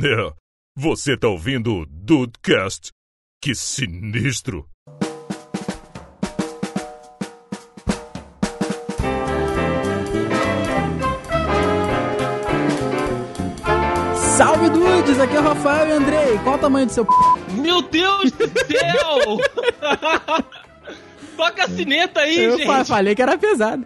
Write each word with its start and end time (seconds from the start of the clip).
É, 0.00 0.32
você 0.76 1.16
tá 1.16 1.26
ouvindo 1.28 1.74
o 1.74 1.86
Dudecast? 1.86 2.92
Que 3.42 3.52
sinistro! 3.54 4.68
Salve 14.36 14.68
dudes, 14.70 15.18
aqui 15.20 15.36
é 15.36 15.40
o 15.40 15.42
Rafael 15.42 15.88
e 15.88 15.92
Andrei. 15.92 16.38
Qual 16.44 16.56
o 16.56 16.58
tamanho 16.58 16.86
do 16.86 16.92
seu 16.92 17.04
p... 17.04 17.12
Meu 17.54 17.82
Deus 17.82 18.30
do 18.30 18.46
céu! 18.66 19.38
Toca 21.36 21.64
a 21.64 21.68
sineta 21.68 22.20
aí, 22.20 22.44
Eu 22.44 22.56
gente! 22.56 22.66
fa- 22.66 22.84
falei 22.84 23.14
que 23.14 23.22
era 23.22 23.36
pesado. 23.38 23.84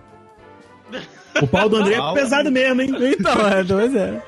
O 1.40 1.46
pau 1.46 1.68
do 1.68 1.76
André 1.76 1.94
é 1.94 2.12
pesado 2.14 2.50
mesmo, 2.50 2.82
hein? 2.82 2.90
Então, 3.18 3.48
é, 3.48 3.64
dois 3.64 3.94
é. 3.94 4.22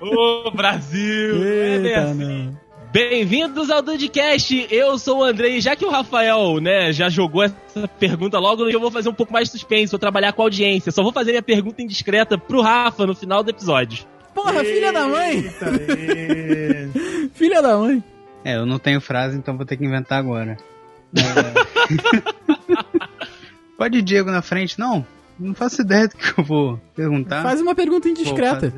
Ô, 0.00 0.50
Brasil! 0.50 1.36
É 1.44 1.78
bem 1.78 1.86
Eita, 1.86 2.00
assim. 2.02 2.14
não. 2.14 2.66
Bem-vindos 2.92 3.68
ao 3.68 3.82
Dudcast, 3.82 4.68
eu 4.70 4.98
sou 4.98 5.18
o 5.18 5.24
Andrei. 5.24 5.60
Já 5.60 5.76
que 5.76 5.84
o 5.84 5.90
Rafael, 5.90 6.58
né, 6.60 6.92
já 6.92 7.10
jogou 7.10 7.42
essa 7.42 7.54
pergunta 7.98 8.38
logo, 8.38 8.68
eu 8.70 8.80
vou 8.80 8.90
fazer 8.90 9.08
um 9.10 9.14
pouco 9.14 9.32
mais 9.32 9.48
de 9.48 9.52
suspense, 9.52 9.90
vou 9.90 9.98
trabalhar 9.98 10.32
com 10.32 10.40
a 10.40 10.46
audiência. 10.46 10.90
Só 10.90 11.02
vou 11.02 11.12
fazer 11.12 11.32
minha 11.32 11.42
pergunta 11.42 11.82
indiscreta 11.82 12.38
pro 12.38 12.62
Rafa 12.62 13.06
no 13.06 13.14
final 13.14 13.42
do 13.42 13.50
episódio. 13.50 14.06
Porra, 14.34 14.64
filha 14.64 14.92
da 14.92 15.06
mãe! 15.08 15.44
Eita, 15.44 16.90
Filha 17.34 17.60
da 17.60 17.76
mãe. 17.76 18.02
É, 18.44 18.56
eu 18.56 18.64
não 18.64 18.78
tenho 18.78 19.00
frase, 19.00 19.36
então 19.36 19.56
vou 19.56 19.66
ter 19.66 19.76
que 19.76 19.84
inventar 19.84 20.18
agora. 20.18 20.56
É. 21.14 21.20
Pode 23.76 23.98
ir 23.98 24.02
Diego 24.02 24.30
na 24.30 24.40
frente? 24.40 24.78
Não, 24.78 25.06
não 25.38 25.54
faço 25.54 25.82
ideia 25.82 26.08
do 26.08 26.16
que 26.16 26.40
eu 26.40 26.44
vou 26.44 26.80
perguntar. 26.94 27.42
Faz 27.42 27.60
uma 27.60 27.74
pergunta 27.74 28.08
Vou 28.08 28.18
indiscreta. 28.18 28.72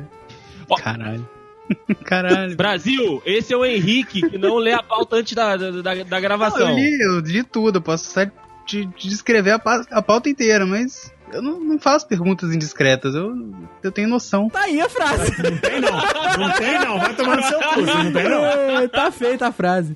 Caralho. 0.77 1.27
Caralho. 2.03 2.55
Brasil, 2.55 3.21
esse 3.25 3.53
é 3.53 3.57
o 3.57 3.63
Henrique, 3.65 4.27
que 4.27 4.37
não 4.37 4.55
lê 4.57 4.73
a 4.73 4.81
pauta 4.83 5.17
antes 5.17 5.33
da, 5.33 5.55
da, 5.55 5.71
da- 5.71 5.93
da 5.95 6.03
Não, 6.03 6.21
gravação. 6.21 6.69
eu, 6.69 6.75
li, 6.75 6.99
eu 7.01 7.19
li 7.19 7.43
tudo, 7.43 7.77
eu 7.77 7.81
posso 7.81 8.05
só 8.11 8.25
te, 8.65 8.85
te 8.87 9.07
descrever 9.07 9.51
a, 9.51 9.61
a 9.91 10.01
pauta 10.01 10.29
inteira, 10.29 10.65
mas 10.65 11.13
eu 11.33 11.41
não, 11.41 11.59
não 11.59 11.79
faço 11.79 12.07
perguntas 12.07 12.53
indiscretas, 12.53 13.15
eu, 13.15 13.33
eu 13.83 13.91
tenho 13.91 14.07
noção. 14.07 14.49
Tá 14.49 14.61
aí 14.61 14.81
a 14.81 14.89
frase. 14.89 15.31
Não 15.41 15.57
tem 15.57 15.81
não. 15.81 15.91
Não 15.91 16.51
tem 16.53 16.79
não. 16.79 16.99
Vai 16.99 17.13
tomar 17.15 17.37
no 17.37 17.43
seu 17.43 17.59
cu. 17.59 17.75
você 17.81 17.93
Não 17.93 18.11
tem 18.11 18.29
não. 18.29 18.45
É, 18.45 18.87
tá 18.87 19.11
feita 19.11 19.47
a 19.47 19.51
frase. 19.51 19.95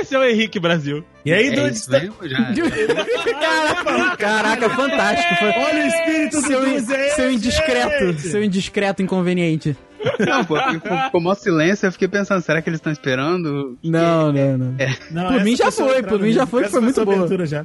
Esse 0.00 0.14
é 0.14 0.18
o 0.18 0.24
Henrique 0.24 0.60
Brasil. 0.60 1.04
E 1.24 1.32
aí, 1.32 1.48
É 1.48 1.50
Dudes? 1.52 1.86
Já, 1.86 2.00
Caraca, 3.40 4.16
caraca, 4.16 4.70
fantástico. 4.70 5.34
Foi... 5.36 5.48
Olha 5.50 5.84
o 5.84 5.88
espírito 5.88 6.40
do 6.40 6.46
seu, 6.46 6.80
seu 7.14 7.30
indiscreto, 7.30 8.06
gente. 8.06 8.20
seu 8.22 8.42
indiscreto 8.42 9.02
inconveniente. 9.02 9.76
Não, 10.18 10.44
pô, 10.44 10.56
ficou, 10.60 11.20
mó 11.20 11.34
silêncio, 11.34 11.86
eu 11.86 11.92
fiquei 11.92 12.08
pensando, 12.08 12.42
será 12.42 12.60
que 12.60 12.68
eles 12.68 12.78
estão 12.78 12.92
esperando? 12.92 13.78
Não, 13.84 14.32
não, 14.32 14.58
não. 14.58 14.74
Não, 15.12 15.32
Por 15.32 15.44
mim 15.44 15.54
já 15.54 15.70
foi 15.70 16.02
por 16.02 16.18
mim 16.20 16.32
já 16.32 16.44
foi, 16.44 16.64
foi 16.64 16.80
muito 16.80 17.04
boa. 17.04 17.18
abertura 17.18 17.46
já. 17.46 17.64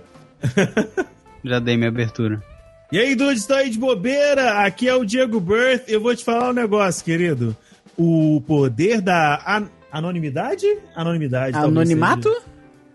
Já 1.48 1.60
dei 1.60 1.78
minha 1.78 1.90
abertura. 1.90 2.42
E 2.92 3.00
aí, 3.00 3.16
Dudes, 3.16 3.46
tá 3.46 3.58
aí 3.58 3.70
de 3.70 3.78
bobeira? 3.78 4.64
Aqui 4.64 4.88
é 4.88 4.96
o 4.96 5.04
Diego 5.06 5.40
Birth. 5.40 5.84
Eu 5.88 6.00
vou 6.02 6.16
te 6.16 6.24
falar 6.24 6.50
um 6.50 6.54
negócio, 6.54 7.04
querido. 7.04 7.56
O 7.98 8.42
poder 8.48 9.02
da 9.02 9.42
an- 9.48 9.68
anonimidade? 9.92 10.66
Anonimidade. 10.96 11.58
Anonimato? 11.58 12.30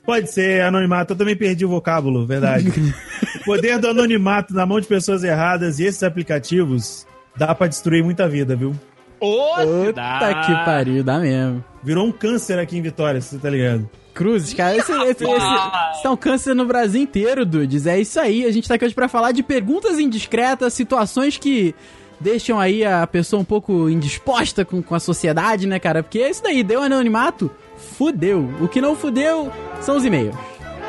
Pode 0.04 0.30
ser 0.30 0.62
anonimato. 0.62 1.12
Eu 1.12 1.16
também 1.16 1.36
perdi 1.36 1.64
o 1.64 1.68
vocábulo, 1.68 2.26
verdade. 2.26 2.68
o 3.40 3.44
poder 3.44 3.78
do 3.78 3.88
anonimato 3.88 4.54
na 4.54 4.64
mão 4.64 4.80
de 4.80 4.86
pessoas 4.86 5.22
erradas 5.22 5.78
e 5.78 5.84
esses 5.84 6.02
aplicativos 6.02 7.06
dá 7.36 7.54
pra 7.54 7.66
destruir 7.66 8.02
muita 8.02 8.28
vida, 8.28 8.56
viu? 8.56 8.74
Ô, 9.20 9.54
Puta 9.56 10.42
que 10.46 10.52
pariu, 10.64 11.04
dá 11.04 11.18
mesmo. 11.20 11.64
Virou 11.84 12.06
um 12.06 12.10
câncer 12.12 12.58
aqui 12.58 12.76
em 12.78 12.82
Vitória, 12.82 13.20
você 13.20 13.38
tá 13.38 13.48
ligado? 13.50 13.88
Cruzes, 14.12 14.54
cara, 14.54 14.76
esse, 14.76 14.92
esse, 14.92 15.24
esse, 15.24 15.24
esse 15.24 16.06
é 16.06 16.10
um 16.10 16.16
câncer 16.16 16.54
no 16.54 16.66
Brasil 16.66 17.00
inteiro, 17.00 17.46
dudes. 17.46 17.86
É 17.86 18.00
isso 18.00 18.20
aí. 18.20 18.44
A 18.44 18.50
gente 18.50 18.68
tá 18.68 18.74
aqui 18.74 18.84
hoje 18.84 18.94
pra 18.94 19.08
falar 19.08 19.32
de 19.32 19.42
perguntas 19.42 19.98
indiscretas, 19.98 20.74
situações 20.74 21.38
que 21.38 21.74
deixam 22.20 22.58
aí 22.58 22.84
a 22.84 23.06
pessoa 23.06 23.42
um 23.42 23.44
pouco 23.44 23.88
indisposta 23.88 24.64
com, 24.64 24.82
com 24.82 24.94
a 24.94 25.00
sociedade, 25.00 25.66
né, 25.66 25.78
cara? 25.78 26.02
Porque 26.02 26.20
é 26.20 26.30
isso 26.30 26.42
daí, 26.42 26.62
deu 26.62 26.82
anonimato, 26.82 27.50
fudeu. 27.76 28.48
O 28.60 28.68
que 28.68 28.80
não 28.80 28.94
fudeu 28.94 29.52
são 29.80 29.96
os 29.96 30.04
e-mails. 30.04 30.36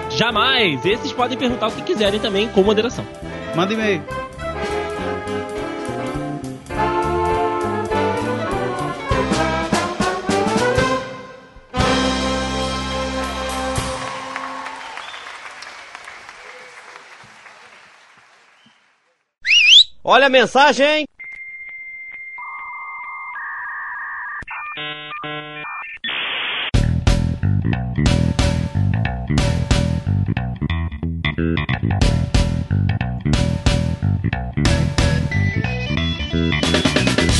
Jamais! 0.09 0.85
Esses 0.85 1.11
podem 1.11 1.37
perguntar 1.37 1.67
o 1.67 1.71
que 1.71 1.81
quiserem 1.81 2.19
também, 2.19 2.47
com 2.49 2.61
moderação. 2.61 3.05
Manda 3.55 3.73
e-mail. 3.73 4.03
Olha 20.05 20.25
a 20.25 20.29
mensagem! 20.29 21.07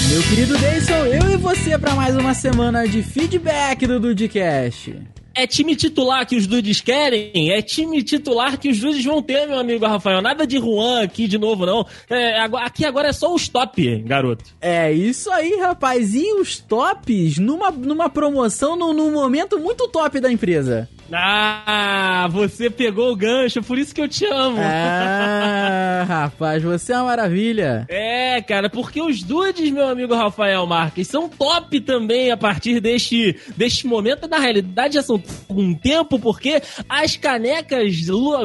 Meu 0.10 0.24
querido 0.30 0.58
Deison, 0.58 0.94
eu 1.08 1.34
e 1.34 1.38
você 1.38 1.78
pra 1.78 1.94
mais 1.96 2.16
uma 2.16 2.34
semana 2.34 2.88
de 2.88 3.04
feedback 3.04 3.86
do 3.86 4.00
Dudcast. 4.00 5.23
É 5.36 5.48
time 5.48 5.76
titular 5.76 6.28
que 6.28 6.36
os 6.36 6.46
dudes 6.46 6.80
querem? 6.80 7.52
É 7.52 7.62
time 7.62 8.04
titular 8.04 8.58
que 8.60 8.70
os 8.70 8.80
dudes 8.80 9.04
vão 9.04 9.22
ter, 9.22 9.48
meu 9.48 9.58
amigo 9.58 9.86
Rafael. 9.86 10.22
Nada 10.22 10.46
de 10.46 10.60
Juan 10.60 11.02
aqui 11.02 11.28
de 11.28 11.40
novo, 11.40 11.66
não. 11.66 11.86
É, 12.08 12.40
aqui 12.40 12.86
agora 12.86 13.10
é 13.10 13.14
só 13.14 13.34
os 13.34 13.48
top, 13.48 13.98
garoto. 14.04 14.46
É 14.62 14.92
isso 14.92 15.32
aí, 15.32 15.58
rapaz. 15.60 16.14
E 16.14 16.34
os 16.40 16.60
tops 16.60 17.40
numa, 17.40 17.72
numa 17.72 18.10
promoção 18.10 18.76
num, 18.76 18.94
num 18.94 19.12
momento 19.12 19.60
muito 19.60 19.88
top 19.88 20.20
da 20.20 20.32
empresa. 20.32 20.88
Ah, 21.16 22.28
você 22.32 22.70
pegou 22.70 23.12
o 23.12 23.16
gancho, 23.16 23.62
por 23.62 23.78
isso 23.78 23.94
que 23.94 24.02
eu 24.02 24.08
te 24.08 24.26
amo. 24.26 24.58
Ah, 24.60 26.04
rapaz, 26.08 26.64
você 26.64 26.94
é 26.94 26.98
uma 26.98 27.06
maravilha. 27.06 27.86
É, 27.88 28.42
cara, 28.42 28.70
porque 28.70 29.02
os 29.02 29.22
dudes, 29.22 29.70
meu 29.70 29.88
amigo 29.88 30.16
Rafael 30.16 30.66
Marques, 30.66 31.08
são 31.08 31.30
top 31.30 31.80
também 31.82 32.32
a 32.32 32.38
partir 32.38 32.80
deste, 32.80 33.38
deste 33.56 33.86
momento. 33.86 34.28
Na 34.28 34.40
realidade, 34.40 34.96
já 34.96 35.04
são 35.04 35.22
um 35.50 35.74
tempo, 35.74 36.18
porque 36.18 36.62
as 36.90 37.16
canecas 37.16 37.94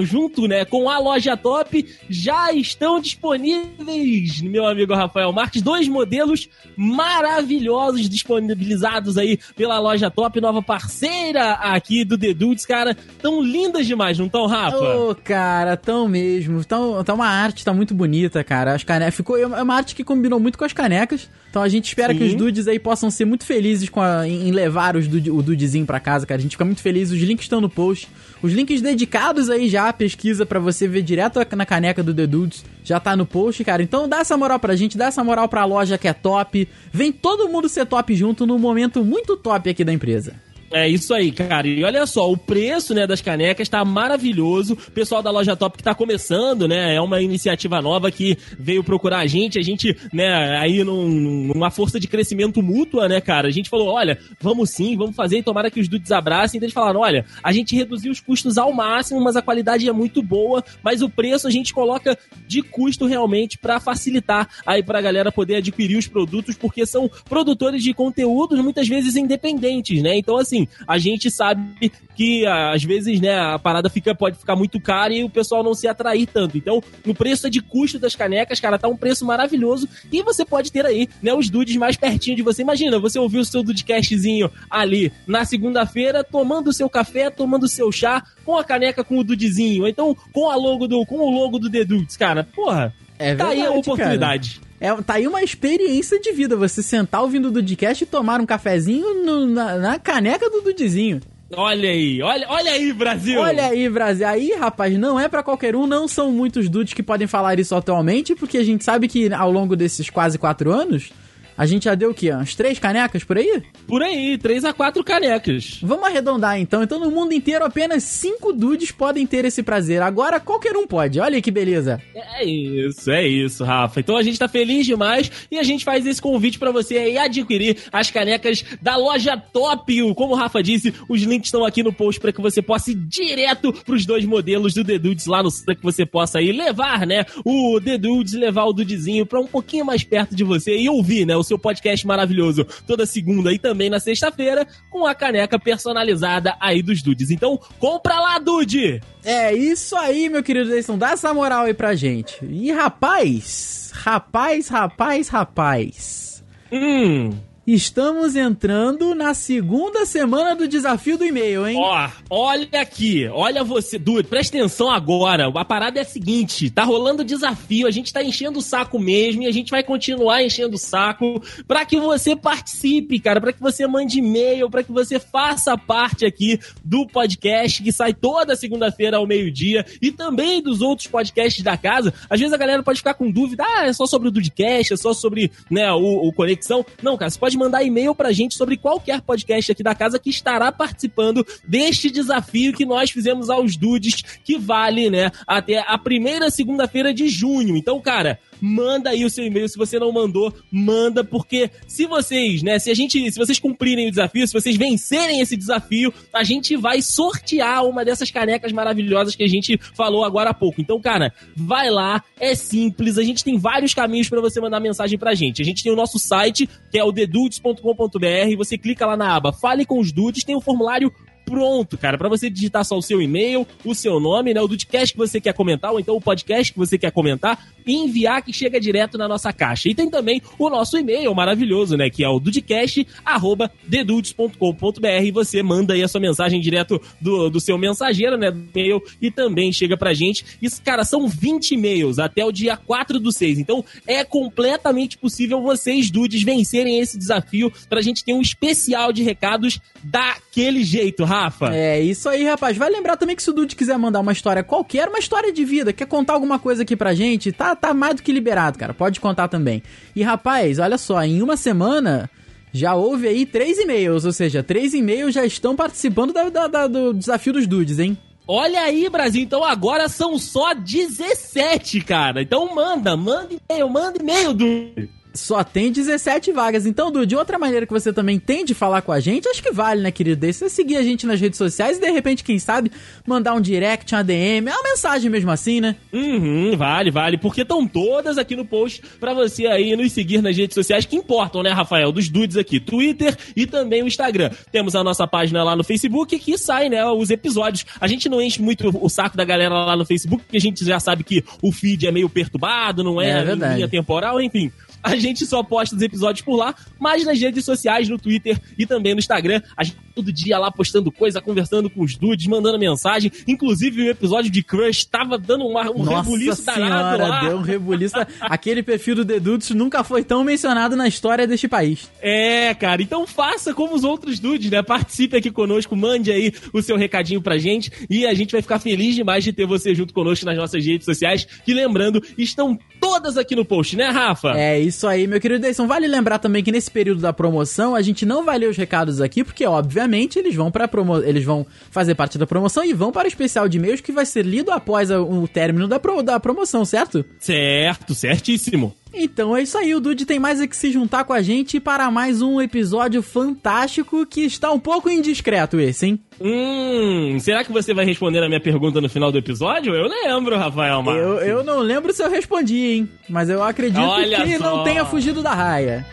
junto 0.02 0.46
né, 0.46 0.64
com 0.64 0.90
a 0.90 0.98
loja 0.98 1.36
top 1.36 1.86
já 2.08 2.52
estão 2.52 3.00
disponíveis, 3.00 4.40
meu 4.42 4.66
amigo 4.66 4.94
Rafael 4.94 5.32
Marques. 5.32 5.62
Dois 5.62 5.88
modelos 5.88 6.48
maravilhosos 6.76 8.08
disponibilizados 8.08 9.16
aí 9.16 9.38
pela 9.56 9.78
loja 9.78 10.10
top, 10.10 10.40
nova 10.40 10.62
parceira 10.62 11.52
aqui 11.52 12.04
do 12.04 12.18
The 12.18 12.34
Dudes, 12.58 12.66
cara. 12.66 12.96
Tão 13.22 13.40
lindas 13.42 13.86
demais, 13.86 14.18
não 14.18 14.28
tão, 14.28 14.46
Rafa? 14.46 14.76
Ô, 14.78 15.14
cara, 15.14 15.76
tão 15.76 16.08
mesmo. 16.08 16.64
Tão, 16.64 17.02
tá 17.04 17.14
uma 17.14 17.26
arte, 17.28 17.64
tá 17.64 17.72
muito 17.72 17.94
bonita, 17.94 18.42
cara. 18.42 18.74
As 18.74 18.82
canecas. 18.84 19.14
Ficou, 19.14 19.36
é 19.38 19.46
uma 19.62 19.74
arte 19.74 19.94
que 19.94 20.02
combinou 20.04 20.40
muito 20.40 20.58
com 20.58 20.64
as 20.64 20.72
canecas. 20.72 21.28
Então 21.50 21.62
a 21.62 21.68
gente 21.68 21.86
espera 21.86 22.12
Sim. 22.12 22.18
que 22.18 22.24
os 22.26 22.34
dudes 22.34 22.68
aí 22.68 22.78
possam 22.78 23.10
ser 23.10 23.24
muito 23.24 23.44
felizes 23.44 23.88
com 23.88 24.00
a- 24.00 24.28
em 24.28 24.50
levar 24.50 24.96
os 24.96 25.06
dude- 25.08 25.30
o 25.30 25.40
dudezinho 25.42 25.86
pra 25.86 25.98
casa, 25.98 26.26
cara. 26.26 26.38
A 26.38 26.42
gente 26.42 26.52
fica 26.52 26.64
muito 26.64 26.82
feliz. 26.82 27.10
Os 27.10 27.20
links 27.20 27.44
estão 27.44 27.60
no 27.60 27.68
post. 27.70 28.08
Os 28.42 28.52
links 28.52 28.80
dedicados 28.80 29.48
aí 29.50 29.68
já 29.68 29.88
à 29.88 29.92
pesquisa 29.92 30.44
pra 30.44 30.58
você 30.60 30.86
ver 30.86 31.02
direto 31.02 31.40
na 31.56 31.64
caneca 31.66 32.02
do 32.02 32.12
The 32.14 32.26
Dudes 32.26 32.64
já 32.84 33.00
tá 33.00 33.16
no 33.16 33.24
post, 33.26 33.64
cara. 33.64 33.82
Então 33.82 34.08
dá 34.08 34.18
essa 34.20 34.36
moral 34.36 34.58
pra 34.58 34.76
gente, 34.76 34.96
dá 34.98 35.06
essa 35.06 35.24
moral 35.24 35.48
pra 35.48 35.64
loja 35.64 35.96
que 35.98 36.06
é 36.08 36.12
top. 36.12 36.68
Vem 36.92 37.10
todo 37.12 37.48
mundo 37.48 37.68
ser 37.68 37.86
top 37.86 38.14
junto 38.14 38.46
num 38.46 38.58
momento 38.58 39.02
muito 39.04 39.36
top 39.36 39.70
aqui 39.70 39.82
da 39.84 39.92
empresa. 39.92 40.34
É 40.70 40.86
isso 40.88 41.14
aí, 41.14 41.32
cara. 41.32 41.66
E 41.66 41.82
olha 41.82 42.04
só, 42.06 42.30
o 42.30 42.36
preço, 42.36 42.92
né, 42.92 43.06
das 43.06 43.20
canecas 43.22 43.68
tá 43.68 43.82
maravilhoso. 43.84 44.74
O 44.74 44.90
pessoal 44.90 45.22
da 45.22 45.30
loja 45.30 45.56
Top 45.56 45.76
que 45.76 45.82
tá 45.82 45.94
começando, 45.94 46.68
né, 46.68 46.94
é 46.94 47.00
uma 47.00 47.22
iniciativa 47.22 47.80
nova 47.80 48.10
que 48.10 48.36
veio 48.58 48.84
procurar 48.84 49.20
a 49.20 49.26
gente. 49.26 49.58
A 49.58 49.62
gente, 49.62 49.96
né, 50.12 50.58
aí 50.58 50.84
num- 50.84 51.08
numa 51.54 51.70
força 51.70 51.98
de 51.98 52.06
crescimento 52.06 52.62
mútua, 52.62 53.08
né, 53.08 53.18
cara. 53.20 53.48
A 53.48 53.50
gente 53.50 53.70
falou, 53.70 53.88
olha, 53.88 54.18
vamos 54.40 54.70
sim, 54.70 54.94
vamos 54.96 55.16
fazer 55.16 55.38
e 55.38 55.42
tomara 55.42 55.70
que 55.70 55.80
os 55.80 55.88
dudes 55.88 56.12
abracem. 56.12 56.58
Então 56.58 56.66
eles 56.66 56.74
falaram, 56.74 57.00
olha, 57.00 57.24
a 57.42 57.50
gente 57.52 57.74
reduziu 57.74 58.12
os 58.12 58.20
custos 58.20 58.58
ao 58.58 58.72
máximo, 58.72 59.20
mas 59.20 59.36
a 59.36 59.42
qualidade 59.42 59.88
é 59.88 59.92
muito 59.92 60.22
boa, 60.22 60.62
mas 60.82 61.00
o 61.00 61.08
preço 61.08 61.46
a 61.48 61.50
gente 61.50 61.72
coloca 61.72 62.18
de 62.46 62.60
custo 62.62 63.06
realmente 63.06 63.56
pra 63.56 63.80
facilitar 63.80 64.48
aí 64.66 64.82
pra 64.82 65.00
galera 65.00 65.32
poder 65.32 65.56
adquirir 65.56 65.96
os 65.96 66.06
produtos, 66.06 66.56
porque 66.56 66.84
são 66.84 67.10
produtores 67.28 67.82
de 67.82 67.94
conteúdos 67.94 68.58
muitas 68.60 68.86
vezes 68.86 69.16
independentes, 69.16 70.02
né? 70.02 70.16
Então, 70.16 70.36
assim, 70.36 70.57
assim, 70.58 70.68
a 70.86 70.98
gente 70.98 71.30
sabe 71.30 71.92
que 72.16 72.44
às 72.46 72.82
vezes, 72.82 73.20
né, 73.20 73.38
a 73.38 73.58
parada 73.58 73.88
fica, 73.88 74.14
pode 74.14 74.38
ficar 74.38 74.56
muito 74.56 74.80
cara 74.80 75.12
e 75.12 75.22
o 75.22 75.30
pessoal 75.30 75.62
não 75.62 75.74
se 75.74 75.86
atrair 75.86 76.26
tanto. 76.26 76.58
Então, 76.58 76.82
no 77.04 77.14
preço 77.14 77.48
de 77.48 77.60
custo 77.60 77.98
das 77.98 78.16
canecas, 78.16 78.58
cara, 78.58 78.78
tá 78.78 78.88
um 78.88 78.96
preço 78.96 79.24
maravilhoso 79.24 79.88
e 80.10 80.22
você 80.22 80.44
pode 80.44 80.72
ter 80.72 80.84
aí, 80.84 81.08
né, 81.22 81.32
os 81.32 81.48
dudes 81.48 81.76
mais 81.76 81.96
pertinho 81.96 82.36
de 82.36 82.42
você. 82.42 82.62
Imagina, 82.62 82.98
você 82.98 83.18
ouviu 83.18 83.40
o 83.40 83.44
seu 83.44 83.62
dudecastzinho 83.62 84.50
ali 84.68 85.12
na 85.26 85.44
segunda-feira, 85.44 86.24
tomando 86.24 86.68
o 86.68 86.72
seu 86.72 86.88
café, 86.88 87.30
tomando 87.30 87.64
o 87.64 87.68
seu 87.68 87.92
chá, 87.92 88.22
com 88.44 88.56
a 88.56 88.64
caneca 88.64 89.04
com 89.04 89.18
o 89.18 89.24
dudezinho, 89.24 89.82
ou 89.82 89.88
então 89.88 90.16
com 90.32 90.50
a 90.50 90.56
logo 90.56 90.88
do 90.88 91.04
com 91.06 91.18
o 91.18 91.30
logo 91.30 91.58
do 91.58 91.70
The 91.70 91.84
Dudes, 91.84 92.16
cara. 92.16 92.44
Porra, 92.44 92.92
É 93.18 93.34
tá 93.34 93.48
aí 93.48 93.60
a 93.60 93.64
verdade, 93.64 93.78
oportunidade. 93.78 94.60
É, 94.80 94.94
tá 95.02 95.14
aí 95.14 95.26
uma 95.26 95.42
experiência 95.42 96.20
de 96.20 96.32
vida, 96.32 96.56
você 96.56 96.82
sentar 96.82 97.22
ouvindo 97.22 97.48
o 97.48 97.50
Dudcast 97.50 98.04
e 98.04 98.06
tomar 98.06 98.40
um 98.40 98.46
cafezinho 98.46 99.24
no- 99.24 99.46
na, 99.46 99.76
na 99.76 99.98
caneca 99.98 100.48
do 100.48 100.60
Dudizinho. 100.60 101.20
Olha 101.56 101.88
aí, 101.88 102.20
olha, 102.22 102.46
olha 102.50 102.72
aí, 102.72 102.92
Brasil. 102.92 103.40
Olha 103.40 103.66
aí, 103.68 103.88
Brasil. 103.88 104.28
Aí, 104.28 104.52
rapaz, 104.52 104.96
não 104.98 105.18
é 105.18 105.28
pra 105.28 105.42
qualquer 105.42 105.74
um, 105.74 105.86
não 105.86 106.06
são 106.06 106.30
muitos 106.30 106.68
dudes 106.68 106.92
que 106.92 107.02
podem 107.02 107.26
falar 107.26 107.58
isso 107.58 107.74
atualmente, 107.74 108.34
porque 108.34 108.58
a 108.58 108.62
gente 108.64 108.84
sabe 108.84 109.08
que 109.08 109.32
ao 109.32 109.50
longo 109.50 109.74
desses 109.74 110.10
quase 110.10 110.38
quatro 110.38 110.70
anos, 110.70 111.10
a 111.58 111.66
gente 111.66 111.84
já 111.86 111.94
deu 111.96 112.10
o 112.10 112.14
quê? 112.14 112.30
Umas 112.30 112.54
três 112.54 112.78
canecas 112.78 113.24
por 113.24 113.36
aí? 113.36 113.62
Por 113.86 114.02
aí, 114.02 114.38
três 114.38 114.64
a 114.64 114.72
quatro 114.72 115.02
canecas. 115.02 115.80
Vamos 115.82 116.06
arredondar 116.06 116.58
então. 116.58 116.82
Então, 116.82 117.00
no 117.00 117.10
mundo 117.10 117.34
inteiro, 117.34 117.64
apenas 117.64 118.04
cinco 118.04 118.52
dudes 118.52 118.92
podem 118.92 119.26
ter 119.26 119.44
esse 119.44 119.62
prazer. 119.62 120.00
Agora, 120.00 120.38
qualquer 120.38 120.76
um 120.76 120.86
pode. 120.86 121.18
Olha 121.18 121.42
que 121.42 121.50
beleza. 121.50 122.00
É 122.14 122.44
isso, 122.44 123.10
é 123.10 123.26
isso, 123.26 123.64
Rafa. 123.64 123.98
Então 123.98 124.16
a 124.16 124.22
gente 124.22 124.38
tá 124.38 124.46
feliz 124.46 124.86
demais 124.86 125.30
e 125.50 125.58
a 125.58 125.62
gente 125.64 125.84
faz 125.84 126.06
esse 126.06 126.22
convite 126.22 126.58
pra 126.58 126.70
você 126.70 126.96
aí 126.96 127.18
adquirir 127.18 127.76
as 127.92 128.10
canecas 128.10 128.64
da 128.80 128.96
loja 128.96 129.36
Top. 129.36 130.14
Como 130.14 130.34
o 130.34 130.36
Rafa 130.36 130.62
disse, 130.62 130.94
os 131.08 131.22
links 131.22 131.48
estão 131.48 131.64
aqui 131.64 131.82
no 131.82 131.92
post 131.92 132.20
pra 132.20 132.32
que 132.32 132.40
você 132.40 132.62
possa 132.62 132.92
ir 132.92 132.94
direto 132.94 133.72
pros 133.72 134.06
dois 134.06 134.24
modelos 134.24 134.74
do 134.74 134.84
The 134.84 134.98
Dudes 134.98 135.26
lá 135.26 135.42
no 135.42 135.50
site 135.50 135.78
que 135.78 135.82
você 135.82 136.04
possa 136.06 136.38
aí 136.38 136.52
levar, 136.52 137.06
né, 137.06 137.24
o 137.44 137.80
The 137.80 137.98
Dudes, 137.98 138.34
levar 138.34 138.64
o 138.64 138.72
Dudezinho 138.72 139.26
pra 139.26 139.40
um 139.40 139.46
pouquinho 139.46 139.84
mais 139.84 140.04
perto 140.04 140.36
de 140.36 140.44
você 140.44 140.76
e 140.76 140.88
ouvir, 140.88 141.26
né, 141.26 141.36
o 141.36 141.42
seu 141.48 141.58
podcast 141.58 142.06
maravilhoso 142.06 142.64
toda 142.86 143.06
segunda 143.06 143.52
e 143.52 143.58
também 143.58 143.90
na 143.90 143.98
sexta-feira 143.98 144.66
com 144.90 145.06
a 145.06 145.14
caneca 145.14 145.58
personalizada 145.58 146.54
aí 146.60 146.82
dos 146.82 147.02
Dudes. 147.02 147.30
Então, 147.30 147.58
compra 147.78 148.20
lá, 148.20 148.38
Dude! 148.38 149.00
É 149.24 149.52
isso 149.52 149.96
aí, 149.96 150.28
meu 150.28 150.42
querido 150.42 150.70
Deison. 150.70 150.96
Dá 150.96 151.10
essa 151.10 151.34
moral 151.34 151.64
aí 151.64 151.74
pra 151.74 151.94
gente. 151.94 152.38
E 152.44 152.70
rapaz, 152.70 153.90
rapaz, 153.94 154.68
rapaz, 154.68 155.28
rapaz. 155.28 156.44
Hum, 156.70 157.30
Estamos 157.70 158.34
entrando 158.34 159.14
na 159.14 159.34
segunda 159.34 160.06
semana 160.06 160.56
do 160.56 160.66
desafio 160.66 161.18
do 161.18 161.24
e-mail, 161.26 161.68
hein? 161.68 161.76
Ó, 161.78 162.08
olha 162.30 162.80
aqui, 162.80 163.28
olha 163.28 163.62
você, 163.62 163.98
Dude, 163.98 164.26
presta 164.26 164.56
atenção 164.56 164.88
agora. 164.90 165.52
A 165.54 165.64
parada 165.66 165.98
é 165.98 166.02
a 166.02 166.06
seguinte: 166.06 166.70
tá 166.70 166.82
rolando 166.82 167.22
desafio, 167.22 167.86
a 167.86 167.90
gente 167.90 168.10
tá 168.10 168.24
enchendo 168.24 168.60
o 168.60 168.62
saco 168.62 168.98
mesmo 168.98 169.42
e 169.42 169.46
a 169.46 169.52
gente 169.52 169.70
vai 169.70 169.82
continuar 169.82 170.42
enchendo 170.42 170.76
o 170.76 170.78
saco 170.78 171.42
pra 171.66 171.84
que 171.84 172.00
você 172.00 172.34
participe, 172.34 173.20
cara, 173.20 173.38
pra 173.38 173.52
que 173.52 173.60
você 173.60 173.86
mande 173.86 174.20
e-mail, 174.20 174.70
pra 174.70 174.82
que 174.82 174.90
você 174.90 175.20
faça 175.20 175.76
parte 175.76 176.24
aqui 176.24 176.58
do 176.82 177.06
podcast 177.06 177.82
que 177.82 177.92
sai 177.92 178.14
toda 178.14 178.56
segunda-feira 178.56 179.18
ao 179.18 179.26
meio-dia 179.26 179.84
e 180.00 180.10
também 180.10 180.62
dos 180.62 180.80
outros 180.80 181.06
podcasts 181.06 181.62
da 181.62 181.76
casa. 181.76 182.14
Às 182.30 182.40
vezes 182.40 182.54
a 182.54 182.58
galera 182.58 182.82
pode 182.82 183.00
ficar 183.00 183.12
com 183.12 183.30
dúvida: 183.30 183.62
ah, 183.62 183.84
é 183.84 183.92
só 183.92 184.06
sobre 184.06 184.28
o 184.28 184.30
Dudecast, 184.30 184.94
é 184.94 184.96
só 184.96 185.12
sobre 185.12 185.52
né, 185.70 185.92
o, 185.92 186.28
o 186.28 186.32
Conexão. 186.32 186.82
Não, 187.02 187.14
cara, 187.18 187.28
você 187.30 187.38
pode 187.38 187.57
mandar 187.58 187.82
e-mail 187.82 188.14
pra 188.14 188.32
gente 188.32 188.54
sobre 188.54 188.76
qualquer 188.76 189.20
podcast 189.20 189.72
aqui 189.72 189.82
da 189.82 189.94
casa 189.94 190.18
que 190.18 190.30
estará 190.30 190.70
participando 190.72 191.46
deste 191.66 192.10
desafio 192.10 192.72
que 192.72 192.86
nós 192.86 193.10
fizemos 193.10 193.50
aos 193.50 193.76
dudes, 193.76 194.22
que 194.44 194.56
vale, 194.56 195.10
né, 195.10 195.30
até 195.46 195.84
a 195.86 195.98
primeira 195.98 196.50
segunda-feira 196.50 197.12
de 197.12 197.28
junho. 197.28 197.76
Então, 197.76 198.00
cara, 198.00 198.38
manda 198.60 199.10
aí 199.10 199.24
o 199.24 199.30
seu 199.30 199.44
e-mail. 199.44 199.68
Se 199.68 199.76
você 199.76 199.98
não 199.98 200.12
mandou, 200.12 200.52
manda, 200.70 201.22
porque 201.24 201.70
se 201.86 202.06
vocês, 202.06 202.62
né, 202.62 202.78
se 202.78 202.90
a 202.90 202.94
gente, 202.94 203.30
se 203.30 203.38
vocês 203.38 203.58
cumprirem 203.58 204.08
o 204.08 204.10
desafio, 204.10 204.46
se 204.46 204.52
vocês 204.52 204.76
vencerem 204.76 205.40
esse 205.40 205.56
desafio, 205.56 206.12
a 206.32 206.42
gente 206.42 206.76
vai 206.76 207.02
sortear 207.02 207.84
uma 207.84 208.04
dessas 208.04 208.30
canecas 208.30 208.72
maravilhosas 208.72 209.34
que 209.34 209.42
a 209.42 209.48
gente 209.48 209.78
falou 209.94 210.24
agora 210.24 210.50
há 210.50 210.54
pouco. 210.54 210.80
Então, 210.80 211.00
cara, 211.00 211.32
vai 211.56 211.90
lá, 211.90 212.22
é 212.38 212.54
simples, 212.54 213.18
a 213.18 213.22
gente 213.22 213.44
tem 213.44 213.58
vários 213.58 213.94
caminhos 213.94 214.28
para 214.28 214.40
você 214.40 214.60
mandar 214.60 214.80
mensagem 214.80 215.18
pra 215.18 215.34
gente. 215.34 215.62
A 215.62 215.64
gente 215.64 215.82
tem 215.82 215.92
o 215.92 215.96
nosso 215.96 216.18
site, 216.18 216.68
que 216.90 216.98
é 216.98 217.04
o 217.04 217.12
dedudes.com.br, 217.12 218.56
você 218.56 218.78
clica 218.78 219.06
lá 219.06 219.16
na 219.16 219.34
aba 219.34 219.52
Fale 219.52 219.84
com 219.84 219.98
os 219.98 220.12
Dudes, 220.12 220.44
tem 220.44 220.56
o 220.56 220.60
formulário 220.60 221.12
pronto, 221.48 221.96
cara, 221.96 222.18
para 222.18 222.28
você 222.28 222.50
digitar 222.50 222.84
só 222.84 222.98
o 222.98 223.02
seu 223.02 223.22
e-mail, 223.22 223.66
o 223.84 223.94
seu 223.94 224.18
nome, 224.20 224.52
né, 224.52 224.60
o 224.60 224.68
Dudcast 224.68 225.14
que 225.14 225.18
você 225.18 225.40
quer 225.40 225.54
comentar, 225.54 225.92
ou 225.92 225.98
então 225.98 226.14
o 226.14 226.20
podcast 226.20 226.70
que 226.72 226.78
você 226.78 226.98
quer 226.98 227.10
comentar, 227.10 227.66
e 227.86 227.94
enviar 227.94 228.42
que 228.42 228.52
chega 228.52 228.78
direto 228.78 229.16
na 229.16 229.26
nossa 229.26 229.50
caixa. 229.52 229.88
E 229.88 229.94
tem 229.94 230.10
também 230.10 230.42
o 230.58 230.68
nosso 230.68 230.98
e-mail 230.98 231.34
maravilhoso, 231.34 231.96
né, 231.96 232.10
que 232.10 232.22
é 232.22 232.28
o 232.28 232.38
dudcast@dedudes.com.br, 232.38 235.32
você 235.32 235.62
manda 235.62 235.94
aí 235.94 236.02
a 236.02 236.08
sua 236.08 236.20
mensagem 236.20 236.60
direto 236.60 237.00
do, 237.20 237.48
do 237.48 237.60
seu 237.60 237.78
mensageiro, 237.78 238.36
né, 238.36 238.50
do 238.50 238.68
e-mail, 238.74 239.00
e 239.20 239.30
também 239.30 239.72
chega 239.72 239.96
pra 239.96 240.12
gente. 240.12 240.44
Isso, 240.60 240.82
cara, 240.82 241.04
são 241.04 241.26
20 241.26 241.70
e-mails 241.72 242.18
até 242.18 242.44
o 242.44 242.52
dia 242.52 242.76
4 242.76 243.18
do 243.18 243.32
6. 243.32 243.58
Então, 243.58 243.82
é 244.06 244.22
completamente 244.24 245.16
possível 245.16 245.62
vocês, 245.62 246.10
dudes, 246.10 246.42
vencerem 246.42 246.98
esse 246.98 247.16
desafio 247.16 247.72
pra 247.88 248.02
gente 248.02 248.22
ter 248.24 248.34
um 248.34 248.42
especial 248.42 249.12
de 249.12 249.22
recados 249.22 249.80
daquele 250.02 250.84
jeito, 250.84 251.24
Rafa. 251.42 251.74
É 251.74 252.00
isso 252.00 252.28
aí, 252.28 252.44
rapaz. 252.44 252.76
Vai 252.76 252.90
lembrar 252.90 253.16
também 253.16 253.34
que 253.36 253.42
se 253.42 253.50
o 253.50 253.52
Dude 253.52 253.74
quiser 253.76 253.96
mandar 253.98 254.20
uma 254.20 254.32
história 254.32 254.62
qualquer, 254.62 255.08
uma 255.08 255.18
história 255.18 255.52
de 255.52 255.64
vida, 255.64 255.92
quer 255.92 256.06
contar 256.06 256.32
alguma 256.34 256.58
coisa 256.58 256.82
aqui 256.82 256.96
pra 256.96 257.14
gente, 257.14 257.52
tá, 257.52 257.74
tá 257.76 257.92
mais 257.94 258.16
do 258.16 258.22
que 258.22 258.32
liberado, 258.32 258.78
cara. 258.78 258.92
Pode 258.94 259.20
contar 259.20 259.48
também. 259.48 259.82
E, 260.14 260.22
rapaz, 260.22 260.78
olha 260.78 260.98
só, 260.98 261.22
em 261.22 261.40
uma 261.42 261.56
semana 261.56 262.28
já 262.72 262.94
houve 262.94 263.26
aí 263.26 263.46
três 263.46 263.78
e-mails, 263.78 264.24
ou 264.24 264.32
seja, 264.32 264.62
três 264.62 264.92
e-mails 264.94 265.34
já 265.34 265.44
estão 265.44 265.74
participando 265.74 266.32
da- 266.32 266.48
da- 266.50 266.66
da- 266.66 266.86
do 266.86 267.14
desafio 267.14 267.52
dos 267.52 267.66
Dudes, 267.66 267.98
hein? 267.98 268.16
Olha 268.46 268.80
aí, 268.80 269.08
Brasil. 269.10 269.42
Então 269.42 269.62
agora 269.62 270.08
são 270.08 270.38
só 270.38 270.72
17, 270.74 272.00
cara. 272.00 272.40
Então 272.42 272.74
manda, 272.74 273.16
manda 273.16 273.48
e-mail, 273.70 273.88
manda 273.88 274.18
e-mail, 274.20 274.52
Dude. 274.54 275.10
Só 275.38 275.62
tem 275.62 275.90
17 275.92 276.52
vagas. 276.52 276.86
Então, 276.86 277.10
Du, 277.10 277.24
de 277.24 277.36
outra 277.36 277.58
maneira 277.58 277.86
que 277.86 277.92
você 277.92 278.12
também 278.12 278.38
tem 278.38 278.64
de 278.64 278.74
falar 278.74 279.02
com 279.02 279.12
a 279.12 279.20
gente, 279.20 279.48
acho 279.48 279.62
que 279.62 279.70
vale, 279.70 280.02
né, 280.02 280.10
querido? 280.10 280.40
Daí 280.40 280.52
Você 280.52 280.68
seguir 280.68 280.96
a 280.96 281.02
gente 281.02 281.26
nas 281.26 281.40
redes 281.40 281.56
sociais 281.56 281.98
e, 281.98 282.00
de 282.00 282.10
repente, 282.10 282.44
quem 282.44 282.58
sabe, 282.58 282.90
mandar 283.26 283.54
um 283.54 283.60
direct, 283.60 284.14
uma 284.14 284.24
DM, 284.24 284.68
é 284.68 284.72
uma 284.72 284.82
mensagem 284.82 285.30
mesmo 285.30 285.50
assim, 285.50 285.80
né? 285.80 285.96
Uhum, 286.12 286.76
vale, 286.76 287.10
vale. 287.10 287.38
Porque 287.38 287.62
estão 287.62 287.86
todas 287.86 288.38
aqui 288.38 288.56
no 288.56 288.64
post 288.64 289.02
pra 289.20 289.32
você 289.32 289.66
aí 289.66 289.96
nos 289.96 290.12
seguir 290.12 290.42
nas 290.42 290.56
redes 290.56 290.74
sociais 290.74 291.04
que 291.04 291.16
importam, 291.16 291.62
né, 291.62 291.70
Rafael? 291.70 292.12
Dos 292.12 292.28
dudes 292.28 292.56
aqui. 292.56 292.80
Twitter 292.80 293.36
e 293.56 293.66
também 293.66 294.02
o 294.02 294.06
Instagram. 294.06 294.50
Temos 294.72 294.94
a 294.94 295.04
nossa 295.04 295.26
página 295.26 295.62
lá 295.62 295.76
no 295.76 295.84
Facebook 295.84 296.38
que 296.38 296.58
sai, 296.58 296.88
né, 296.88 297.04
os 297.04 297.30
episódios. 297.30 297.86
A 298.00 298.06
gente 298.06 298.28
não 298.28 298.40
enche 298.40 298.60
muito 298.60 298.88
o 299.00 299.08
saco 299.08 299.36
da 299.36 299.44
galera 299.44 299.74
lá 299.74 299.96
no 299.96 300.04
Facebook, 300.04 300.42
porque 300.44 300.56
a 300.56 300.60
gente 300.60 300.84
já 300.84 300.98
sabe 300.98 301.24
que 301.24 301.44
o 301.62 301.72
feed 301.72 302.06
é 302.06 302.12
meio 302.12 302.28
perturbado, 302.28 303.04
não 303.04 303.20
é, 303.20 303.30
É 303.72 303.74
linha 303.74 303.88
temporal, 303.88 304.40
enfim. 304.40 304.70
A 305.02 305.16
gente 305.16 305.46
só 305.46 305.62
posta 305.62 305.94
os 305.96 306.02
episódios 306.02 306.44
por 306.44 306.56
lá, 306.56 306.74
mas 306.98 307.24
nas 307.24 307.38
redes 307.38 307.64
sociais, 307.64 308.08
no 308.08 308.18
Twitter 308.18 308.60
e 308.76 308.86
também 308.86 309.14
no 309.14 309.20
Instagram, 309.20 309.62
a 309.76 309.84
gente 309.84 309.96
todo 310.18 310.32
dia 310.32 310.58
lá 310.58 310.70
postando 310.70 311.12
coisa, 311.12 311.40
conversando 311.40 311.88
com 311.88 312.02
os 312.02 312.16
dudes, 312.16 312.46
mandando 312.48 312.76
mensagem. 312.76 313.30
Inclusive, 313.46 314.02
o 314.02 314.10
episódio 314.10 314.50
de 314.50 314.64
Crush 314.64 315.04
tava 315.04 315.38
dando 315.38 315.64
uma, 315.64 315.88
um 315.90 316.02
rebuliço 316.02 316.64
danado 316.64 317.22
lá. 317.22 317.40
deu 317.44 317.56
um 317.56 317.62
rebuliço. 317.62 318.16
Aquele 318.40 318.82
perfil 318.82 319.14
do 319.14 319.24
Dedutos 319.24 319.70
nunca 319.70 320.02
foi 320.02 320.24
tão 320.24 320.42
mencionado 320.42 320.96
na 320.96 321.06
história 321.06 321.46
deste 321.46 321.68
país. 321.68 322.10
É, 322.20 322.74
cara, 322.74 323.00
então 323.00 323.26
faça 323.28 323.72
como 323.72 323.94
os 323.94 324.02
outros 324.02 324.40
dudes, 324.40 324.68
né? 324.70 324.82
Participe 324.82 325.36
aqui 325.36 325.52
conosco, 325.52 325.94
mande 325.94 326.32
aí 326.32 326.52
o 326.72 326.82
seu 326.82 326.96
recadinho 326.96 327.40
pra 327.40 327.56
gente 327.56 327.92
e 328.10 328.26
a 328.26 328.34
gente 328.34 328.50
vai 328.50 328.60
ficar 328.60 328.80
feliz 328.80 329.14
demais 329.14 329.44
de 329.44 329.52
ter 329.52 329.66
você 329.66 329.94
junto 329.94 330.12
conosco 330.12 330.44
nas 330.44 330.56
nossas 330.56 330.84
redes 330.84 331.04
sociais, 331.04 331.46
que 331.64 331.72
lembrando, 331.72 332.20
estão 332.36 332.76
todas 333.00 333.36
aqui 333.36 333.54
no 333.54 333.64
post, 333.64 333.96
né, 333.96 334.08
Rafa? 334.08 334.58
É 334.58 334.80
isso 334.80 335.06
aí, 335.06 335.28
meu 335.28 335.40
querido 335.40 335.60
Deison. 335.60 335.86
Vale 335.86 336.08
lembrar 336.08 336.40
também 336.40 336.64
que 336.64 336.72
nesse 336.72 336.90
período 336.90 337.20
da 337.20 337.32
promoção 337.32 337.94
a 337.94 338.02
gente 338.02 338.26
não 338.26 338.44
vai 338.44 338.58
ler 338.58 338.68
os 338.68 338.76
recados 338.76 339.20
aqui, 339.20 339.44
porque 339.44 339.64
obviamente 339.64 340.07
eles 340.38 340.54
vão 340.54 340.70
para 340.70 340.88
promo... 340.88 341.18
eles 341.18 341.44
vão 341.44 341.66
fazer 341.90 342.14
parte 342.14 342.38
da 342.38 342.46
promoção 342.46 342.84
e 342.84 342.92
vão 342.92 343.12
para 343.12 343.26
o 343.26 343.28
especial 343.28 343.68
de 343.68 343.78
e-mails 343.78 344.00
que 344.00 344.12
vai 344.12 344.24
ser 344.26 344.44
lido 344.44 344.70
após 344.70 345.10
o 345.10 345.46
término 345.48 345.86
da, 345.86 345.98
pro- 346.00 346.22
da 346.22 346.38
promoção, 346.40 346.84
certo? 346.84 347.24
Certo, 347.38 348.14
certíssimo. 348.14 348.94
Então 349.12 349.56
é 349.56 349.62
isso 349.62 349.76
aí, 349.78 349.94
o 349.94 350.00
Dude 350.00 350.26
tem 350.26 350.38
mais 350.38 350.60
é 350.60 350.66
que 350.66 350.76
se 350.76 350.90
juntar 350.90 351.24
com 351.24 351.32
a 351.32 351.40
gente 351.42 351.80
para 351.80 352.10
mais 352.10 352.42
um 352.42 352.60
episódio 352.60 353.22
fantástico 353.22 354.26
que 354.26 354.42
está 354.42 354.70
um 354.70 354.78
pouco 354.78 355.08
indiscreto 355.10 355.80
esse, 355.80 356.06
hein? 356.06 356.20
Hum, 356.40 357.36
será 357.40 357.64
que 357.64 357.72
você 357.72 357.92
vai 357.92 358.04
responder 358.04 358.42
a 358.42 358.48
minha 358.48 358.60
pergunta 358.60 359.00
no 359.00 359.08
final 359.08 359.32
do 359.32 359.38
episódio? 359.38 359.94
Eu 359.94 360.06
lembro, 360.06 360.56
Rafael 360.56 361.02
Marques. 361.02 361.24
Eu, 361.24 361.38
eu 361.38 361.64
não 361.64 361.80
lembro 361.80 362.12
se 362.12 362.22
eu 362.22 362.30
respondi, 362.30 362.76
hein? 362.76 363.08
Mas 363.28 363.48
eu 363.48 363.62
acredito 363.62 364.00
Olha 364.00 364.44
que 364.44 364.56
só. 364.58 364.64
não 364.76 364.84
tenha 364.84 365.04
fugido 365.04 365.42
da 365.42 365.52
raia. 365.54 366.06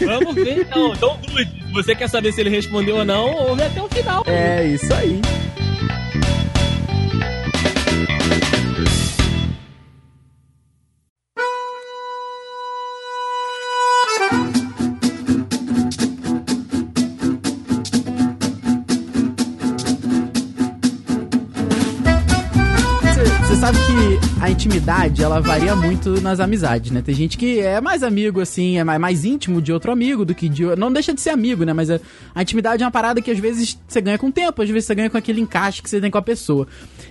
Vamos 0.00 0.34
ver 0.34 0.60
então. 0.60 0.92
Então, 0.92 1.18
Dude, 1.26 1.72
você 1.72 1.94
quer 1.94 2.08
saber 2.08 2.32
se 2.32 2.40
ele 2.40 2.50
respondeu 2.50 2.96
ou 2.96 3.04
não, 3.04 3.32
ouve 3.48 3.62
até 3.62 3.80
o 3.82 3.88
final. 3.88 4.22
É 4.26 4.66
isso 4.66 4.92
aí. 4.92 5.20
A 24.40 24.50
intimidade, 24.50 25.22
ela 25.22 25.38
varia 25.38 25.76
muito 25.76 26.18
nas 26.22 26.40
amizades, 26.40 26.90
né? 26.90 27.02
Tem 27.02 27.14
gente 27.14 27.36
que 27.36 27.60
é 27.60 27.78
mais 27.78 28.02
amigo, 28.02 28.40
assim, 28.40 28.78
é 28.78 28.84
mais, 28.84 29.24
íntimo 29.24 29.60
de 29.60 29.70
outro 29.70 29.92
amigo 29.92 30.24
do 30.24 30.34
que 30.34 30.48
de... 30.48 30.64
Não 30.76 30.90
deixa 30.90 31.12
de 31.12 31.20
ser 31.20 31.28
amigo, 31.28 31.62
né? 31.62 31.74
Mas 31.74 31.90
a, 31.90 32.00
intimidade 32.40 32.82
é 32.82 32.86
uma 32.86 32.90
parada 32.90 33.20
que 33.20 33.30
às 33.30 33.38
vezes 33.38 33.78
você 33.86 34.00
ganha 34.00 34.16
com 34.16 34.28
o 34.28 34.32
tempo, 34.32 34.62
às 34.62 34.70
vezes 34.70 34.86
você 34.86 34.94
ganha 34.94 35.10
com 35.10 35.18
aquele 35.18 35.42
encaixe 35.42 35.82
que 35.82 35.90
você 35.90 36.00
tem 36.00 36.10
com 36.10 36.16
a 36.16 36.22
pessoa. 36.22 36.66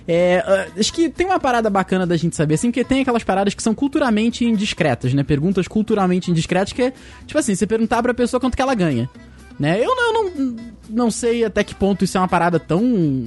É, 0.08 0.68
acho 0.76 0.92
que 0.92 1.08
tem 1.08 1.24
uma 1.24 1.38
parada 1.38 1.70
bacana 1.70 2.04
da 2.04 2.16
gente 2.16 2.34
saber, 2.34 2.54
assim, 2.54 2.68
porque 2.68 2.82
tem 2.82 3.02
aquelas 3.02 3.22
paradas 3.22 3.54
que 3.54 3.62
são 3.62 3.76
culturalmente 3.76 4.44
indiscretas, 4.44 5.14
né? 5.14 5.22
Perguntas 5.22 5.68
culturalmente 5.68 6.32
indiscretas 6.32 6.72
que 6.72 6.82
é, 6.82 6.92
tipo 7.26 7.38
assim, 7.38 7.54
você 7.54 7.64
perguntar 7.64 8.02
pra 8.02 8.12
pessoa 8.12 8.40
quanto 8.40 8.56
que 8.56 8.62
ela 8.62 8.74
ganha. 8.74 9.08
Né? 9.56 9.78
Eu, 9.78 9.94
não, 9.94 10.12
não, 10.12 10.56
não 10.88 11.10
sei 11.10 11.44
até 11.44 11.62
que 11.62 11.74
ponto 11.74 12.02
isso 12.02 12.16
é 12.16 12.20
uma 12.20 12.26
parada 12.26 12.58
tão. 12.58 13.24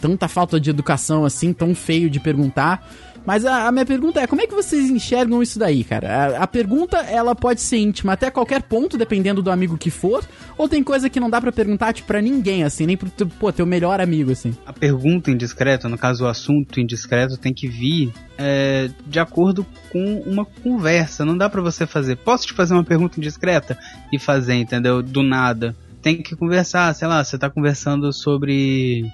tanta 0.00 0.28
falta 0.28 0.60
de 0.60 0.68
educação 0.68 1.24
assim, 1.24 1.54
tão 1.54 1.74
feio 1.74 2.10
de 2.10 2.20
perguntar. 2.20 2.86
Mas 3.26 3.44
a, 3.44 3.66
a 3.66 3.72
minha 3.72 3.84
pergunta 3.84 4.20
é, 4.20 4.26
como 4.26 4.40
é 4.40 4.46
que 4.46 4.54
vocês 4.54 4.88
enxergam 4.88 5.42
isso 5.42 5.58
daí, 5.58 5.82
cara? 5.82 6.38
A, 6.38 6.44
a 6.44 6.46
pergunta, 6.46 6.98
ela 6.98 7.34
pode 7.34 7.60
ser 7.60 7.78
íntima 7.78 8.12
até 8.12 8.30
qualquer 8.30 8.62
ponto, 8.62 8.96
dependendo 8.96 9.42
do 9.42 9.50
amigo 9.50 9.76
que 9.76 9.90
for, 9.90 10.24
ou 10.56 10.68
tem 10.68 10.82
coisa 10.82 11.10
que 11.10 11.18
não 11.18 11.28
dá 11.28 11.40
pra 11.40 11.50
perguntar, 11.50 11.92
tipo, 11.92 12.06
pra 12.06 12.22
ninguém, 12.22 12.62
assim, 12.62 12.86
nem 12.86 12.96
pro 12.96 13.10
pô, 13.10 13.52
teu 13.52 13.66
melhor 13.66 14.00
amigo, 14.00 14.30
assim. 14.30 14.54
A 14.64 14.72
pergunta 14.72 15.30
indiscreta, 15.30 15.88
no 15.88 15.98
caso 15.98 16.24
o 16.24 16.28
assunto 16.28 16.80
indiscreto, 16.80 17.36
tem 17.36 17.52
que 17.52 17.66
vir 17.66 18.12
é, 18.38 18.88
de 19.06 19.18
acordo 19.18 19.66
com 19.90 20.22
uma 20.24 20.44
conversa. 20.44 21.24
Não 21.24 21.36
dá 21.36 21.48
pra 21.48 21.60
você 21.60 21.84
fazer. 21.84 22.16
Posso 22.16 22.46
te 22.46 22.54
fazer 22.54 22.74
uma 22.74 22.84
pergunta 22.84 23.18
indiscreta? 23.18 23.76
E 24.12 24.18
fazer, 24.18 24.54
entendeu? 24.54 25.02
Do 25.02 25.22
nada. 25.22 25.74
Tem 26.00 26.22
que 26.22 26.36
conversar, 26.36 26.94
sei 26.94 27.08
lá, 27.08 27.24
você 27.24 27.36
tá 27.36 27.50
conversando 27.50 28.12
sobre 28.12 29.04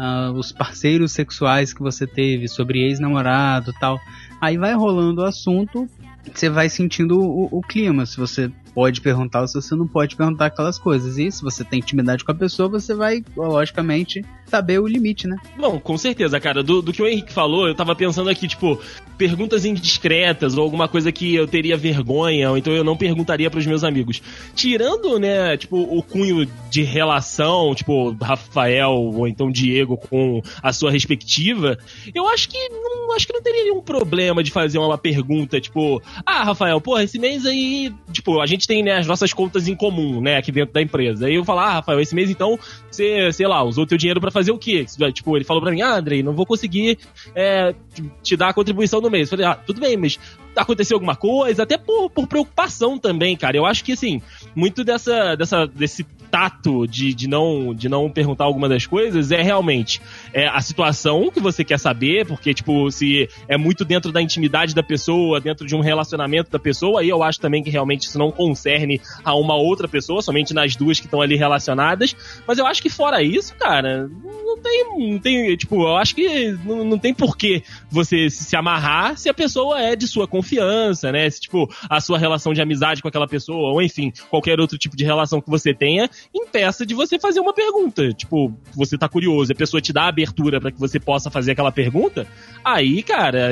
ah, 0.00 0.32
os 0.34 0.50
parceiros 0.50 1.12
sexuais 1.12 1.74
que 1.74 1.82
você 1.82 2.06
teve, 2.06 2.48
sobre 2.48 2.80
ex-namorado 2.80 3.70
tal. 3.78 4.00
Aí 4.40 4.56
vai 4.56 4.72
rolando 4.72 5.20
o 5.20 5.24
assunto, 5.26 5.86
você 6.32 6.48
vai 6.48 6.70
sentindo 6.70 7.20
o, 7.20 7.58
o 7.58 7.60
clima. 7.60 8.06
Se 8.06 8.16
você 8.16 8.50
pode 8.74 9.02
perguntar 9.02 9.42
ou 9.42 9.48
se 9.48 9.60
você 9.60 9.74
não 9.74 9.86
pode 9.86 10.16
perguntar 10.16 10.46
aquelas 10.46 10.78
coisas. 10.78 11.18
E 11.18 11.30
se 11.30 11.42
você 11.42 11.62
tem 11.62 11.80
intimidade 11.80 12.24
com 12.24 12.32
a 12.32 12.34
pessoa, 12.34 12.66
você 12.66 12.94
vai, 12.94 13.22
logicamente, 13.36 14.24
saber 14.50 14.80
o 14.80 14.86
limite, 14.86 15.26
né? 15.26 15.36
Bom, 15.56 15.78
com 15.78 15.96
certeza, 15.96 16.38
cara. 16.40 16.62
Do, 16.62 16.82
do 16.82 16.92
que 16.92 17.02
o 17.02 17.06
Henrique 17.06 17.32
falou, 17.32 17.68
eu 17.68 17.74
tava 17.74 17.94
pensando 17.94 18.28
aqui, 18.28 18.48
tipo, 18.48 18.80
perguntas 19.16 19.66
indiscretas 19.66 20.56
ou 20.56 20.64
alguma 20.64 20.88
coisa 20.88 21.12
que 21.12 21.34
eu 21.34 21.46
teria 21.46 21.76
vergonha, 21.76 22.50
ou 22.50 22.56
então 22.56 22.72
eu 22.72 22.82
não 22.82 22.96
perguntaria 22.96 23.50
pros 23.50 23.66
meus 23.66 23.84
amigos. 23.84 24.22
Tirando, 24.54 25.18
né, 25.18 25.56
tipo, 25.58 25.76
o 25.76 26.02
cunho 26.02 26.48
de 26.70 26.82
relação, 26.82 27.74
tipo, 27.74 28.16
Rafael 28.20 28.92
ou 28.92 29.28
então 29.28 29.50
Diego 29.52 29.96
com 29.96 30.40
a 30.62 30.72
sua 30.72 30.90
respectiva, 30.90 31.78
eu 32.14 32.26
acho 32.28 32.48
que 32.48 32.68
não, 32.70 33.14
acho 33.14 33.26
que 33.26 33.32
não 33.34 33.42
teria 33.42 33.64
nenhum 33.64 33.82
problema 33.82 34.42
de 34.42 34.50
fazer 34.50 34.78
uma 34.78 34.96
pergunta, 34.96 35.60
tipo, 35.60 36.02
ah, 36.24 36.42
Rafael, 36.44 36.80
porra, 36.80 37.04
esse 37.04 37.18
mês 37.18 37.44
aí, 37.44 37.92
tipo, 38.10 38.40
a 38.40 38.46
gente 38.46 38.66
tem, 38.66 38.82
né, 38.82 38.96
as 38.96 39.06
nossas 39.06 39.34
contas 39.34 39.68
em 39.68 39.76
comum, 39.76 40.22
né, 40.22 40.38
aqui 40.38 40.50
dentro 40.50 40.72
da 40.72 40.80
empresa. 40.80 41.26
Aí 41.26 41.34
eu 41.34 41.44
falo, 41.44 41.60
ah, 41.60 41.74
Rafael, 41.74 42.00
esse 42.00 42.14
mês 42.14 42.30
então 42.30 42.58
você, 42.90 43.30
sei 43.32 43.46
lá, 43.46 43.62
usou 43.62 43.86
teu 43.86 43.98
dinheiro 43.98 44.20
pra 44.20 44.30
fazer 44.30 44.39
o 44.48 44.58
quê? 44.58 44.86
Tipo, 45.12 45.36
ele 45.36 45.44
falou 45.44 45.62
pra 45.62 45.72
mim, 45.72 45.82
ah, 45.82 45.96
Andrei, 45.96 46.22
não 46.22 46.32
vou 46.32 46.46
conseguir 46.46 46.98
é, 47.34 47.74
te 48.22 48.36
dar 48.36 48.48
a 48.48 48.54
contribuição 48.54 49.00
do 49.00 49.10
mês. 49.10 49.30
Eu 49.30 49.36
falei, 49.36 49.46
ah, 49.46 49.54
tudo 49.54 49.80
bem, 49.80 49.96
mas 49.96 50.18
aconteceu 50.56 50.96
alguma 50.96 51.16
coisa? 51.16 51.62
Até 51.62 51.76
por, 51.76 52.10
por 52.10 52.26
preocupação 52.26 52.98
também, 52.98 53.36
cara. 53.36 53.56
Eu 53.56 53.66
acho 53.66 53.84
que, 53.84 53.92
assim, 53.92 54.22
muito 54.54 54.84
dessa, 54.84 55.34
dessa, 55.34 55.66
desse 55.66 56.06
tato 56.30 56.86
de, 56.86 57.12
de, 57.12 57.28
não, 57.28 57.74
de 57.74 57.88
não 57.88 58.10
perguntar 58.10 58.44
alguma 58.44 58.68
das 58.68 58.86
coisas 58.86 59.30
é 59.32 59.42
realmente 59.42 60.00
é, 60.32 60.46
a 60.46 60.60
situação 60.60 61.30
que 61.30 61.40
você 61.40 61.64
quer 61.64 61.78
saber, 61.78 62.26
porque, 62.26 62.54
tipo, 62.54 62.90
se 62.90 63.28
é 63.48 63.56
muito 63.56 63.84
dentro 63.84 64.12
da 64.12 64.22
intimidade 64.22 64.74
da 64.74 64.82
pessoa, 64.82 65.40
dentro 65.40 65.66
de 65.66 65.74
um 65.74 65.80
relacionamento 65.80 66.50
da 66.50 66.58
pessoa, 66.58 67.00
aí 67.00 67.08
eu 67.08 67.22
acho 67.22 67.40
também 67.40 67.62
que 67.62 67.70
realmente 67.70 68.02
isso 68.06 68.18
não 68.18 68.30
concerne 68.30 69.00
a 69.24 69.34
uma 69.34 69.54
outra 69.54 69.88
pessoa, 69.88 70.22
somente 70.22 70.54
nas 70.54 70.76
duas 70.76 71.00
que 71.00 71.06
estão 71.06 71.20
ali 71.20 71.36
relacionadas. 71.36 72.14
Mas 72.46 72.58
eu 72.58 72.66
acho 72.66 72.82
que 72.82 72.90
fora 72.90 73.22
isso, 73.22 73.54
cara, 73.56 74.08
não 74.44 74.58
tem, 74.58 75.10
não 75.10 75.18
tem 75.18 75.56
tipo, 75.56 75.82
eu 75.82 75.96
acho 75.96 76.14
que 76.14 76.52
não, 76.64 76.84
não 76.84 76.98
tem 76.98 77.12
porquê 77.12 77.62
você 77.90 78.30
se, 78.30 78.56
amarrar 78.56 79.16
se 79.16 79.28
a 79.28 79.34
pessoa 79.34 79.80
é 79.80 79.96
de 79.96 80.06
sua 80.06 80.26
confiança, 80.26 81.10
né? 81.10 81.28
Se, 81.30 81.40
tipo, 81.40 81.68
a 81.88 82.00
sua 82.00 82.18
relação 82.18 82.52
de 82.52 82.60
amizade 82.60 83.02
com 83.02 83.08
aquela 83.08 83.26
pessoa, 83.26 83.72
ou 83.72 83.82
enfim, 83.82 84.12
qualquer 84.28 84.60
outro 84.60 84.78
tipo 84.78 84.96
de 84.96 85.04
relação 85.04 85.40
que 85.40 85.50
você 85.50 85.72
tenha, 85.72 86.08
impeça 86.34 86.84
de 86.84 86.94
você 86.94 87.18
fazer 87.18 87.40
uma 87.40 87.52
pergunta. 87.52 88.12
Tipo, 88.12 88.52
você 88.74 88.96
tá 88.96 89.08
curioso, 89.08 89.52
a 89.52 89.54
pessoa 89.54 89.80
te 89.80 89.92
dá 89.92 90.08
abertura 90.08 90.60
para 90.60 90.70
que 90.70 90.78
você 90.78 90.98
possa 90.98 91.30
fazer 91.30 91.52
aquela 91.52 91.72
pergunta, 91.72 92.26
aí, 92.64 93.02
cara, 93.02 93.50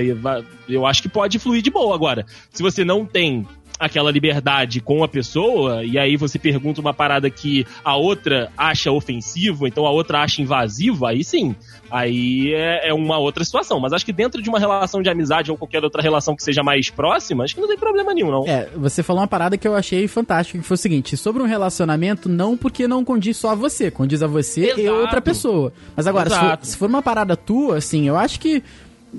eu 0.68 0.86
acho 0.86 1.02
que 1.02 1.08
pode 1.08 1.38
fluir 1.38 1.62
de 1.62 1.70
boa. 1.70 1.94
Agora, 1.94 2.26
se 2.50 2.62
você 2.62 2.84
não 2.84 3.04
tem 3.04 3.46
aquela 3.78 4.10
liberdade 4.10 4.80
com 4.80 5.04
a 5.04 5.08
pessoa, 5.08 5.84
e 5.84 5.98
aí 5.98 6.16
você 6.16 6.38
pergunta 6.38 6.80
uma 6.80 6.92
parada 6.92 7.30
que 7.30 7.66
a 7.84 7.96
outra 7.96 8.50
acha 8.56 8.90
ofensivo, 8.90 9.66
então 9.66 9.86
a 9.86 9.90
outra 9.90 10.20
acha 10.22 10.42
invasivo, 10.42 11.06
aí 11.06 11.22
sim. 11.22 11.54
Aí 11.90 12.52
é, 12.54 12.88
é, 12.88 12.94
uma 12.94 13.18
outra 13.18 13.44
situação. 13.44 13.80
Mas 13.80 13.92
acho 13.92 14.04
que 14.04 14.12
dentro 14.12 14.42
de 14.42 14.48
uma 14.48 14.58
relação 14.58 15.00
de 15.00 15.08
amizade 15.08 15.50
ou 15.50 15.56
qualquer 15.56 15.82
outra 15.82 16.02
relação 16.02 16.36
que 16.36 16.42
seja 16.42 16.62
mais 16.62 16.90
próxima, 16.90 17.44
acho 17.44 17.54
que 17.54 17.60
não 17.60 17.68
tem 17.68 17.78
problema 17.78 18.12
nenhum, 18.12 18.30
não. 18.30 18.46
É, 18.46 18.68
você 18.76 19.02
falou 19.02 19.22
uma 19.22 19.28
parada 19.28 19.56
que 19.56 19.66
eu 19.66 19.74
achei 19.74 20.06
fantástica, 20.06 20.58
que 20.58 20.64
foi 20.64 20.74
o 20.74 20.78
seguinte: 20.78 21.16
sobre 21.16 21.42
um 21.42 21.46
relacionamento, 21.46 22.28
não 22.28 22.56
porque 22.56 22.86
não 22.86 23.04
condiz 23.04 23.36
só 23.36 23.50
a 23.50 23.54
você, 23.54 23.90
condiz 23.90 24.22
a 24.22 24.26
você 24.26 24.66
Exato. 24.66 24.80
e 24.80 24.88
outra 24.88 25.20
pessoa. 25.20 25.72
Mas 25.96 26.06
agora, 26.06 26.28
se 26.28 26.38
for, 26.38 26.58
se 26.62 26.76
for 26.76 26.88
uma 26.88 27.02
parada 27.02 27.36
tua, 27.36 27.78
assim, 27.78 28.06
eu 28.06 28.16
acho 28.16 28.38
que 28.38 28.62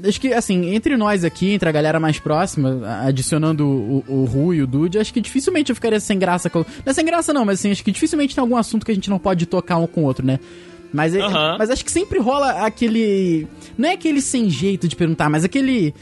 Acho 0.04 0.22
que, 0.22 0.34
assim, 0.34 0.74
entre 0.74 0.96
nós 0.96 1.24
aqui, 1.24 1.52
entre 1.52 1.68
a 1.68 1.72
galera 1.72 2.00
mais 2.00 2.20
próxima, 2.20 2.80
adicionando 3.06 3.68
o, 3.68 4.04
o, 4.08 4.14
o 4.22 4.26
Ru 4.26 4.54
e 4.54 4.62
o 4.62 4.68
Dude, 4.68 5.00
acho 5.00 5.12
que 5.12 5.20
dificilmente 5.20 5.72
eu 5.72 5.76
ficaria 5.76 6.00
sem 6.00 6.20
graça 6.20 6.50
com. 6.50 6.60
Não 6.60 6.66
é 6.86 6.94
sem 6.94 7.04
graça, 7.04 7.34
não, 7.34 7.44
mas 7.44 7.60
assim, 7.60 7.72
acho 7.72 7.84
que 7.84 7.92
dificilmente 7.92 8.36
tem 8.36 8.42
algum 8.42 8.56
assunto 8.56 8.86
que 8.86 8.92
a 8.92 8.96
gente 8.96 9.10
não 9.10 9.18
pode 9.18 9.46
tocar 9.48 9.78
um 9.78 9.88
com 9.88 10.02
o 10.02 10.06
outro, 10.06 10.26
né? 10.26 10.40
Mas, 10.94 11.16
Aham. 11.16 11.56
mas 11.58 11.70
acho 11.70 11.84
que 11.84 11.92
sempre 11.92 12.20
rola 12.20 12.66
aquele. 12.66 13.48
Não 13.78 13.90
é 13.90 13.94
aquele 13.94 14.22
sem 14.22 14.50
jeito 14.50 14.88
de 14.88 14.96
perguntar, 14.96 15.30
mas 15.30 15.44
aquele. 15.44 15.94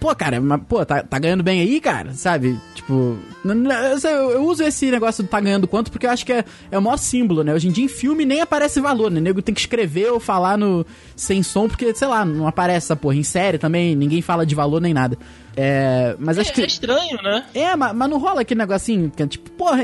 Pô, 0.00 0.14
cara, 0.14 0.40
mas, 0.40 0.60
pô, 0.68 0.84
tá, 0.84 1.02
tá 1.02 1.18
ganhando 1.18 1.42
bem 1.42 1.60
aí, 1.60 1.80
cara? 1.80 2.12
Sabe? 2.14 2.58
Tipo. 2.74 3.16
Eu, 3.44 4.10
eu- 4.30 4.42
uso 4.44 4.62
esse 4.64 4.90
negócio 4.90 5.22
do 5.22 5.28
tá 5.28 5.40
ganhando 5.40 5.66
quanto 5.68 5.90
porque 5.90 6.06
eu 6.06 6.10
acho 6.10 6.24
que 6.24 6.32
é, 6.32 6.44
é 6.70 6.78
o 6.78 6.82
maior 6.82 6.96
símbolo, 6.96 7.42
né? 7.44 7.52
Hoje 7.52 7.68
em 7.68 7.72
dia 7.72 7.84
em 7.84 7.88
filme 7.88 8.24
nem 8.24 8.40
aparece 8.40 8.80
valor, 8.80 9.10
né? 9.10 9.20
O 9.20 9.22
nego 9.22 9.42
tem 9.42 9.54
que 9.54 9.60
escrever 9.60 10.10
ou 10.10 10.18
falar 10.20 10.56
no 10.56 10.86
sem 11.14 11.42
som, 11.42 11.68
porque, 11.68 11.94
sei 11.94 12.08
lá, 12.08 12.24
não 12.24 12.46
aparece 12.46 12.86
essa 12.86 12.96
porra. 12.96 13.16
Em 13.16 13.22
série 13.22 13.58
também, 13.58 13.94
ninguém 13.94 14.22
fala 14.22 14.46
de 14.46 14.54
valor 14.54 14.80
nem 14.80 14.94
nada. 14.94 15.18
É. 15.56 16.16
Mas 16.18 16.38
acho 16.38 16.50
É, 16.50 16.54
que. 16.54 16.62
é 16.62 16.66
estranho, 16.66 17.22
né? 17.22 17.44
É, 17.54 17.76
mas, 17.76 17.94
mas 17.94 18.10
não 18.10 18.18
rola 18.18 18.40
aquele 18.40 18.58
negocinho, 18.58 19.12
que 19.14 19.22
é 19.22 19.26
tipo, 19.26 19.50
porra, 19.52 19.82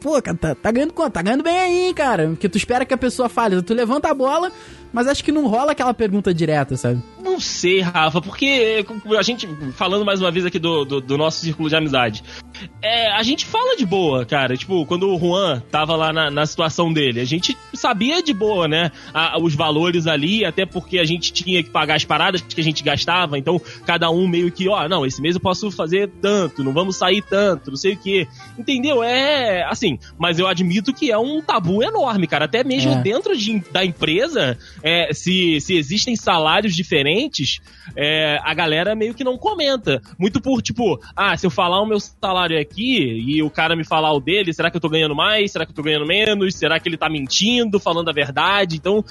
pô, 0.00 0.20
tá, 0.22 0.54
tá 0.54 0.70
ganhando 0.70 0.92
quanto? 0.92 1.14
Tá 1.14 1.22
ganhando 1.22 1.42
bem 1.42 1.58
aí, 1.58 1.94
cara. 1.94 2.28
Porque 2.28 2.48
tu 2.48 2.56
espera 2.58 2.84
que 2.84 2.94
a 2.94 2.98
pessoa 2.98 3.28
fale, 3.28 3.60
tu 3.62 3.74
levanta 3.74 4.08
a 4.10 4.14
bola, 4.14 4.52
mas 4.92 5.06
acho 5.06 5.22
que 5.24 5.32
não 5.32 5.46
rola 5.46 5.72
aquela 5.72 5.94
pergunta 5.94 6.32
direta, 6.34 6.76
sabe? 6.76 7.02
Não 7.22 7.38
sei, 7.38 7.80
Rafa, 7.80 8.20
porque 8.20 8.84
a 9.16 9.22
gente, 9.22 9.48
falando 9.74 10.04
mais 10.04 10.20
uma 10.20 10.30
vez 10.30 10.44
aqui 10.46 10.58
do, 10.58 10.84
do, 10.84 11.00
do 11.00 11.16
nosso 11.18 11.40
círculo 11.40 11.68
de 11.68 11.76
amizade, 11.76 12.24
é, 12.82 13.12
a 13.12 13.22
gente 13.22 13.44
fala 13.46 13.76
de 13.76 13.86
boa, 13.86 14.24
cara. 14.24 14.56
Tipo, 14.56 14.84
quando 14.86 15.08
o 15.08 15.18
Juan 15.18 15.62
tava 15.70 15.94
lá 15.96 16.12
na, 16.12 16.30
na 16.30 16.44
situação 16.46 16.92
dele, 16.92 17.20
a 17.20 17.24
gente 17.24 17.56
sabia 17.74 18.22
de 18.22 18.32
boa, 18.32 18.66
né? 18.66 18.90
a- 19.14 19.38
os 19.40 19.54
valores 19.54 20.06
ali, 20.06 20.44
até 20.44 20.66
porque 20.66 20.98
a 20.98 21.04
gente 21.04 21.32
tinha 21.32 21.62
que 21.62 21.70
pagar 21.70 21.94
as 21.96 22.04
paradas 22.04 22.40
que 22.40 22.60
a 22.60 22.64
gente 22.64 22.82
gastava, 22.82 23.38
então 23.38 23.60
cada 23.86 24.10
um 24.10 24.26
meio 24.26 24.50
que, 24.50 24.68
ó, 24.68 24.88
não, 24.88 25.06
esse 25.06 25.20
mês 25.22 25.34
eu 25.36 25.40
posso 25.40 25.70
fazer 25.70 26.10
tanto, 26.20 26.64
não 26.64 26.72
vamos 26.72 26.96
sair 26.96 27.22
tanto, 27.22 27.70
não 27.70 27.76
sei 27.76 27.92
o 27.94 27.96
que. 27.96 28.26
Entendeu? 28.58 29.02
É 29.02 29.62
assim, 29.64 29.98
mas 30.18 30.38
eu 30.38 30.46
admito 30.48 30.92
que 30.92 31.10
é 31.10 31.18
um 31.18 31.40
tabu 31.40 31.82
enorme, 31.82 32.26
cara. 32.26 32.46
Até 32.46 32.64
mesmo 32.64 32.92
É. 32.92 33.02
dentro 33.02 33.36
de- 33.36 33.60
da 33.70 33.84
empresa, 33.84 34.58
é, 34.82 35.12
se, 35.12 35.60
se 35.60 35.76
existem 35.76 36.16
salários 36.16 36.74
diferentes, 36.74 37.60
é, 37.96 38.38
a 38.42 38.54
galera 38.54 38.94
meio 38.94 39.14
que 39.14 39.24
não 39.24 39.36
comenta. 39.36 40.00
Muito 40.18 40.40
por, 40.40 40.62
tipo, 40.62 41.00
ah, 41.14 41.36
se 41.36 41.46
eu 41.46 41.50
falar 41.50 41.80
o 41.80 41.86
meu 41.86 41.98
salário 42.00 42.60
aqui 42.60 42.98
e 43.26 43.42
o 43.42 43.50
cara 43.50 43.76
me 43.76 43.84
falar 43.84 44.12
o 44.12 44.20
dele, 44.20 44.52
será 44.52 44.70
que 44.70 44.76
eu 44.76 44.80
tô 44.80 44.88
ganhando 44.88 45.14
mais? 45.14 45.52
Será 45.52 45.64
que 45.64 45.72
eu 45.72 45.76
tô 45.76 45.82
ganhando 45.82 46.06
menos? 46.06 46.54
Será 46.54 46.78
que 46.78 46.88
ele 46.88 46.96
tá 46.96 47.08
mentindo, 47.08 47.78
falando 47.78 48.08
a 48.08 48.12
verdade? 48.12 48.76
Então, 48.76 49.04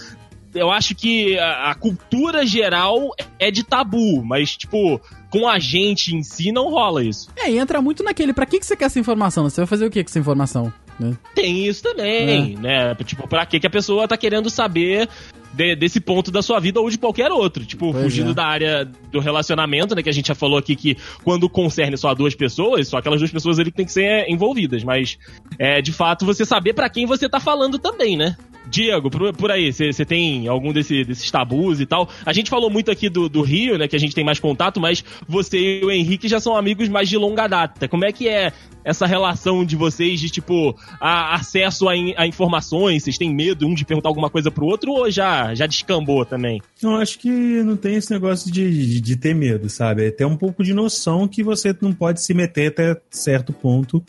eu 0.53 0.71
acho 0.71 0.95
que 0.95 1.37
a, 1.37 1.75
cultura 1.75 2.45
geral 2.45 3.11
é 3.37 3.51
de 3.51 3.63
tabu, 3.63 4.23
mas, 4.23 4.57
tipo, 4.57 4.99
com 5.29 5.47
a 5.47 5.59
gente 5.59 6.15
em 6.15 6.23
si 6.23 6.51
não 6.51 6.69
rola 6.69 7.03
isso. 7.03 7.29
É, 7.37 7.51
e 7.51 7.57
entra 7.57 7.81
muito 7.81 8.03
naquele, 8.03 8.33
pra 8.33 8.45
que, 8.45 8.59
que 8.59 8.65
você 8.65 8.75
quer 8.75 8.85
essa 8.85 8.99
informação? 8.99 9.43
Você 9.49 9.61
vai 9.61 9.67
fazer 9.67 9.85
o 9.85 9.91
que 9.91 10.03
com 10.03 10.09
essa 10.09 10.19
informação? 10.19 10.73
né? 10.99 11.17
Tem 11.33 11.65
isso 11.65 11.81
também, 11.81 12.57
né? 12.57 12.93
Tipo, 13.05 13.27
pra 13.27 13.45
que 13.45 13.59
que 13.59 13.67
a 13.67 13.69
pessoa 13.69 14.07
tá 14.07 14.17
querendo 14.17 14.49
saber 14.49 15.07
de- 15.53 15.75
desse 15.75 15.99
ponto 15.99 16.31
da 16.31 16.41
sua 16.41 16.59
vida 16.59 16.79
ou 16.79 16.89
de 16.89 16.97
qualquer 16.97 17.31
outro? 17.31 17.65
Tipo, 17.65 17.91
Pois 17.91 18.03
fugindo 18.03 18.31
é. 18.31 18.33
da 18.33 18.45
área 18.45 18.85
do 19.11 19.19
relacionamento, 19.19 19.95
né? 19.95 20.03
Que 20.03 20.09
a 20.09 20.13
gente 20.13 20.27
já 20.27 20.35
falou 20.35 20.57
aqui 20.57 20.75
que 20.75 20.97
quando 21.23 21.49
concerne 21.49 21.97
só 21.97 22.13
duas 22.13 22.35
pessoas, 22.35 22.87
só 22.87 22.97
aquelas 22.97 23.19
duas 23.19 23.31
pessoas 23.31 23.59
ali 23.59 23.71
que 23.71 23.77
tem 23.77 23.85
que 23.85 23.91
ser 23.93 24.29
envolvidas. 24.29 24.83
Mas, 24.83 25.17
é, 25.57 25.81
de 25.81 25.91
fato, 25.91 26.25
você 26.25 26.45
saber 26.45 26.73
pra 26.73 26.89
quem 26.89 27.05
você 27.05 27.27
tá 27.29 27.39
falando 27.39 27.77
também, 27.79 28.15
né? 28.17 28.35
Diego, 28.67 29.09
por, 29.09 29.33
por 29.35 29.49
aí, 29.51 29.73
você 29.73 30.05
tem 30.05 30.47
algum 30.47 30.71
desse- 30.71 31.03
desses 31.03 31.31
tabus 31.31 31.79
e 31.79 31.87
tal? 31.87 32.07
A 32.23 32.31
gente 32.31 32.51
falou 32.51 32.69
muito 32.69 32.91
aqui 32.91 33.09
do, 33.09 33.27
do 33.27 33.41
Rio, 33.41 33.79
né? 33.79 33.87
Que 33.87 33.95
a 33.95 33.99
gente 33.99 34.13
tem 34.13 34.23
mais 34.23 34.39
contato, 34.39 34.79
mas 34.79 35.03
você 35.27 35.79
e 35.81 35.85
o 35.85 35.89
Henrique 35.89 36.27
já 36.27 36.39
são 36.39 36.55
amigos 36.55 36.87
mais 36.87 37.09
de 37.09 37.17
longa 37.17 37.47
data. 37.47 37.87
Como 37.87 38.05
é 38.05 38.11
que 38.11 38.27
é 38.27 38.53
essa 38.85 39.07
relação 39.07 39.65
de 39.65 39.75
vocês 39.75 40.19
de, 40.19 40.29
tipo, 40.29 40.75
a- 41.01 41.33
acesso 41.35 41.89
a, 41.89 41.97
in- 41.97 42.13
a 42.15 42.27
informações? 42.27 43.01
Vocês 43.03 43.17
têm 43.17 43.33
medo 43.33 43.65
um 43.65 43.73
de 43.73 43.83
perguntar 43.85 44.09
alguma 44.09 44.29
coisa 44.29 44.51
pro 44.51 44.65
outro 44.67 44.91
ou 44.91 45.09
já, 45.09 45.38
já 45.53 45.65
descambou 45.65 46.25
também? 46.25 46.61
Não, 46.81 46.95
acho 46.95 47.19
que 47.19 47.29
não 47.63 47.75
tem 47.75 47.95
esse 47.95 48.11
negócio 48.11 48.51
de, 48.51 48.71
de, 48.71 49.01
de 49.01 49.15
ter 49.15 49.33
medo, 49.33 49.69
sabe? 49.69 50.05
É 50.07 50.11
ter 50.11 50.25
um 50.25 50.37
pouco 50.37 50.63
de 50.63 50.73
noção 50.73 51.27
que 51.27 51.43
você 51.43 51.75
não 51.81 51.93
pode 51.93 52.21
se 52.21 52.33
meter 52.33 52.67
até 52.69 52.99
certo 53.09 53.51
ponto 53.53 54.03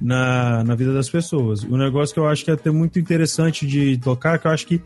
na, 0.00 0.62
na 0.64 0.74
vida 0.74 0.92
das 0.92 1.08
pessoas. 1.08 1.62
O 1.64 1.76
negócio 1.76 2.14
que 2.14 2.20
eu 2.20 2.26
acho 2.26 2.44
que 2.44 2.50
é 2.50 2.54
até 2.54 2.70
muito 2.70 2.98
interessante 2.98 3.66
de 3.66 3.98
tocar, 3.98 4.38
que 4.38 4.46
eu 4.46 4.50
acho 4.50 4.66
que 4.66 4.80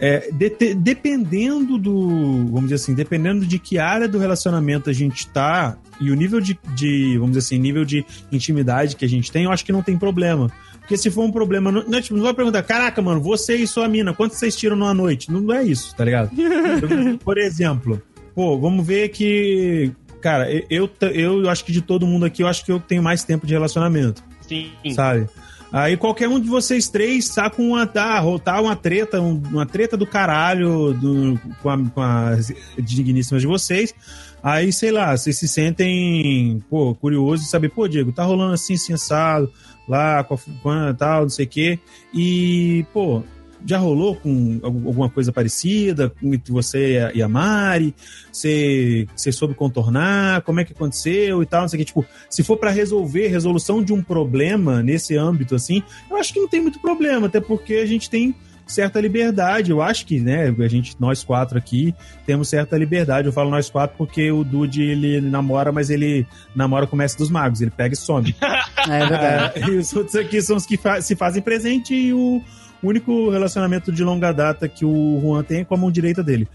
é, 0.00 0.30
de- 0.30 0.74
dependendo 0.74 1.76
do, 1.76 2.46
vamos 2.46 2.64
dizer 2.64 2.76
assim, 2.76 2.94
dependendo 2.94 3.44
de 3.44 3.58
que 3.58 3.78
área 3.78 4.06
do 4.08 4.18
relacionamento 4.18 4.88
a 4.88 4.92
gente 4.92 5.26
tá 5.28 5.76
e 6.00 6.10
o 6.10 6.14
nível 6.14 6.40
de, 6.40 6.56
de, 6.76 7.14
vamos 7.18 7.36
dizer 7.36 7.46
assim, 7.46 7.58
nível 7.58 7.84
de 7.84 8.04
intimidade 8.30 8.94
que 8.94 9.04
a 9.04 9.08
gente 9.08 9.32
tem, 9.32 9.44
eu 9.44 9.50
acho 9.50 9.64
que 9.64 9.72
não 9.72 9.82
tem 9.82 9.98
problema. 9.98 10.50
Porque 10.88 10.96
se 10.96 11.10
for 11.10 11.22
um 11.22 11.30
problema, 11.30 11.70
não, 11.70 12.00
tipo, 12.00 12.16
não 12.16 12.24
vai 12.24 12.32
perguntar, 12.32 12.62
caraca, 12.62 13.02
mano, 13.02 13.20
você 13.20 13.56
e 13.56 13.66
sua 13.66 13.86
mina, 13.86 14.14
quanto 14.14 14.34
vocês 14.34 14.56
tiram 14.56 14.74
numa 14.74 14.94
noite? 14.94 15.30
Não, 15.30 15.38
não 15.38 15.54
é 15.54 15.62
isso, 15.62 15.94
tá 15.94 16.02
ligado? 16.02 16.30
Por 17.22 17.36
exemplo, 17.36 18.02
pô, 18.34 18.58
vamos 18.58 18.86
ver 18.86 19.10
que, 19.10 19.92
cara, 20.22 20.50
eu, 20.70 20.88
eu, 21.12 21.42
eu 21.42 21.50
acho 21.50 21.62
que 21.62 21.72
de 21.72 21.82
todo 21.82 22.06
mundo 22.06 22.24
aqui, 22.24 22.42
eu 22.42 22.46
acho 22.48 22.64
que 22.64 22.72
eu 22.72 22.80
tenho 22.80 23.02
mais 23.02 23.22
tempo 23.22 23.46
de 23.46 23.52
relacionamento 23.52 24.24
Sim. 24.40 24.70
sabe? 24.94 25.28
Aí 25.72 25.96
qualquer 25.98 26.28
um 26.28 26.40
de 26.40 26.48
vocês 26.48 26.88
três 26.88 27.28
tá 27.28 27.50
com 27.50 27.68
uma, 27.70 27.86
tá, 27.86 28.22
tá 28.42 28.60
uma 28.60 28.74
treta, 28.74 29.20
um- 29.20 29.42
uma 29.50 29.66
treta 29.66 29.96
do 29.96 30.06
caralho 30.06 30.94
do, 30.94 31.38
com, 31.62 31.68
a, 31.68 31.78
com 31.90 32.00
as 32.00 32.52
digníssimas 32.78 33.42
de 33.42 33.48
vocês. 33.48 33.94
Aí, 34.42 34.72
sei 34.72 34.90
lá, 34.92 35.16
vocês 35.16 35.36
se 35.36 35.46
sentem, 35.48 36.62
pô, 36.70 36.94
curiosos 36.94 37.44
de 37.44 37.50
saber, 37.50 37.68
pô, 37.70 37.86
Diego, 37.88 38.12
tá 38.12 38.24
rolando 38.24 38.54
assim, 38.54 38.74
assim, 38.74 38.92
assado, 38.94 39.52
lá, 39.88 40.22
com 40.24 40.34
a, 40.34 40.38
com 40.62 40.70
a 40.70 40.94
tal, 40.94 41.22
não 41.22 41.28
sei 41.28 41.44
o 41.44 41.48
quê. 41.48 41.78
E, 42.14 42.86
pô, 42.92 43.22
já 43.66 43.78
rolou 43.78 44.16
com 44.16 44.60
algum- 44.62 44.86
alguma 44.86 45.08
coisa 45.10 45.32
parecida 45.32 46.10
com 46.10 46.30
você 46.48 46.92
e 46.94 46.98
a- 46.98 47.12
e 47.14 47.22
a 47.22 47.28
Mari? 47.28 47.94
Você, 48.32 49.06
você 49.16 49.32
soube 49.32 49.54
contornar? 49.54 50.42
Como 50.42 50.60
é 50.60 50.64
que 50.64 50.72
aconteceu 50.72 51.42
e 51.42 51.46
tal? 51.46 51.62
Não 51.62 51.68
sei 51.68 51.78
o 51.78 51.80
que. 51.80 51.84
Tipo, 51.86 52.04
se 52.30 52.42
for 52.42 52.56
para 52.56 52.70
resolver 52.70 53.28
resolução 53.28 53.82
de 53.82 53.92
um 53.92 54.02
problema 54.02 54.82
nesse 54.82 55.16
âmbito, 55.16 55.54
assim, 55.54 55.82
eu 56.10 56.16
acho 56.16 56.32
que 56.32 56.40
não 56.40 56.48
tem 56.48 56.60
muito 56.60 56.80
problema, 56.80 57.26
até 57.26 57.40
porque 57.40 57.74
a 57.74 57.86
gente 57.86 58.08
tem 58.08 58.34
certa 58.66 59.00
liberdade. 59.00 59.70
Eu 59.70 59.80
acho 59.80 60.04
que, 60.04 60.20
né, 60.20 60.54
a 60.58 60.68
gente, 60.68 60.94
nós 61.00 61.24
quatro 61.24 61.56
aqui, 61.56 61.94
temos 62.26 62.48
certa 62.50 62.76
liberdade. 62.76 63.26
Eu 63.26 63.32
falo 63.32 63.48
nós 63.50 63.70
quatro 63.70 63.96
porque 63.96 64.30
o 64.30 64.44
Dude, 64.44 64.82
ele 64.82 65.22
namora, 65.22 65.72
mas 65.72 65.88
ele 65.88 66.26
namora 66.54 66.86
com 66.86 66.94
o 66.94 66.98
mestre 66.98 67.18
dos 67.18 67.30
magos, 67.30 67.62
ele 67.62 67.70
pega 67.70 67.94
e 67.94 67.96
some. 67.96 68.34
É 68.88 68.98
verdade. 69.06 69.52
É, 69.60 69.68
e 69.72 69.76
os 69.78 69.92
outros 69.94 70.14
aqui 70.16 70.40
são 70.40 70.56
os 70.56 70.64
que 70.66 70.76
fa- 70.76 71.00
se 71.00 71.16
fazem 71.16 71.42
presente 71.42 71.94
e 71.94 72.12
o 72.12 72.42
único 72.82 73.30
relacionamento 73.30 73.90
de 73.92 74.02
longa 74.04 74.32
data 74.32 74.68
que 74.68 74.84
o 74.84 75.18
Juan 75.22 75.42
tem 75.42 75.60
é 75.60 75.64
com 75.64 75.74
a 75.74 75.78
mão 75.78 75.90
direita 75.90 76.22
dele. 76.22 76.46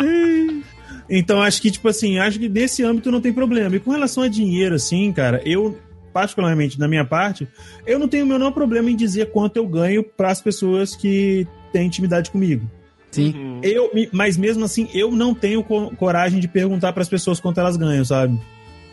É... 0.00 1.04
então, 1.08 1.40
acho 1.42 1.60
que, 1.60 1.70
tipo 1.70 1.88
assim, 1.88 2.18
acho 2.18 2.38
que 2.38 2.48
nesse 2.48 2.82
âmbito 2.84 3.10
não 3.10 3.20
tem 3.20 3.32
problema. 3.32 3.76
E 3.76 3.80
com 3.80 3.90
relação 3.90 4.22
a 4.22 4.28
dinheiro, 4.28 4.74
assim, 4.74 5.12
cara, 5.12 5.40
eu, 5.44 5.78
particularmente, 6.12 6.78
da 6.78 6.88
minha 6.88 7.04
parte, 7.04 7.46
eu 7.86 7.98
não 7.98 8.08
tenho 8.08 8.24
o 8.24 8.28
menor 8.28 8.52
problema 8.52 8.90
em 8.90 8.96
dizer 8.96 9.30
quanto 9.30 9.56
eu 9.56 9.66
ganho 9.66 10.02
para 10.02 10.30
as 10.30 10.40
pessoas 10.40 10.94
que 10.94 11.46
têm 11.72 11.86
intimidade 11.86 12.30
comigo. 12.30 12.68
Sim. 13.10 13.32
Uhum. 13.36 13.60
Eu, 13.62 13.90
mas 14.12 14.36
mesmo 14.36 14.64
assim, 14.64 14.88
eu 14.92 15.10
não 15.12 15.34
tenho 15.34 15.62
co- 15.62 15.90
coragem 15.96 16.40
de 16.40 16.48
perguntar 16.48 16.92
para 16.92 17.02
as 17.02 17.08
pessoas 17.08 17.38
quanto 17.38 17.60
elas 17.60 17.76
ganham, 17.76 18.04
sabe? 18.04 18.38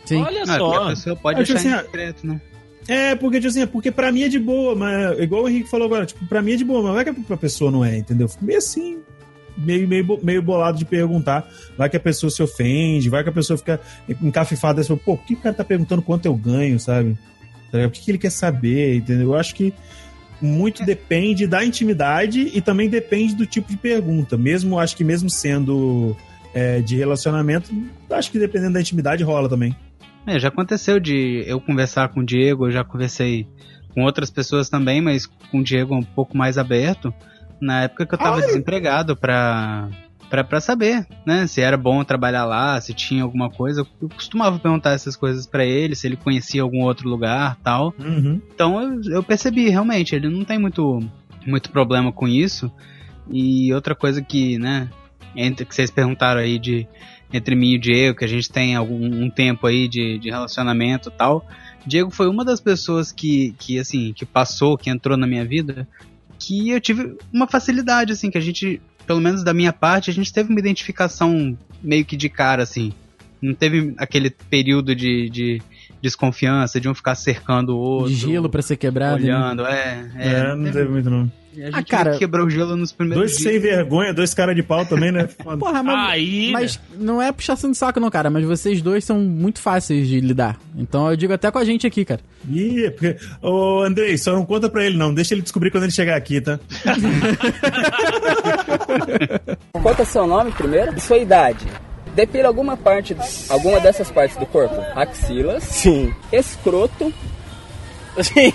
Sim. 0.04 0.22
Olha 0.22 0.42
Ah, 0.42 0.46
porque 0.46 0.52
a 0.52 0.58
só. 0.58 0.88
pessoa 0.90 1.16
pode 1.16 1.40
achar 1.42 1.56
assim, 1.56 1.68
ah, 1.72 1.84
né? 2.24 2.40
É, 2.88 3.14
porque, 3.14 3.38
tipo 3.38 3.48
assim, 3.48 3.62
é 3.62 3.66
porque 3.66 3.90
pra 3.90 4.10
mim 4.10 4.22
é 4.22 4.28
de 4.28 4.38
boa, 4.38 4.74
mas 4.74 5.18
igual 5.20 5.44
o 5.44 5.48
Henrique 5.48 5.70
falou 5.70 5.86
agora, 5.86 6.04
tipo, 6.04 6.24
pra 6.26 6.42
mim 6.42 6.52
é 6.52 6.56
de 6.56 6.64
boa, 6.64 6.82
mas 6.82 6.94
vai 6.94 7.04
que 7.04 7.22
pra 7.22 7.36
pessoa 7.36 7.70
não 7.70 7.84
é, 7.84 7.98
entendeu? 7.98 8.28
Fico 8.28 8.44
meio 8.44 8.58
assim, 8.58 8.98
meio, 9.56 9.86
meio, 9.86 10.20
meio 10.22 10.42
bolado 10.42 10.78
de 10.78 10.84
perguntar. 10.84 11.48
Vai 11.76 11.88
que 11.88 11.96
a 11.96 12.00
pessoa 12.00 12.30
se 12.30 12.42
ofende, 12.42 13.08
vai 13.08 13.22
que 13.22 13.28
a 13.28 13.32
pessoa 13.32 13.56
fica 13.56 13.80
encafifada 14.20 14.80
e 14.80 14.84
fala, 14.84 15.00
pô, 15.04 15.16
por 15.16 15.24
que 15.24 15.34
o 15.34 15.38
cara 15.38 15.54
tá 15.54 15.64
perguntando 15.64 16.02
quanto 16.02 16.26
eu 16.26 16.34
ganho, 16.34 16.78
sabe? 16.78 17.16
Tá? 17.70 17.86
O 17.86 17.90
que, 17.90 18.00
que 18.00 18.10
ele 18.10 18.18
quer 18.18 18.30
saber, 18.30 18.96
entendeu? 18.96 19.28
Eu 19.28 19.34
acho 19.34 19.54
que 19.54 19.72
muito 20.40 20.84
depende 20.84 21.46
da 21.46 21.64
intimidade 21.64 22.50
e 22.52 22.60
também 22.60 22.88
depende 22.88 23.34
do 23.34 23.46
tipo 23.46 23.70
de 23.70 23.76
pergunta. 23.76 24.36
Mesmo, 24.36 24.78
acho 24.78 24.96
que 24.96 25.04
mesmo 25.04 25.30
sendo 25.30 26.16
é, 26.52 26.80
de 26.80 26.96
relacionamento, 26.96 27.70
acho 28.10 28.30
que 28.30 28.38
dependendo 28.38 28.74
da 28.74 28.80
intimidade 28.80 29.22
rola 29.22 29.48
também. 29.48 29.74
É, 30.26 30.38
já 30.38 30.48
aconteceu 30.48 31.00
de 31.00 31.44
eu 31.46 31.60
conversar 31.60 32.08
com 32.08 32.20
o 32.20 32.24
Diego, 32.24 32.66
eu 32.66 32.70
já 32.70 32.84
conversei 32.84 33.46
com 33.94 34.02
outras 34.04 34.30
pessoas 34.30 34.68
também, 34.68 35.00
mas 35.00 35.26
com 35.26 35.58
o 35.58 35.64
Diego 35.64 35.94
um 35.94 36.02
pouco 36.02 36.36
mais 36.36 36.58
aberto, 36.58 37.12
na 37.60 37.82
época 37.82 38.06
que 38.06 38.14
eu 38.14 38.18
tava 38.18 38.40
desempregado 38.40 39.16
pra, 39.16 39.88
pra, 40.28 40.42
pra 40.42 40.60
saber, 40.60 41.06
né, 41.26 41.46
se 41.46 41.60
era 41.60 41.76
bom 41.76 42.02
trabalhar 42.02 42.44
lá, 42.44 42.80
se 42.80 42.94
tinha 42.94 43.22
alguma 43.22 43.50
coisa. 43.50 43.86
Eu 44.00 44.08
costumava 44.08 44.58
perguntar 44.58 44.92
essas 44.92 45.14
coisas 45.14 45.46
pra 45.46 45.64
ele, 45.64 45.94
se 45.94 46.06
ele 46.06 46.16
conhecia 46.16 46.62
algum 46.62 46.82
outro 46.82 47.08
lugar 47.08 47.56
tal. 47.62 47.94
Uhum. 47.98 48.40
Então 48.54 48.80
eu, 48.80 49.12
eu 49.12 49.22
percebi, 49.22 49.68
realmente, 49.68 50.14
ele 50.14 50.28
não 50.28 50.44
tem 50.44 50.58
muito, 50.58 51.00
muito 51.46 51.70
problema 51.70 52.10
com 52.10 52.26
isso. 52.26 52.72
E 53.30 53.72
outra 53.74 53.94
coisa 53.94 54.22
que, 54.22 54.58
né, 54.58 54.88
entre, 55.36 55.64
que 55.64 55.74
vocês 55.74 55.90
perguntaram 55.90 56.40
aí 56.40 56.58
de 56.58 56.88
entre 57.32 57.54
mim 57.54 57.72
e 57.72 57.76
o 57.76 57.80
Diego, 57.80 58.18
que 58.18 58.24
a 58.24 58.28
gente 58.28 58.50
tem 58.50 58.74
algum 58.76 59.04
um 59.04 59.30
tempo 59.30 59.66
aí 59.66 59.88
de, 59.88 60.18
de 60.18 60.30
relacionamento 60.30 61.08
e 61.08 61.12
tal. 61.12 61.46
Diego 61.86 62.10
foi 62.10 62.28
uma 62.28 62.44
das 62.44 62.60
pessoas 62.60 63.10
que, 63.10 63.54
que, 63.58 63.78
assim, 63.78 64.12
que 64.12 64.24
passou, 64.24 64.76
que 64.76 64.90
entrou 64.90 65.16
na 65.16 65.26
minha 65.26 65.44
vida, 65.44 65.88
que 66.38 66.70
eu 66.70 66.80
tive 66.80 67.16
uma 67.32 67.46
facilidade, 67.46 68.12
assim, 68.12 68.30
que 68.30 68.38
a 68.38 68.40
gente, 68.40 68.80
pelo 69.06 69.20
menos 69.20 69.42
da 69.42 69.54
minha 69.54 69.72
parte, 69.72 70.10
a 70.10 70.12
gente 70.12 70.32
teve 70.32 70.50
uma 70.50 70.60
identificação 70.60 71.56
meio 71.82 72.04
que 72.04 72.16
de 72.16 72.28
cara, 72.28 72.62
assim. 72.62 72.92
Não 73.40 73.54
teve 73.54 73.94
aquele 73.96 74.30
período 74.30 74.94
de, 74.94 75.28
de 75.28 75.60
desconfiança, 76.00 76.80
de 76.80 76.88
um 76.88 76.94
ficar 76.94 77.14
cercando 77.14 77.76
o 77.76 77.78
outro. 77.78 78.10
De 78.10 78.16
gelo 78.16 78.48
pra 78.48 78.62
ser 78.62 78.76
quebrado. 78.76 79.22
né? 79.22 79.34
Olhando, 79.34 79.66
é. 79.66 80.10
É, 80.16 80.28
é, 80.28 80.54
não 80.54 80.70
teve 80.70 80.88
muito 80.88 81.10
não. 81.10 81.30
A 81.54 81.66
gente 81.66 81.74
Ah, 81.74 81.84
cara- 81.84 82.18
quebrou 82.18 82.46
o 82.46 82.50
gelo 82.50 82.76
nos 82.76 82.92
primeiros 82.92 83.20
Dois 83.32 83.38
dias. 83.38 83.52
sem 83.52 83.60
vergonha, 83.60 84.14
dois 84.14 84.32
cara 84.32 84.54
de 84.54 84.62
pau 84.62 84.86
também, 84.86 85.12
né? 85.12 85.28
Porra, 85.58 85.82
mas, 85.82 86.10
Aí, 86.10 86.50
mas 86.50 86.80
não 86.96 87.20
é 87.20 87.30
puxação 87.30 87.70
de 87.70 87.76
saco, 87.76 88.00
não, 88.00 88.10
cara. 88.10 88.30
Mas 88.30 88.44
vocês 88.44 88.80
dois 88.80 89.04
são 89.04 89.18
muito 89.20 89.60
fáceis 89.60 90.08
de 90.08 90.20
lidar. 90.20 90.58
Então 90.76 91.10
eu 91.10 91.16
digo 91.16 91.32
até 91.32 91.50
com 91.50 91.58
a 91.58 91.64
gente 91.64 91.86
aqui, 91.86 92.04
cara. 92.04 92.20
Ih, 92.48 92.86
é 92.86 92.90
porque... 92.90 93.16
Ô, 93.42 93.82
Andrei, 93.82 94.16
só 94.16 94.32
não 94.32 94.46
conta 94.46 94.68
pra 94.68 94.84
ele, 94.84 94.96
não. 94.96 95.12
Deixa 95.12 95.34
ele 95.34 95.42
descobrir 95.42 95.70
quando 95.70 95.84
ele 95.84 95.92
chegar 95.92 96.16
aqui, 96.16 96.40
tá? 96.40 96.58
É 99.98 100.04
seu 100.04 100.26
nome 100.26 100.50
primeiro? 100.52 100.94
E 100.96 101.00
sua 101.00 101.18
idade? 101.18 101.66
Depila 102.14 102.48
alguma 102.48 102.76
parte, 102.76 103.16
alguma 103.48 103.80
dessas 103.80 104.10
partes 104.10 104.36
do 104.36 104.46
corpo? 104.46 104.74
Axilas. 104.96 105.62
Sim. 105.64 106.12
Escroto. 106.32 107.12
Sim. 108.20 108.52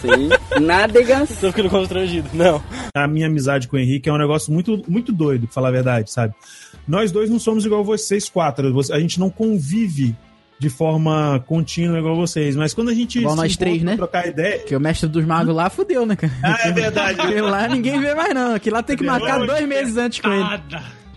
Sim. 0.00 0.60
Nádegas. 0.60 1.28
Tô 1.40 1.48
ficando 1.48 1.70
constrangido. 1.70 2.28
Não. 2.32 2.62
A 2.94 3.06
minha 3.06 3.26
amizade 3.26 3.68
com 3.68 3.76
o 3.76 3.78
Henrique 3.78 4.08
é 4.08 4.12
um 4.12 4.18
negócio 4.18 4.52
muito, 4.52 4.82
muito 4.88 5.12
doido, 5.12 5.46
pra 5.46 5.54
falar 5.54 5.68
a 5.68 5.72
verdade, 5.72 6.10
sabe? 6.10 6.34
Nós 6.86 7.10
dois 7.12 7.28
não 7.30 7.38
somos 7.38 7.64
igual 7.64 7.84
vocês 7.84 8.28
quatro. 8.28 8.72
A 8.92 9.00
gente 9.00 9.18
não 9.18 9.30
convive 9.30 10.14
de 10.58 10.68
forma 10.68 11.42
contínua 11.46 11.98
igual 11.98 12.14
vocês. 12.14 12.54
Mas 12.54 12.74
quando 12.74 12.90
a 12.90 12.94
gente 12.94 13.18
Igual 13.18 13.34
nós 13.34 13.56
três, 13.56 13.82
né? 13.82 13.96
trocar 13.96 14.26
ideia. 14.26 14.58
Porque 14.58 14.76
o 14.76 14.80
mestre 14.80 15.08
dos 15.08 15.24
magos 15.24 15.54
lá 15.54 15.70
fudeu, 15.70 16.04
né, 16.04 16.14
cara? 16.14 16.32
Ah, 16.42 16.58
é 16.68 16.72
verdade. 16.72 17.18
Lá 17.40 17.66
ninguém 17.66 17.98
vê 17.98 18.14
mais, 18.14 18.34
não. 18.34 18.54
Aquilo 18.54 18.76
lá 18.76 18.82
tem 18.82 18.96
que 18.96 19.04
marcar 19.04 19.44
dois 19.44 19.66
meses 19.66 19.96
antes 19.96 20.20
com 20.20 20.30
ele. 20.30 20.44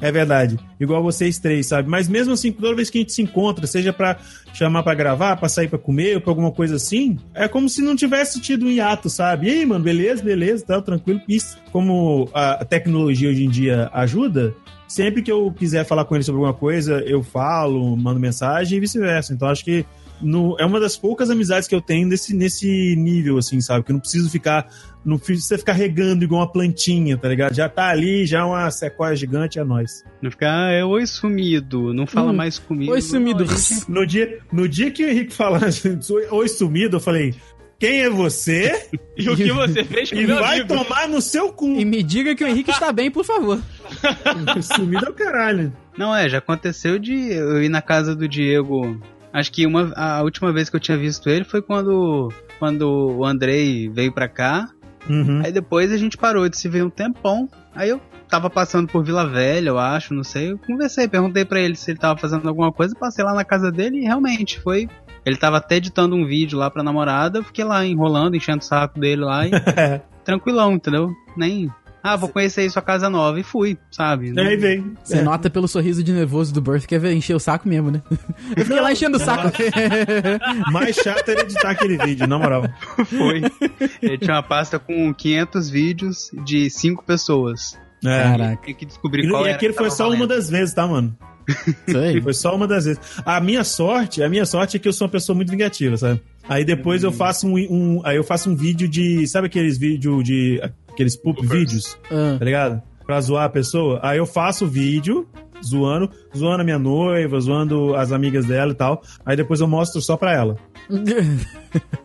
É 0.03 0.11
verdade. 0.11 0.59
Igual 0.77 1.01
vocês 1.01 1.39
três, 1.39 1.67
sabe? 1.67 1.89
Mas 1.89 2.09
mesmo 2.09 2.33
assim, 2.33 2.51
toda 2.51 2.75
vez 2.75 2.89
que 2.89 2.97
a 2.97 3.01
gente 3.01 3.13
se 3.13 3.21
encontra, 3.21 3.65
seja 3.65 3.93
pra 3.93 4.17
chamar 4.53 4.83
pra 4.83 4.93
gravar, 4.93 5.37
pra 5.37 5.47
sair 5.47 5.69
pra 5.69 5.79
comer 5.79 6.15
ou 6.15 6.21
pra 6.21 6.29
alguma 6.29 6.51
coisa 6.51 6.75
assim, 6.75 7.17
é 7.33 7.47
como 7.47 7.69
se 7.69 7.81
não 7.81 7.95
tivesse 7.95 8.41
tido 8.41 8.65
um 8.65 8.69
hiato, 8.69 9.09
sabe? 9.09 9.47
E 9.47 9.51
aí, 9.51 9.65
mano, 9.65 9.81
beleza, 9.81 10.21
beleza, 10.21 10.65
tá, 10.65 10.81
tranquilo. 10.81 11.21
Isso, 11.25 11.57
como 11.71 12.29
a 12.33 12.65
tecnologia 12.65 13.29
hoje 13.29 13.45
em 13.45 13.49
dia 13.49 13.89
ajuda, 13.93 14.53
sempre 14.89 15.21
que 15.21 15.31
eu 15.31 15.49
quiser 15.53 15.85
falar 15.85 16.03
com 16.03 16.15
ele 16.15 16.23
sobre 16.25 16.41
alguma 16.41 16.53
coisa, 16.53 16.99
eu 17.05 17.23
falo, 17.23 17.95
mando 17.95 18.19
mensagem 18.19 18.77
e 18.77 18.81
vice-versa. 18.81 19.33
Então 19.33 19.47
acho 19.47 19.63
que 19.63 19.85
no- 20.23 20.55
é 20.59 20.65
uma 20.65 20.79
das 20.79 20.95
poucas 20.97 21.29
amizades 21.29 21.67
que 21.67 21.75
eu 21.75 21.81
tenho 21.81 22.07
nesse, 22.07 22.35
nesse 22.35 22.95
nível, 22.95 23.37
assim, 23.37 23.59
sabe? 23.61 23.83
Que 23.85 23.91
eu 23.91 23.93
não 23.93 23.99
preciso 23.99 24.29
ficar. 24.29 24.67
Não 25.05 25.17
precisa 25.19 25.57
ficar 25.57 25.73
regando 25.73 26.23
igual 26.23 26.39
uma 26.41 26.51
plantinha, 26.51 27.17
tá 27.17 27.27
ligado? 27.27 27.53
Já 27.53 27.67
tá 27.67 27.89
ali, 27.89 28.25
já 28.25 28.39
é 28.39 28.43
uma 28.43 28.71
sequoia 28.71 29.13
gigante, 29.15 29.59
é 29.59 29.63
nóis. 29.63 30.01
Não 30.21 30.31
ficar, 30.31 30.67
ah, 30.67 30.71
é 30.71 30.85
oi 30.85 31.05
sumido, 31.05 31.93
não 31.93 32.07
fala 32.07 32.31
Hum, 32.31 32.35
mais 32.35 32.57
comigo. 32.57 32.93
Oi, 32.93 33.01
sumido. 33.01 33.43
Não, 33.43 33.55
No 34.01 34.07
dia, 34.07 34.39
no 34.51 34.67
dia 34.69 34.89
que 34.91 35.03
o 35.03 35.09
Henrique 35.09 35.33
falasse 35.33 35.89
oi 36.31 36.47
sumido, 36.47 36.95
eu 36.95 37.01
falei: 37.01 37.35
quem 37.77 38.01
é 38.01 38.09
você? 38.09 38.87
E 39.15 39.29
o 39.29 39.35
que 39.35 39.51
você 39.51 39.83
fez 39.83 40.09
com 40.09 40.15
E 40.15 40.25
meu 40.25 40.39
vai 40.39 40.61
amigo? 40.61 40.73
tomar 40.73 41.07
no 41.07 41.21
seu 41.21 41.51
cu. 41.53 41.67
E 41.79 41.85
me 41.85 42.01
diga 42.01 42.33
que 42.33 42.43
o 42.43 42.47
Henrique 42.47 42.71
está 42.71 42.91
bem, 42.91 43.11
por 43.11 43.23
favor. 43.25 43.59
sumido 44.63 45.05
é 45.05 45.09
o 45.09 45.13
caralho. 45.13 45.71
Não, 45.97 46.15
é, 46.15 46.27
já 46.27 46.39
aconteceu 46.39 46.97
de 46.97 47.13
eu 47.33 47.61
ir 47.61 47.69
na 47.69 47.81
casa 47.81 48.15
do 48.15 48.27
Diego. 48.27 48.99
Acho 49.33 49.51
que 49.51 49.65
uma, 49.65 49.91
a 49.95 50.21
última 50.21 50.53
vez 50.53 50.69
que 50.69 50.75
eu 50.75 50.79
tinha 50.79 50.97
visto 50.97 51.27
ele 51.27 51.43
foi 51.43 51.59
quando, 51.59 52.31
quando 52.59 53.17
o 53.17 53.25
Andrei 53.25 53.89
veio 53.89 54.11
pra 54.11 54.29
cá. 54.29 54.69
Uhum. 55.09 55.41
Aí 55.43 55.51
depois 55.51 55.91
a 55.91 55.97
gente 55.97 56.15
parou 56.15 56.47
de 56.47 56.55
se 56.57 56.69
ver 56.69 56.83
um 56.83 56.89
tempão. 56.89 57.49
Aí 57.75 57.89
eu 57.89 57.99
tava 58.29 58.49
passando 58.49 58.87
por 58.87 59.03
Vila 59.03 59.27
Velha, 59.27 59.69
eu 59.69 59.79
acho, 59.79 60.13
não 60.13 60.23
sei. 60.23 60.51
Eu 60.51 60.59
conversei, 60.59 61.07
perguntei 61.07 61.43
pra 61.43 61.59
ele 61.59 61.75
se 61.75 61.89
ele 61.89 61.99
tava 61.99 62.19
fazendo 62.19 62.47
alguma 62.47 62.71
coisa. 62.71 62.95
Passei 62.95 63.25
lá 63.25 63.33
na 63.33 63.43
casa 63.43 63.71
dele 63.71 63.97
e 63.97 64.03
realmente 64.03 64.59
foi. 64.59 64.87
Ele 65.25 65.37
tava 65.37 65.57
até 65.57 65.77
editando 65.77 66.15
um 66.15 66.25
vídeo 66.25 66.59
lá 66.59 66.69
pra 66.69 66.83
namorada. 66.83 67.39
Eu 67.39 67.43
fiquei 67.43 67.63
lá 67.63 67.83
enrolando, 67.83 68.35
enchendo 68.35 68.59
o 68.59 68.65
saco 68.65 68.99
dele 68.99 69.23
lá 69.23 69.47
e 69.47 69.51
tranquilão, 70.23 70.73
entendeu? 70.73 71.11
Nem. 71.35 71.71
Ah, 72.03 72.17
vou 72.17 72.27
conhecer 72.27 72.61
aí 72.61 72.69
sua 72.69 72.81
casa 72.81 73.09
nova 73.09 73.39
e 73.39 73.43
fui, 73.43 73.77
sabe? 73.89 74.33
Aí 74.37 74.57
veio. 74.57 74.93
Você 75.01 75.21
nota 75.21 75.49
pelo 75.49 75.69
sorriso 75.69 76.03
de 76.03 76.11
nervoso 76.11 76.53
do 76.53 76.59
Birth 76.61 76.85
que 76.85 76.95
é 76.95 77.13
encher 77.13 77.33
o 77.33 77.39
saco 77.39 77.65
mesmo, 77.67 77.89
né? 77.91 78.01
Eu 78.57 78.65
fiquei 78.65 78.81
lá 78.81 78.91
enchendo 78.91 79.15
o 79.15 79.19
saco. 79.21 79.49
Mais 80.71 80.95
chato 80.97 81.29
era 81.29 81.41
editar 81.41 81.69
aquele 81.71 81.97
vídeo, 81.97 82.27
na 82.27 82.37
moral. 82.37 82.63
Foi. 83.07 83.41
Ele 84.01 84.17
tinha 84.17 84.35
uma 84.35 84.43
pasta 84.43 84.77
com 84.77 85.13
500 85.13 85.69
vídeos 85.69 86.29
de 86.43 86.69
5 86.69 87.03
pessoas. 87.05 87.77
É. 88.03 88.23
Caraca. 88.23 88.65
Tem 88.65 88.75
que 88.75 88.85
descobrir 88.85 89.25
E, 89.25 89.29
qual 89.29 89.43
e 89.45 89.47
era 89.47 89.55
aquele 89.55 89.71
que 89.73 89.79
foi 89.79 89.89
só 89.89 90.03
uma 90.09 90.09
valendo. 90.15 90.27
das 90.27 90.49
vezes, 90.49 90.73
tá, 90.73 90.85
mano? 90.85 91.15
Isso 91.87 91.97
aí. 91.97 92.21
Foi 92.21 92.33
só 92.33 92.53
uma 92.55 92.67
das 92.67 92.83
vezes. 92.85 93.01
A 93.25 93.39
minha 93.39 93.63
sorte, 93.63 94.21
a 94.21 94.29
minha 94.29 94.45
sorte 94.45 94.75
é 94.75 94.79
que 94.79 94.87
eu 94.87 94.93
sou 94.93 95.05
uma 95.07 95.11
pessoa 95.11 95.35
muito 95.35 95.49
vingativa, 95.51 95.95
sabe? 95.95 96.21
Aí 96.49 96.65
depois 96.65 97.03
eu 97.03 97.11
faço 97.13 97.47
um, 97.47 97.55
um- 97.57 98.01
aí 98.03 98.17
eu 98.17 98.23
faço 98.25 98.49
um 98.49 98.55
vídeo 98.55 98.87
de, 98.89 99.25
sabe 99.27 99.47
aqueles 99.47 99.77
vídeos 99.77 100.21
de 100.25 100.61
aqueles 100.93 101.15
poop 101.15 101.45
vídeos, 101.45 101.97
Ah. 102.11 102.37
tá 102.39 102.45
ligado? 102.45 102.81
Pra 103.05 103.19
zoar 103.19 103.45
a 103.45 103.49
pessoa. 103.49 103.99
Aí 104.01 104.17
eu 104.17 104.25
faço 104.25 104.63
o 104.65 104.67
vídeo 104.67 105.27
zoando, 105.65 106.09
zoando 106.35 106.61
a 106.61 106.63
minha 106.63 106.79
noiva, 106.79 107.39
zoando 107.39 107.95
as 107.95 108.11
amigas 108.11 108.45
dela 108.45 108.71
e 108.71 108.75
tal. 108.75 109.01
Aí 109.25 109.35
depois 109.35 109.59
eu 109.59 109.67
mostro 109.67 110.01
só 110.01 110.15
pra 110.17 110.33
ela. 110.33 110.57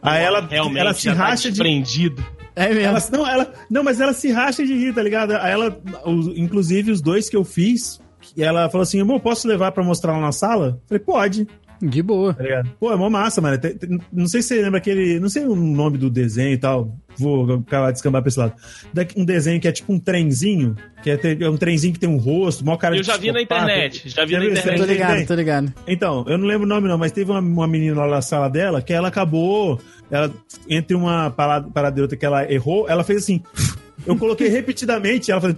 Aí 0.03 0.23
ela, 0.25 0.47
Realmente, 0.49 0.79
ela 0.81 0.95
se 0.95 1.09
tá 1.09 1.15
racha 1.15 1.43
de 1.45 1.55
desprendido. 1.55 2.25
É 2.57 2.69
mesmo. 2.69 2.81
ela, 2.81 2.99
não, 3.13 3.27
ela, 3.29 3.53
não, 3.71 3.85
mas 3.85 4.01
ela 4.01 4.13
se 4.13 4.33
racha 4.33 4.65
de 4.67 4.75
rir, 4.75 4.93
tá 4.93 5.03
ligado? 5.03 5.33
Aí 5.37 5.53
ela, 5.53 5.79
os- 6.05 6.27
inclusive 6.37 6.91
os 6.91 7.01
dois 7.01 7.29
que 7.29 7.37
eu 7.37 7.45
fiz, 7.45 8.01
e 8.37 8.43
ela 8.43 8.69
falou 8.69 8.83
assim: 8.83 9.01
amor, 9.01 9.21
posso 9.21 9.47
levar 9.47 9.71
pra 9.71 9.85
mostrar 9.85 10.13
lá 10.13 10.21
na 10.21 10.33
sala? 10.33 10.81
Eu 10.83 10.89
falei, 10.89 11.05
pode, 11.05 11.47
De 11.81 12.03
boa. 12.03 12.35
tá 12.35 12.43
ligado? 12.43 12.71
Pô, 12.81 12.93
é 12.93 12.97
mó 12.97 13.09
massa, 13.09 13.41
mano. 13.41 13.59
Tem- 13.59 13.77
tem- 13.77 14.01
não 14.13 14.27
sei 14.27 14.43
se 14.43 14.49
você 14.49 14.63
lembra 14.63 14.79
aquele. 14.79 15.21
Não 15.21 15.29
sei 15.29 15.45
o 15.45 15.55
nome 15.55 15.97
do 15.99 16.11
desenho 16.11 16.53
e 16.53 16.59
tal. 16.59 16.95
Vou 17.17 17.53
acabar 17.55 17.87
de 17.89 17.95
descambar 17.95 18.23
pra 18.23 18.29
esse 18.29 18.39
lado. 18.39 18.53
Daqui- 18.93 19.21
Um 19.21 19.25
desenho 19.25 19.61
que 19.61 19.67
é 19.67 19.73
tipo 19.73 19.93
um 19.93 19.99
trenzinho, 19.99 20.77
que 21.03 21.11
é, 21.11 21.17
te- 21.17 21.43
é 21.43 21.51
um 21.51 21.57
trenzinho 21.57 21.93
que 21.93 21.99
tem 21.99 22.09
um 22.09 22.17
rosto, 22.17 22.65
maior 22.65 22.77
cara 22.79 22.97
Eu 22.97 23.01
de 23.01 23.07
já 23.07 23.17
vi 23.17 23.33
na 23.33 23.43
internet. 23.43 24.09
Já 24.09 24.25
vi 24.25 24.33
Já 24.33 24.39
na 24.39 24.45
internet. 24.47 24.79
Tô 24.79 24.85
ligado, 24.85 25.27
tô 25.27 25.35
ligado. 25.35 25.75
Então, 25.87 26.25
eu 26.29 26.39
não 26.39 26.47
lembro 26.47 26.65
o 26.65 26.69
nome 26.69 26.87
não, 26.89 26.97
mas 26.99 27.11
teve 27.13 27.31
uma, 27.31 27.41
uma 27.41 27.67
menina 27.67 27.97
lá 28.05 28.09
na 28.17 28.23
sala 28.23 28.49
dela 28.49 28.81
que 28.81 28.93
ela 28.93 29.09
acabou, 29.09 29.81
ela, 30.11 30.33
entre 30.69 30.97
uma 30.97 31.31
parada, 31.31 31.69
parada 31.71 31.99
e 31.99 32.03
outra 32.03 32.17
que 32.17 32.25
ela 32.25 32.51
errou, 32.53 32.89
ela 32.89 33.03
fez 33.03 33.23
assim. 33.25 33.43
Eu 34.07 34.17
coloquei 34.17 34.47
repetidamente, 34.49 35.31
ela 35.33 35.41
fez. 35.41 35.57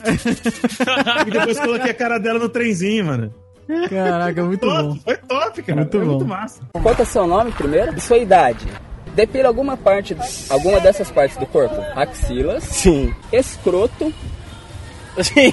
e 1.26 1.30
depois 1.30 1.58
coloquei 1.60 1.90
a 1.90 1.94
cara 1.94 2.18
dela 2.18 2.38
no 2.38 2.48
trenzinho, 2.48 3.04
mano. 3.04 3.34
Caraca, 3.88 4.42
muito 4.44 4.66
bom. 4.66 4.94
Top, 4.94 5.00
foi 5.04 5.16
top, 5.16 5.62
cara. 5.62 5.80
Muito 5.80 5.90
foi 5.90 6.00
bom. 6.00 6.06
é 6.06 6.14
muito 6.14 6.26
massa. 6.26 6.60
Qual 6.72 6.94
que 6.94 7.02
é 7.02 7.04
seu 7.04 7.26
nome 7.26 7.52
primeiro? 7.52 7.96
E 7.96 8.00
sua 8.00 8.18
idade? 8.18 8.66
Depila 9.14 9.48
alguma 9.48 9.76
parte, 9.76 10.16
alguma 10.50 10.78
dessas 10.78 11.10
partes 11.10 11.36
do 11.38 11.46
corpo? 11.46 11.74
Axilas. 11.94 12.64
Sim. 12.64 13.14
Escroto. 13.32 14.12
Sim. 15.22 15.52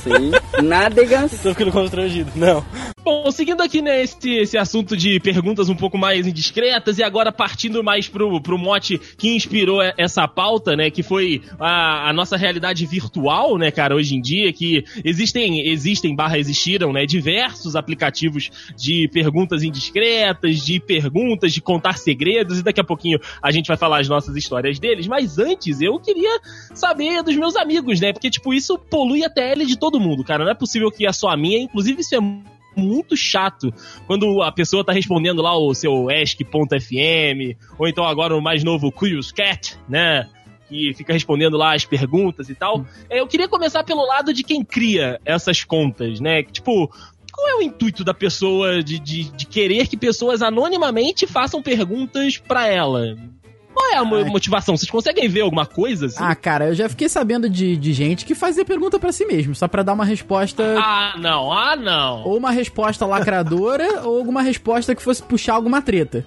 Sim. 0.00 0.62
Nádegas. 0.62 1.40
Tô 1.42 1.50
ficando 1.50 1.72
constrangido. 1.72 2.30
Não. 2.36 2.64
Bom, 3.06 3.30
seguindo 3.30 3.62
aqui 3.62 3.80
né, 3.80 4.02
esse, 4.02 4.58
assunto 4.58 4.96
de 4.96 5.20
perguntas 5.20 5.68
um 5.68 5.76
pouco 5.76 5.96
mais 5.96 6.26
indiscretas 6.26 6.98
e 6.98 7.04
agora 7.04 7.30
partindo 7.30 7.82
mais 7.84 8.08
pro, 8.08 8.40
pro 8.40 8.58
mote 8.58 8.98
que 9.16 9.28
inspirou 9.28 9.80
essa 9.96 10.26
pauta, 10.26 10.74
né? 10.74 10.90
Que 10.90 11.04
foi 11.04 11.40
a, 11.60 12.10
a 12.10 12.12
nossa 12.12 12.36
realidade 12.36 12.84
virtual, 12.84 13.56
né, 13.58 13.70
cara, 13.70 13.94
hoje 13.94 14.16
em 14.16 14.20
dia, 14.20 14.52
que 14.52 14.84
existem, 15.04 15.68
existem 15.68 16.16
barra 16.16 16.36
existiram, 16.36 16.92
né, 16.92 17.06
diversos 17.06 17.76
aplicativos 17.76 18.50
de 18.76 19.08
perguntas 19.12 19.62
indiscretas, 19.62 20.64
de 20.64 20.80
perguntas, 20.80 21.52
de 21.52 21.60
contar 21.60 21.98
segredos, 21.98 22.58
e 22.58 22.62
daqui 22.64 22.80
a 22.80 22.84
pouquinho 22.84 23.20
a 23.40 23.52
gente 23.52 23.68
vai 23.68 23.76
falar 23.76 24.00
as 24.00 24.08
nossas 24.08 24.34
histórias 24.34 24.80
deles. 24.80 25.06
Mas 25.06 25.38
antes, 25.38 25.80
eu 25.80 25.96
queria 26.00 26.40
saber 26.74 27.22
dos 27.22 27.36
meus 27.36 27.54
amigos, 27.54 28.00
né? 28.00 28.12
Porque, 28.12 28.30
tipo, 28.30 28.52
isso 28.52 28.65
polui 28.78 29.24
a 29.24 29.30
TL 29.30 29.64
de 29.66 29.78
todo 29.78 30.00
mundo, 30.00 30.24
cara. 30.24 30.44
Não 30.44 30.50
é 30.50 30.54
possível 30.54 30.90
que 30.90 31.06
é 31.06 31.12
só 31.12 31.28
a 31.28 31.36
minha, 31.36 31.58
inclusive 31.58 32.00
isso 32.00 32.14
é 32.14 32.20
muito 32.76 33.16
chato 33.16 33.72
quando 34.06 34.42
a 34.42 34.52
pessoa 34.52 34.84
tá 34.84 34.92
respondendo 34.92 35.40
lá 35.40 35.56
o 35.56 35.74
seu 35.74 36.08
ask.fm, 36.10 37.56
ou 37.78 37.88
então 37.88 38.04
agora 38.04 38.36
o 38.36 38.42
mais 38.42 38.62
novo 38.62 38.92
Curious 38.92 39.32
Cat, 39.32 39.78
né? 39.88 40.28
Que 40.68 40.92
fica 40.94 41.12
respondendo 41.12 41.56
lá 41.56 41.74
as 41.74 41.84
perguntas 41.84 42.48
e 42.50 42.54
tal. 42.54 42.84
É, 43.08 43.20
Eu 43.20 43.26
queria 43.26 43.48
começar 43.48 43.84
pelo 43.84 44.04
lado 44.04 44.32
de 44.32 44.42
quem 44.42 44.64
cria 44.64 45.18
essas 45.24 45.64
contas, 45.64 46.20
né? 46.20 46.42
Tipo, 46.42 46.90
qual 47.32 47.48
é 47.48 47.54
o 47.54 47.62
intuito 47.62 48.02
da 48.02 48.12
pessoa 48.12 48.82
de, 48.82 48.98
de, 48.98 49.30
de 49.30 49.46
querer 49.46 49.86
que 49.86 49.96
pessoas 49.96 50.42
anonimamente 50.42 51.26
façam 51.26 51.62
perguntas 51.62 52.38
pra 52.38 52.66
ela? 52.66 53.16
Qual 53.76 53.92
é 53.92 53.96
a 53.96 54.00
Ai. 54.00 54.24
motivação? 54.30 54.74
Vocês 54.74 54.90
conseguem 54.90 55.28
ver 55.28 55.42
alguma 55.42 55.66
coisa 55.66 56.06
assim? 56.06 56.16
Ah, 56.18 56.34
cara, 56.34 56.68
eu 56.68 56.74
já 56.74 56.88
fiquei 56.88 57.10
sabendo 57.10 57.46
de, 57.46 57.76
de 57.76 57.92
gente 57.92 58.24
que 58.24 58.34
fazia 58.34 58.64
pergunta 58.64 58.98
pra 58.98 59.12
si 59.12 59.26
mesmo, 59.26 59.54
só 59.54 59.68
pra 59.68 59.82
dar 59.82 59.92
uma 59.92 60.04
resposta. 60.04 60.76
Ah, 60.78 61.12
não, 61.18 61.52
ah, 61.52 61.76
não. 61.76 62.22
Ou 62.24 62.38
uma 62.38 62.50
resposta 62.50 63.04
lacradora, 63.04 64.00
ou 64.08 64.16
alguma 64.16 64.40
resposta 64.40 64.94
que 64.94 65.02
fosse 65.02 65.22
puxar 65.22 65.52
alguma 65.54 65.82
treta. 65.82 66.24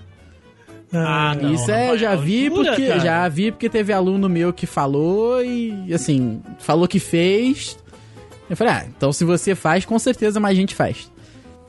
Ah, 0.93 1.35
não, 1.41 1.53
Isso 1.53 1.71
é, 1.71 1.97
já 1.97 2.09
Rafael, 2.11 2.21
vi 2.21 2.45
jura, 2.49 2.63
porque 2.71 2.87
cara? 2.87 2.99
já 2.99 3.27
vi 3.29 3.51
porque 3.51 3.67
teve 3.69 3.91
aluno 3.93 4.29
meu 4.29 4.53
que 4.53 4.67
falou 4.67 5.43
e 5.43 5.91
assim, 5.91 6.41
falou 6.59 6.87
que 6.87 6.99
fez. 6.99 7.77
Eu 8.47 8.55
falei: 8.57 8.73
"Ah, 8.73 8.85
então 8.87 9.11
se 9.11 9.23
você 9.23 9.55
faz, 9.55 9.85
com 9.85 9.97
certeza 9.97 10.39
mais 10.39 10.55
gente 10.55 10.73
faz". 10.75 11.11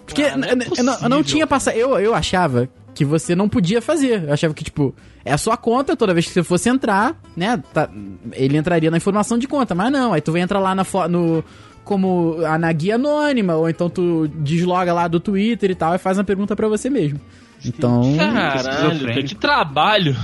Porque 0.06 0.22
Ah, 0.24 0.36
não 0.36 0.48
é 0.48 0.52
eu, 0.52 0.84
não, 0.84 0.98
eu 1.02 1.08
não 1.08 1.22
tinha 1.22 1.46
passado, 1.46 1.74
eu 1.76 1.98
eu 1.98 2.14
achava 2.14 2.68
que 2.94 3.04
você 3.04 3.34
não 3.34 3.48
podia 3.48 3.80
fazer. 3.80 4.24
Eu 4.24 4.32
achava 4.32 4.52
que 4.54 4.64
tipo, 4.64 4.94
é 5.24 5.32
a 5.32 5.38
sua 5.38 5.56
conta, 5.56 5.96
toda 5.96 6.12
vez 6.12 6.26
que 6.26 6.32
você 6.32 6.42
fosse 6.42 6.68
entrar, 6.68 7.18
né, 7.36 7.62
tá- 7.72 7.88
ele 8.32 8.56
entraria 8.56 8.90
na 8.90 8.96
informação 8.96 9.38
de 9.38 9.46
conta, 9.48 9.74
mas 9.74 9.90
não, 9.92 10.12
aí 10.12 10.20
tu 10.20 10.32
vai 10.32 10.40
entrar 10.40 10.58
lá 10.58 10.74
na 10.74 10.84
no 11.08 11.42
como 11.84 12.36
a 12.46 12.58
na 12.58 12.70
guia 12.72 12.96
anônima, 12.96 13.54
ou 13.56 13.68
então 13.68 13.88
tu 13.88 14.28
desloga 14.36 14.92
lá 14.92 15.08
do 15.08 15.18
Twitter 15.18 15.70
e 15.70 15.74
tal 15.74 15.94
e 15.94 15.98
faz 15.98 16.18
uma 16.18 16.24
pergunta 16.24 16.54
pra 16.54 16.68
você 16.68 16.88
mesmo. 16.90 17.18
Então, 17.64 18.02
Caralho, 18.16 19.24
que 19.24 19.34
trabalho. 19.34 20.16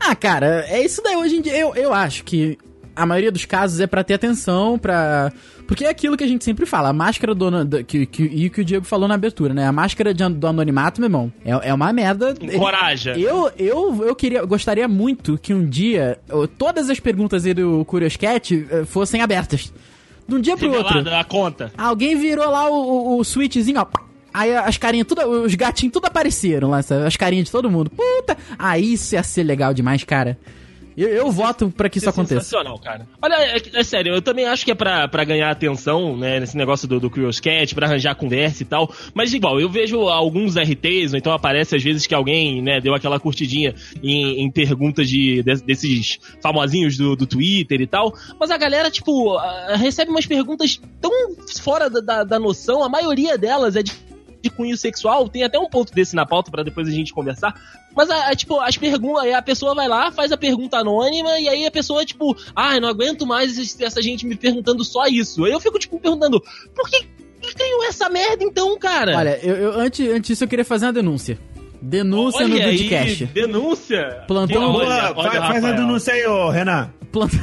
ah, 0.00 0.14
cara, 0.14 0.64
é 0.68 0.82
isso 0.84 1.02
daí 1.02 1.16
hoje 1.16 1.36
em 1.36 1.42
dia. 1.42 1.56
Eu, 1.58 1.74
eu 1.74 1.92
acho 1.92 2.24
que 2.24 2.56
a 2.94 3.06
maioria 3.06 3.32
dos 3.32 3.44
casos 3.44 3.80
é 3.80 3.86
pra 3.86 4.04
ter 4.04 4.14
atenção, 4.14 4.78
pra. 4.78 5.32
Porque 5.66 5.84
é 5.84 5.88
aquilo 5.88 6.16
que 6.16 6.24
a 6.24 6.26
gente 6.26 6.44
sempre 6.44 6.66
fala, 6.66 6.88
a 6.90 6.92
máscara 6.92 7.34
do. 7.34 7.64
do- 7.64 7.84
que, 7.84 8.04
que, 8.06 8.22
e 8.24 8.50
que 8.50 8.60
o 8.60 8.64
Diego 8.64 8.84
falou 8.84 9.08
na 9.08 9.14
abertura, 9.14 9.54
né? 9.54 9.66
A 9.66 9.72
máscara 9.72 10.12
de 10.12 10.28
do 10.28 10.46
anonimato, 10.46 11.00
meu 11.00 11.06
irmão, 11.08 11.32
é, 11.44 11.70
é 11.70 11.74
uma 11.74 11.92
merda. 11.92 12.34
Encoraja. 12.40 13.12
Eu, 13.18 13.50
eu, 13.58 14.04
eu 14.04 14.14
queria, 14.14 14.44
gostaria 14.44 14.86
muito 14.86 15.38
que 15.38 15.52
um 15.54 15.66
dia 15.68 16.18
todas 16.58 16.90
as 16.90 17.00
perguntas 17.00 17.44
aí 17.46 17.54
do 17.54 17.84
Curious 17.84 18.16
Cat 18.16 18.66
eh, 18.70 18.84
fossem 18.84 19.20
abertas. 19.22 19.72
De 20.28 20.34
um 20.34 20.40
dia 20.40 20.56
pro 20.56 20.68
outro. 20.70 20.94
Revelada 20.94 21.20
a 21.20 21.24
conta. 21.24 21.72
Alguém 21.76 22.16
virou 22.16 22.48
lá 22.50 22.70
o, 22.70 22.74
o, 22.74 23.18
o 23.18 23.24
switchzinho, 23.24 23.80
ó. 23.80 23.86
Aí 24.34 24.54
as 24.56 24.78
carinhas, 24.78 25.06
tudo, 25.06 25.20
os 25.28 25.54
gatinhos 25.54 25.92
tudo 25.92 26.06
apareceram 26.06 26.70
lá, 26.70 26.80
sabe? 26.82 27.04
as 27.06 27.16
carinhas 27.16 27.46
de 27.46 27.52
todo 27.52 27.70
mundo. 27.70 27.90
Puta! 27.90 28.36
Aí 28.58 28.94
isso 28.94 29.14
ia 29.14 29.22
ser 29.22 29.42
legal 29.42 29.74
demais, 29.74 30.04
cara. 30.04 30.38
Eu, 30.96 31.08
eu 31.08 31.30
voto 31.30 31.70
pra 31.70 31.88
que 31.88 31.98
isso 31.98 32.06
é 32.06 32.10
aconteça. 32.10 32.40
sensacional, 32.40 32.78
cara. 32.78 33.06
Olha, 33.20 33.34
é, 33.36 33.56
é 33.74 33.82
sério, 33.84 34.14
eu 34.14 34.22
também 34.22 34.46
acho 34.46 34.64
que 34.64 34.70
é 34.70 34.74
pra, 34.74 35.08
pra 35.08 35.24
ganhar 35.24 35.50
atenção, 35.50 36.16
né, 36.16 36.40
nesse 36.40 36.56
negócio 36.56 36.86
do, 36.88 37.00
do 37.00 37.08
Curious 37.10 37.40
Cat, 37.40 37.74
pra 37.74 37.86
arranjar 37.86 38.14
conversa 38.14 38.62
e 38.62 38.66
tal. 38.66 38.92
Mas 39.14 39.32
igual, 39.32 39.60
eu 39.60 39.68
vejo 39.68 40.00
alguns 40.08 40.56
RTs, 40.56 41.12
ou 41.12 41.18
então 41.18 41.32
aparece 41.32 41.74
às 41.76 41.82
vezes 41.82 42.06
que 42.06 42.14
alguém, 42.14 42.60
né, 42.62 42.80
deu 42.80 42.94
aquela 42.94 43.18
curtidinha 43.20 43.74
em, 44.02 44.42
em 44.42 44.50
perguntas 44.50 45.08
de, 45.08 45.42
de- 45.42 45.62
desses 45.64 46.18
famosinhos 46.42 46.96
do, 46.96 47.16
do 47.16 47.26
Twitter 47.26 47.80
e 47.80 47.86
tal. 47.86 48.12
Mas 48.38 48.50
a 48.50 48.56
galera, 48.56 48.90
tipo, 48.90 49.36
recebe 49.76 50.10
umas 50.10 50.26
perguntas 50.26 50.80
tão 51.00 51.10
fora 51.62 51.88
da, 51.88 52.00
da, 52.00 52.24
da 52.24 52.38
noção, 52.38 52.82
a 52.82 52.88
maioria 52.88 53.38
delas 53.38 53.76
é 53.76 53.82
de 53.82 53.92
de 54.42 54.50
cunho 54.50 54.76
sexual, 54.76 55.28
tem 55.28 55.44
até 55.44 55.58
um 55.58 55.68
ponto 55.68 55.92
desse 55.94 56.14
na 56.16 56.26
pauta 56.26 56.50
pra 56.50 56.62
depois 56.62 56.88
a 56.88 56.90
gente 56.90 57.12
conversar. 57.14 57.54
Mas, 57.94 58.10
a, 58.10 58.28
a, 58.30 58.34
tipo, 58.34 58.58
as 58.60 58.76
perguntas, 58.76 59.22
aí 59.24 59.32
a 59.32 59.40
pessoa 59.42 59.74
vai 59.74 59.86
lá, 59.86 60.10
faz 60.10 60.32
a 60.32 60.36
pergunta 60.36 60.78
anônima, 60.78 61.38
e 61.38 61.48
aí 61.48 61.64
a 61.66 61.70
pessoa, 61.70 62.04
tipo, 62.04 62.36
ah, 62.56 62.74
eu 62.74 62.80
não 62.80 62.88
aguento 62.88 63.24
mais 63.26 63.80
essa 63.80 64.02
gente 64.02 64.26
me 64.26 64.34
perguntando 64.34 64.84
só 64.84 65.06
isso. 65.06 65.44
Aí 65.44 65.52
eu 65.52 65.60
fico, 65.60 65.78
tipo, 65.78 66.00
perguntando, 66.00 66.40
por 66.74 66.88
que, 66.90 67.06
que 67.40 67.54
criou 67.54 67.84
essa 67.84 68.08
merda 68.08 68.42
então, 68.42 68.76
cara? 68.78 69.16
Olha, 69.16 69.38
eu, 69.42 69.54
eu- 69.56 69.80
antes, 69.80 70.06
antes 70.08 70.28
disso 70.28 70.44
eu 70.44 70.48
queria 70.48 70.64
fazer 70.64 70.86
uma 70.86 70.92
denúncia. 70.92 71.38
Denúncia 71.80 72.46
no 72.46 72.54
Olha 72.54 72.66
aí, 72.66 72.76
Dudcast. 72.78 73.24
Denúncia. 73.26 74.24
Plantão- 74.28 74.72
Olha, 74.72 75.12
Boa, 75.12 75.24
olha, 75.26 75.32
fa- 75.40 75.46
faz 75.48 75.64
a 75.64 75.72
denúncia 75.72 76.12
aí, 76.14 76.24
ô 76.26 76.48
Renan. 76.48 76.90
Planta... 77.12 77.36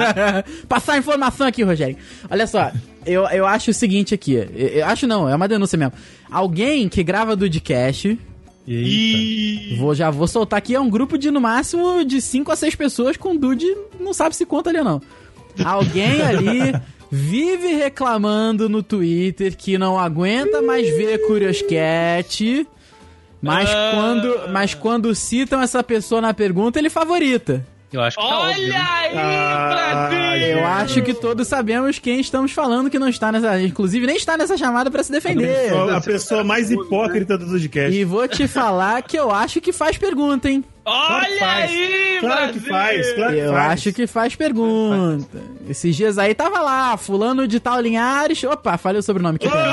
Passar 0.68 0.94
a 0.94 0.98
informação 0.98 1.46
aqui, 1.46 1.62
Rogério. 1.62 1.96
Olha 2.30 2.46
só, 2.46 2.70
eu, 3.04 3.24
eu 3.28 3.46
acho 3.46 3.70
o 3.70 3.74
seguinte 3.74 4.14
aqui. 4.14 4.34
Eu, 4.34 4.46
eu 4.68 4.86
acho 4.86 5.06
não, 5.06 5.28
é 5.28 5.34
uma 5.34 5.48
denúncia 5.48 5.76
mesmo. 5.78 5.92
Alguém 6.30 6.88
que 6.88 7.02
grava 7.02 7.34
Dudcast, 7.34 8.18
E... 8.68 9.76
vou, 9.78 9.94
já 9.94 10.10
vou 10.10 10.26
soltar 10.28 10.58
aqui, 10.58 10.74
é 10.74 10.80
um 10.80 10.90
grupo 10.90 11.16
de 11.16 11.30
no 11.30 11.40
máximo 11.40 12.04
de 12.04 12.20
5 12.20 12.50
a 12.52 12.56
6 12.56 12.74
pessoas 12.74 13.16
com 13.16 13.36
Dude, 13.36 13.66
não 13.98 14.12
sabe 14.12 14.36
se 14.36 14.44
conta 14.44 14.70
ali 14.70 14.78
ou 14.78 14.84
não. 14.84 15.02
Alguém 15.64 16.20
ali 16.22 16.74
vive 17.10 17.68
reclamando 17.74 18.68
no 18.68 18.82
Twitter 18.82 19.56
que 19.56 19.78
não 19.78 19.98
aguenta 19.98 20.60
mais 20.60 20.86
ver 20.96 21.26
Curious 21.26 21.62
Cat. 21.62 22.66
Mas, 23.40 23.68
Ah. 23.70 23.92
quando, 23.94 24.48
mas 24.52 24.74
quando 24.74 25.14
citam 25.14 25.60
essa 25.62 25.82
pessoa 25.82 26.20
na 26.20 26.34
pergunta, 26.34 26.78
ele 26.78 26.90
favorita. 26.90 27.64
Eu 27.96 28.02
acho 28.02 28.16
que 28.16 28.22
tá 28.22 28.38
óbvio. 28.38 28.64
Olha 28.64 28.84
aí, 28.84 29.16
Ah, 29.16 30.08
Brasil! 30.08 30.46
Eu 30.58 30.66
acho 30.66 31.02
que 31.02 31.14
todos 31.14 31.48
sabemos 31.48 31.98
quem 31.98 32.20
estamos 32.20 32.52
falando 32.52 32.90
que 32.90 32.98
não 32.98 33.08
está 33.08 33.32
nessa. 33.32 33.60
Inclusive, 33.60 34.06
nem 34.06 34.16
está 34.16 34.36
nessa 34.36 34.56
chamada 34.56 34.90
pra 34.90 35.02
se 35.02 35.10
defender. 35.10 35.72
A 35.94 36.00
pessoa 36.00 36.44
mais 36.44 36.70
hipócrita 36.70 37.36
do 37.38 37.46
podcast. 37.46 37.96
E 37.96 38.04
vou 38.04 38.26
te 38.28 38.46
falar 38.46 39.02
que 39.02 39.16
eu 39.18 39.30
acho 39.30 39.60
que 39.60 39.72
faz 39.72 39.96
pergunta, 39.96 40.48
hein? 40.50 40.64
Claro 40.86 41.24
que 41.26 41.32
Olha 41.32 41.38
faz. 41.40 41.70
aí, 41.70 42.16
Claro 42.20 42.52
que 42.52 42.60
Brasil! 42.60 42.70
faz, 42.70 43.12
claro 43.14 43.32
que 43.32 43.38
Eu 43.40 43.52
faz. 43.52 43.72
acho 43.72 43.92
que 43.92 44.06
faz 44.06 44.36
pergunta. 44.36 45.38
Esses 45.68 45.96
dias 45.96 46.16
aí 46.16 46.32
tava 46.34 46.60
lá, 46.60 46.96
fulano 46.96 47.48
de 47.48 47.58
tal 47.58 47.80
Linhares. 47.80 48.42
Opa, 48.44 48.78
falei 48.78 49.00
o 49.00 49.02
sobrenome 49.02 49.38
que 49.38 49.48
Ô, 49.48 49.50
pena. 49.50 49.72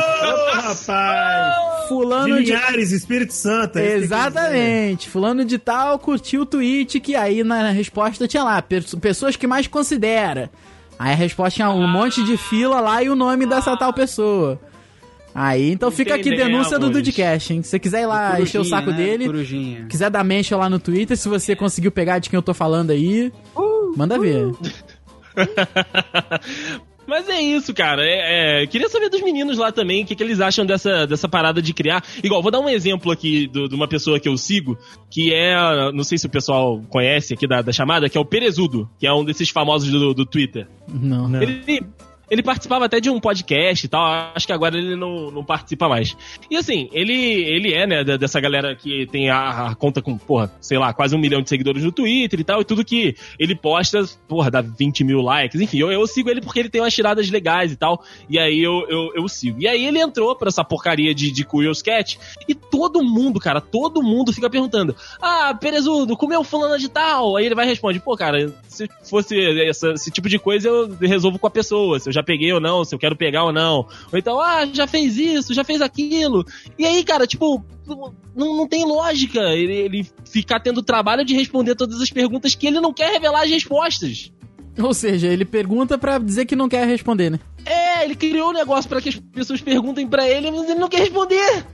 rapaz! 0.53 1.83
De 1.83 1.87
Fulano 1.89 2.35
de. 2.37 2.51
Linhares, 2.51 2.91
Espírito 2.91 3.33
Santo. 3.33 3.77
é 3.77 3.81
que. 3.85 3.87
Exatamente. 4.03 5.09
Fulano 5.09 5.45
de 5.45 5.57
tal 5.59 5.99
curtiu 5.99 6.41
o 6.41 6.45
tweet 6.45 6.99
que 6.99 7.15
aí 7.15 7.43
na 7.43 7.69
resposta 7.69 8.27
tinha 8.27 8.43
lá, 8.43 8.61
"Pe- 8.61 8.81
pessoas 8.99 9.35
que 9.35 9.45
mais 9.45 9.67
considera. 9.67 10.49
Aí 10.97 11.11
a 11.11 11.15
resposta 11.15 11.55
tinha 11.57 11.69
um 11.69 11.87
monte 11.87 12.23
de 12.23 12.37
fila 12.37 12.79
lá 12.79 13.03
e 13.03 13.09
o 13.09 13.15
nome 13.15 13.45
dessa 13.45 13.75
tal 13.77 13.93
pessoa. 13.93 14.59
Aí, 15.35 15.71
então 15.71 15.89
fica 15.89 16.13
aqui 16.15 16.29
denúncia 16.35 16.77
do 16.77 16.89
Dudcast, 16.91 17.53
hein? 17.53 17.63
Se 17.63 17.69
você 17.69 17.79
quiser 17.79 18.03
ir 18.03 18.05
lá 18.05 18.39
encher 18.39 18.59
o 18.61 18.63
saco 18.65 18.91
né? 18.91 18.97
dele, 18.97 19.25
Corujinha. 19.25 19.85
quiser 19.89 20.09
dar 20.11 20.23
mention 20.23 20.57
lá 20.59 20.69
no 20.69 20.77
Twitter, 20.79 21.17
se 21.17 21.27
você 21.27 21.55
conseguiu 21.55 21.91
pegar 21.91 22.19
de 22.19 22.29
quem 22.29 22.37
eu 22.37 22.43
tô 22.43 22.53
falando 22.53 22.91
aí, 22.91 23.31
manda 23.97 24.19
ver. 24.19 24.51
Mas 27.05 27.27
é 27.27 27.41
isso, 27.41 27.73
cara. 27.73 28.01
É, 28.01 28.63
é, 28.63 28.67
queria 28.67 28.87
saber 28.87 29.09
dos 29.09 29.21
meninos 29.21 29.57
lá 29.57 29.71
também 29.73 30.03
o 30.03 30.05
que, 30.05 30.15
que 30.15 30.23
eles 30.23 30.39
acham 30.39 30.65
dessa, 30.65 31.05
dessa 31.05 31.27
parada 31.27 31.61
de 31.61 31.73
criar. 31.73 32.01
Igual, 32.23 32.41
vou 32.41 32.49
dar 32.51 32.61
um 32.61 32.69
exemplo 32.69 33.11
aqui 33.11 33.45
do- 33.47 33.67
de 33.67 33.75
uma 33.75 33.89
pessoa 33.89 34.19
que 34.21 34.29
eu 34.29 34.37
sigo, 34.37 34.77
que 35.09 35.33
é. 35.33 35.53
Não 35.91 36.03
sei 36.05 36.17
se 36.17 36.25
o 36.27 36.29
pessoal 36.29 36.81
conhece 36.89 37.33
aqui 37.33 37.45
da, 37.45 37.61
da 37.61 37.73
chamada, 37.73 38.07
que 38.07 38.17
é 38.17 38.21
o 38.21 38.25
Perezudo, 38.25 38.89
que 38.97 39.05
é 39.05 39.13
um 39.13 39.25
desses 39.25 39.49
famosos 39.49 39.91
do, 39.91 40.13
do 40.13 40.25
Twitter. 40.25 40.65
Não. 40.87 41.27
Não. 41.27 41.41
Ele, 41.41 41.83
ele 42.33 42.43
participava 42.43 42.85
até 42.85 42.99
de 42.99 43.09
um 43.09 43.19
podcast 43.19 43.85
e 43.85 43.89
tal, 43.89 44.03
acho 44.35 44.47
que 44.47 44.53
agora 44.53 44.77
ele 44.77 44.95
não, 44.95 45.29
não 45.31 45.43
participa 45.43 45.87
mais. 45.87 46.17
E 46.49 46.57
assim, 46.57 46.89
ele, 46.91 47.13
ele 47.13 47.73
é, 47.73 47.85
né, 47.85 48.03
dessa 48.03 48.39
galera 48.39 48.75
que 48.75 49.05
tem 49.11 49.29
a, 49.29 49.67
a 49.67 49.75
conta 49.75 50.01
com, 50.01 50.17
porra, 50.17 50.51
sei 50.59 50.77
lá, 50.77 50.91
quase 50.93 51.15
um 51.15 51.19
milhão 51.19 51.41
de 51.41 51.49
seguidores 51.49 51.83
no 51.83 51.91
Twitter 51.91 52.39
e 52.39 52.43
tal, 52.43 52.61
e 52.61 52.65
tudo 52.65 52.83
que 52.83 53.15
ele 53.39 53.55
posta, 53.55 54.03
porra, 54.27 54.49
dá 54.49 54.61
20 54.61 55.03
mil 55.03 55.21
likes. 55.21 55.61
Enfim, 55.61 55.77
eu, 55.77 55.91
eu 55.91 56.05
sigo 56.07 56.29
ele 56.29 56.41
porque 56.41 56.59
ele 56.59 56.69
tem 56.69 56.81
umas 56.81 56.93
tiradas 56.93 57.29
legais 57.29 57.71
e 57.71 57.75
tal, 57.75 58.03
e 58.29 58.39
aí 58.39 58.59
eu, 58.61 58.85
eu, 58.89 59.11
eu 59.15 59.27
sigo. 59.27 59.61
E 59.61 59.67
aí 59.67 59.85
ele 59.85 59.99
entrou 59.99 60.35
pra 60.35 60.47
essa 60.49 60.63
porcaria 60.63 61.13
de, 61.13 61.31
de 61.31 61.45
Curious 61.45 61.81
Cat, 61.81 62.19
e 62.47 62.55
todo 62.55 63.03
mundo, 63.03 63.39
cara, 63.39 63.61
todo 63.61 64.01
mundo 64.01 64.33
fica 64.33 64.49
perguntando: 64.49 64.95
Ah, 65.21 65.55
Perezudo, 65.59 66.17
comeu 66.17 66.43
fulana 66.43 66.79
de 66.79 66.89
tal? 66.89 67.35
Aí 67.37 67.45
ele 67.45 67.55
vai 67.55 67.65
e 67.65 67.69
responde: 67.69 67.99
Pô, 67.99 68.17
cara, 68.17 68.51
se 68.67 68.89
fosse 69.07 69.39
essa- 69.67 69.91
esse 69.91 70.09
tipo 70.09 70.27
de 70.27 70.39
coisa, 70.39 70.67
eu 70.67 70.95
resolvo 70.99 71.37
com 71.37 71.45
a 71.47 71.51
pessoa, 71.51 71.99
se 71.99 72.09
eu 72.09 72.13
já 72.13 72.22
peguei 72.23 72.51
ou 72.53 72.59
não, 72.59 72.83
se 72.83 72.93
eu 72.95 72.99
quero 72.99 73.15
pegar 73.15 73.43
ou 73.43 73.51
não. 73.51 73.87
Ou 74.11 74.17
então, 74.17 74.39
ah, 74.39 74.65
já 74.65 74.87
fez 74.87 75.17
isso, 75.17 75.53
já 75.53 75.63
fez 75.63 75.81
aquilo. 75.81 76.45
E 76.77 76.85
aí, 76.85 77.03
cara, 77.03 77.27
tipo, 77.27 77.63
não, 78.35 78.57
não 78.57 78.67
tem 78.67 78.85
lógica 78.85 79.39
ele, 79.51 79.73
ele 79.73 80.07
ficar 80.25 80.59
tendo 80.59 80.81
trabalho 80.81 81.25
de 81.25 81.33
responder 81.33 81.75
todas 81.75 82.01
as 82.01 82.09
perguntas 82.09 82.55
que 82.55 82.67
ele 82.67 82.79
não 82.79 82.93
quer 82.93 83.11
revelar 83.11 83.43
as 83.43 83.49
respostas. 83.49 84.31
Ou 84.77 84.93
seja, 84.93 85.27
ele 85.27 85.45
pergunta 85.45 85.97
pra 85.97 86.17
dizer 86.17 86.45
que 86.45 86.55
não 86.55 86.67
quer 86.67 86.87
responder, 86.87 87.29
né? 87.29 87.39
É, 87.65 88.03
ele 88.03 88.15
criou 88.15 88.49
um 88.49 88.53
negócio 88.53 88.89
pra 88.89 89.01
que 89.01 89.09
as 89.09 89.15
pessoas 89.15 89.61
perguntem 89.61 90.07
pra 90.07 90.27
ele, 90.27 90.49
mas 90.49 90.69
ele 90.69 90.79
não 90.79 90.89
quer 90.89 90.99
responder. 90.99 91.65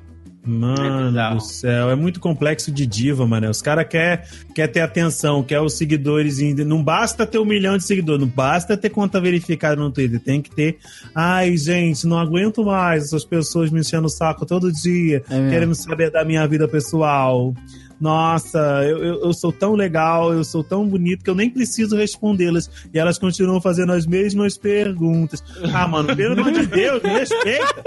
Mano 0.46 1.10
bizarro. 1.10 1.36
do 1.36 1.44
céu, 1.44 1.90
é 1.90 1.96
muito 1.96 2.20
complexo 2.20 2.72
de 2.72 2.86
diva, 2.88 3.28
mano. 3.28 3.50
Os 3.50 3.62
caras 3.62 3.88
quer, 3.88 4.28
quer 4.56 4.68
ter 4.68 4.80
atenção, 4.80 5.44
quer 5.44 5.60
os 5.62 5.74
seguidores. 5.78 6.40
Não 6.66 6.84
basta 6.84 7.26
ter 7.26 7.40
um 7.40 7.46
milhão 7.46 7.78
de 7.78 7.84
seguidores, 7.84 8.22
não 8.22 8.28
basta 8.28 8.78
ter 8.78 8.90
conta 8.90 9.20
verificada 9.20 9.76
no 9.76 9.92
Twitter. 9.92 10.20
Tem 10.20 10.42
que 10.42 10.50
ter. 10.50 10.78
Ai, 11.14 11.56
gente, 11.58 12.08
não 12.08 12.18
aguento 12.18 12.64
mais 12.64 13.06
essas 13.06 13.26
pessoas 13.26 13.70
me 13.70 13.82
enchendo 13.82 14.08
o 14.08 14.10
saco 14.10 14.46
todo 14.46 14.72
dia, 14.72 15.24
É 15.30 15.50
querendo 15.50 15.76
saber 15.76 16.10
da 16.10 16.24
minha 16.24 16.48
vida 16.48 16.68
pessoal. 16.68 17.54
Nossa, 18.00 18.58
eu, 18.86 18.98
eu, 19.00 19.22
eu 19.26 19.34
sou 19.34 19.52
tão 19.52 19.74
legal, 19.76 20.34
eu 20.34 20.44
sou 20.44 20.64
tão 20.64 20.88
bonito 20.88 21.22
que 21.22 21.30
eu 21.30 21.36
nem 21.36 21.50
preciso 21.50 21.98
respondê-las. 21.98 22.70
E 22.94 22.98
elas 22.98 23.20
continuam 23.20 23.60
fazendo 23.60 23.92
as 23.92 24.06
mesmas 24.08 24.58
perguntas. 24.58 25.44
Ah, 25.74 25.86
mano, 25.88 26.16
pelo 26.16 26.40
amor 26.40 26.52
de 26.52 26.66
Deus, 26.66 27.04
me 27.04 27.10
respeita. 27.10 27.84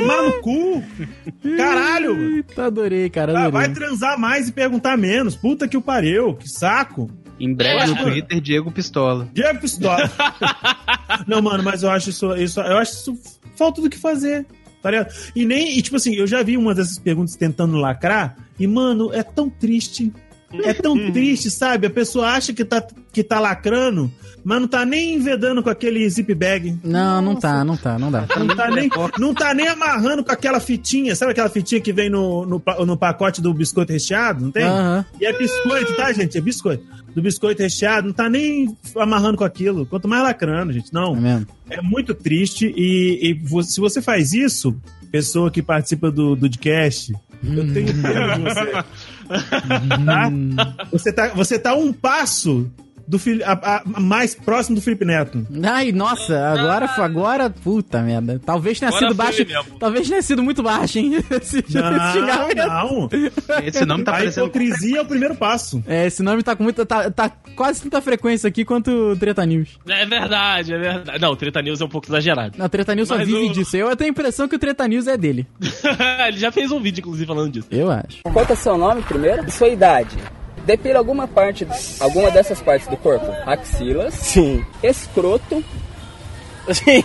Tomar 0.00 0.22
no 0.22 0.32
cu. 0.40 0.82
Caralho. 1.56 2.36
Eita, 2.36 2.66
adorei, 2.66 3.08
cara, 3.10 3.32
Ah, 3.32 3.44
adorei. 3.46 3.66
vai 3.68 3.72
transar 3.74 4.18
mais 4.18 4.48
e 4.48 4.52
perguntar 4.52 4.96
menos. 4.96 5.34
Puta 5.36 5.66
que 5.68 5.76
o 5.76 5.82
pariu, 5.82 6.34
que 6.34 6.48
saco. 6.48 7.10
Em 7.38 7.52
breve 7.52 7.82
É. 7.82 7.86
no 7.86 7.96
Twitter, 7.96 8.40
Diego 8.40 8.70
Pistola. 8.70 9.28
Diego 9.32 9.60
Pistola. 9.60 10.10
Não, 11.26 11.42
mano, 11.42 11.62
mas 11.64 11.82
eu 11.82 11.90
acho 11.90 12.10
isso, 12.10 12.34
isso, 12.36 12.60
eu 12.60 12.78
acho 12.78 12.92
isso 12.92 13.18
falta 13.56 13.80
do 13.82 13.90
que 13.90 13.98
fazer. 13.98 14.46
Tá 14.82 14.90
ligado? 14.90 15.14
E 15.34 15.46
nem, 15.46 15.78
e 15.78 15.82
tipo 15.82 15.96
assim, 15.96 16.14
eu 16.14 16.26
já 16.26 16.42
vi 16.42 16.58
uma 16.58 16.74
dessas 16.74 16.98
perguntas 16.98 17.34
tentando 17.36 17.76
lacrar, 17.78 18.36
e, 18.60 18.66
mano, 18.66 19.10
é 19.14 19.22
tão 19.22 19.48
triste. 19.48 20.12
É 20.62 20.74
tão 20.74 21.10
triste, 21.12 21.50
sabe? 21.50 21.86
A 21.86 21.90
pessoa 21.90 22.28
acha 22.28 22.52
que 22.52 22.64
tá, 22.64 22.86
que 23.12 23.22
tá 23.22 23.40
lacrando, 23.40 24.10
mas 24.44 24.60
não 24.60 24.68
tá 24.68 24.84
nem 24.84 25.14
envedando 25.14 25.62
com 25.62 25.70
aquele 25.70 26.08
zip 26.08 26.34
bag. 26.34 26.78
Não, 26.84 27.22
não 27.22 27.34
tá, 27.34 27.64
não 27.64 27.76
tá, 27.76 27.98
não 27.98 28.10
dá. 28.10 28.26
Não 28.36 28.54
tá, 28.54 28.70
nem, 28.70 28.90
não 29.18 29.34
tá 29.34 29.54
nem 29.54 29.68
amarrando 29.68 30.22
com 30.22 30.30
aquela 30.30 30.60
fitinha, 30.60 31.16
sabe 31.16 31.32
aquela 31.32 31.48
fitinha 31.48 31.80
que 31.80 31.92
vem 31.92 32.10
no, 32.10 32.44
no, 32.44 32.62
no 32.86 32.96
pacote 32.96 33.40
do 33.40 33.52
biscoito 33.54 33.92
recheado? 33.92 34.44
Não 34.44 34.50
tem? 34.50 34.64
Aham. 34.64 35.04
E 35.20 35.24
é 35.24 35.32
biscoito, 35.32 35.96
tá, 35.96 36.12
gente? 36.12 36.36
É 36.36 36.40
biscoito. 36.40 36.84
Do 37.14 37.22
biscoito 37.22 37.62
recheado, 37.62 38.08
não 38.08 38.14
tá 38.14 38.28
nem 38.28 38.76
amarrando 38.96 39.38
com 39.38 39.44
aquilo. 39.44 39.86
Quanto 39.86 40.08
mais 40.08 40.22
lacrando, 40.22 40.72
gente. 40.72 40.88
É 40.88 40.94
Não. 40.94 41.14
mesmo. 41.14 41.46
É 41.70 41.80
muito 41.80 42.12
triste. 42.14 42.72
E, 42.76 43.38
e 43.40 43.62
se 43.62 43.80
você 43.80 44.02
faz 44.02 44.32
isso, 44.32 44.76
pessoa 45.10 45.50
que 45.50 45.62
participa 45.62 46.10
do, 46.10 46.34
do 46.34 46.40
podcast, 46.40 47.14
eu 47.44 47.72
tenho 47.72 48.02
pena 48.02 48.34
de 48.34 48.42
você. 48.42 48.84
Tá? 49.28 50.30
Você 50.90 51.12
tá, 51.12 51.28
você 51.28 51.58
tá 51.58 51.74
um 51.74 51.92
passo 51.92 52.70
do 53.06 53.18
Fili- 53.18 53.42
a- 53.44 53.52
a- 53.52 54.00
mais 54.00 54.34
próximo 54.34 54.76
do 54.76 54.82
Felipe 54.82 55.04
Neto. 55.04 55.46
Ai, 55.62 55.92
nossa, 55.92 56.48
agora, 56.48 56.86
agora, 56.98 57.50
puta 57.50 58.00
merda. 58.02 58.40
Talvez 58.44 58.78
tenha 58.78 58.88
Agora 58.90 59.06
sido 59.08 59.14
baixo. 59.16 59.44
mesmo. 59.46 59.78
Talvez 59.78 60.08
tenha 60.08 60.22
sido 60.22 60.42
muito 60.42 60.62
baixo, 60.62 60.98
hein? 60.98 61.16
Esse, 61.30 61.58
esse 61.66 61.74
Não, 61.74 62.12
xingamento. 62.12 62.56
não. 62.56 63.08
Esse 63.64 63.84
nome 63.84 64.04
tá 64.04 64.12
A 64.12 64.14
parecendo. 64.18 64.46
hipocrisia 64.46 64.98
é 64.98 65.02
o 65.02 65.06
primeiro 65.06 65.34
passo. 65.34 65.82
É, 65.86 66.06
esse 66.06 66.22
nome 66.22 66.42
tá 66.42 66.56
com 66.56 66.62
muita. 66.62 66.84
Tá, 66.86 67.10
tá 67.10 67.28
quase 67.54 67.82
tanta 67.82 68.00
frequência 68.00 68.48
aqui 68.48 68.64
quanto 68.64 68.90
o 68.90 69.16
Treta 69.16 69.44
News. 69.44 69.78
É 69.88 70.04
verdade, 70.06 70.72
é 70.72 70.78
verdade. 70.78 71.18
Não, 71.20 71.30
o 71.32 71.36
Treta 71.36 71.60
News 71.62 71.80
é 71.80 71.84
um 71.84 71.88
pouco 71.88 72.06
exagerado. 72.08 72.56
Não, 72.58 72.66
o 72.66 72.68
Treta 72.68 72.94
News 72.94 73.08
só 73.08 73.16
Mas 73.16 73.26
vive 73.26 73.50
o- 73.50 73.52
disso. 73.52 73.76
Eu 73.76 73.94
tenho 73.96 74.08
a 74.08 74.12
impressão 74.12 74.48
que 74.48 74.56
o 74.56 74.58
Treta 74.58 74.86
News 74.88 75.06
é 75.06 75.16
dele. 75.16 75.46
Ele 76.28 76.38
já 76.38 76.50
fez 76.50 76.70
um 76.70 76.80
vídeo, 76.80 77.00
inclusive, 77.00 77.26
falando 77.26 77.52
disso. 77.52 77.68
Eu 77.70 77.90
acho. 77.90 78.18
Quanto 78.32 78.50
ao 78.50 78.56
seu 78.56 78.76
nome 78.78 79.02
primeiro? 79.02 79.44
E 79.46 79.50
sua 79.50 79.68
idade? 79.68 80.16
Depila 80.64 80.98
alguma 80.98 81.28
parte, 81.28 81.66
alguma 82.00 82.30
dessas 82.30 82.60
partes 82.62 82.88
do 82.88 82.96
corpo? 82.96 83.26
Axilas. 83.46 84.14
Sim. 84.14 84.64
Escroto. 84.82 85.62
Sim. 86.72 87.02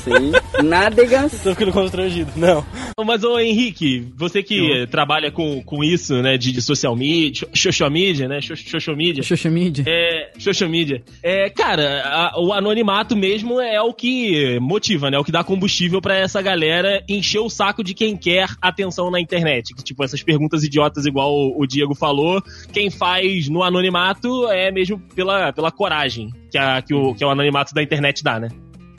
Sim. 0.00 0.32
Nádegas. 0.66 1.42
Tô 1.42 1.50
ficando 1.50 1.72
constrangido. 1.72 2.30
Não. 2.36 2.64
Mas, 3.04 3.22
ô 3.24 3.38
Henrique, 3.38 4.06
você 4.16 4.42
que 4.42 4.82
eh, 4.82 4.86
trabalha 4.86 5.30
com, 5.30 5.62
com 5.62 5.82
isso, 5.82 6.14
né, 6.22 6.36
de, 6.36 6.52
de 6.52 6.60
social 6.62 6.94
media, 6.96 7.48
social 7.54 7.90
media, 7.90 8.28
né, 8.28 8.40
social 8.40 8.96
media, 8.96 9.22
Social 9.22 9.52
Media. 9.52 9.84
É, 9.86 10.30
social 10.38 10.68
media. 10.70 11.02
É, 11.22 11.48
cara, 11.50 12.02
a- 12.04 12.40
o 12.40 12.52
anonimato 12.52 13.16
mesmo 13.16 13.60
é 13.60 13.80
o 13.80 13.92
que 13.92 14.58
motiva, 14.60 15.10
né? 15.10 15.18
O 15.18 15.24
que 15.24 15.32
dá 15.32 15.42
combustível 15.44 16.00
pra 16.00 16.16
essa 16.16 16.40
galera 16.42 17.02
encher 17.08 17.40
o 17.40 17.48
saco 17.50 17.82
de 17.82 17.94
quem 17.94 18.16
quer 18.16 18.48
atenção 18.60 19.10
na 19.10 19.20
internet. 19.20 19.74
Que, 19.74 19.82
tipo, 19.82 20.02
essas 20.04 20.22
perguntas 20.22 20.62
idiotas, 20.64 21.06
igual 21.06 21.32
o, 21.32 21.62
o 21.62 21.66
Diego 21.66 21.94
falou, 21.94 22.42
quem 22.72 22.90
faz 22.90 23.48
no 23.48 23.62
anonimato 23.62 24.48
é 24.50 24.70
mesmo 24.70 24.98
pela, 25.14 25.52
pela 25.52 25.70
coragem 25.70 26.30
que, 26.50 26.58
a, 26.58 26.80
que, 26.82 26.94
o, 26.94 27.14
que 27.14 27.24
o 27.24 27.30
anonimato 27.30 27.74
da 27.74 27.82
internet 27.82 28.22
dá, 28.22 28.38
né? 28.38 28.48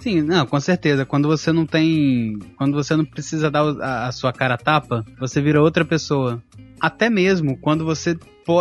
Sim, 0.06 0.22
não, 0.22 0.46
com 0.46 0.60
certeza. 0.60 1.04
Quando 1.04 1.28
você 1.28 1.52
não 1.52 1.66
tem. 1.66 2.38
Quando 2.60 2.76
você 2.76 2.96
não 2.96 3.04
precisa 3.04 3.50
dar 3.50 3.64
a, 3.82 4.08
a 4.08 4.12
sua 4.12 4.32
cara 4.32 4.56
tapa, 4.56 5.04
você 5.20 5.42
vira 5.42 5.60
outra 5.60 5.84
pessoa. 5.84 6.40
Até 6.80 7.10
mesmo 7.10 7.58
quando 7.58 7.84
você, 7.84 8.16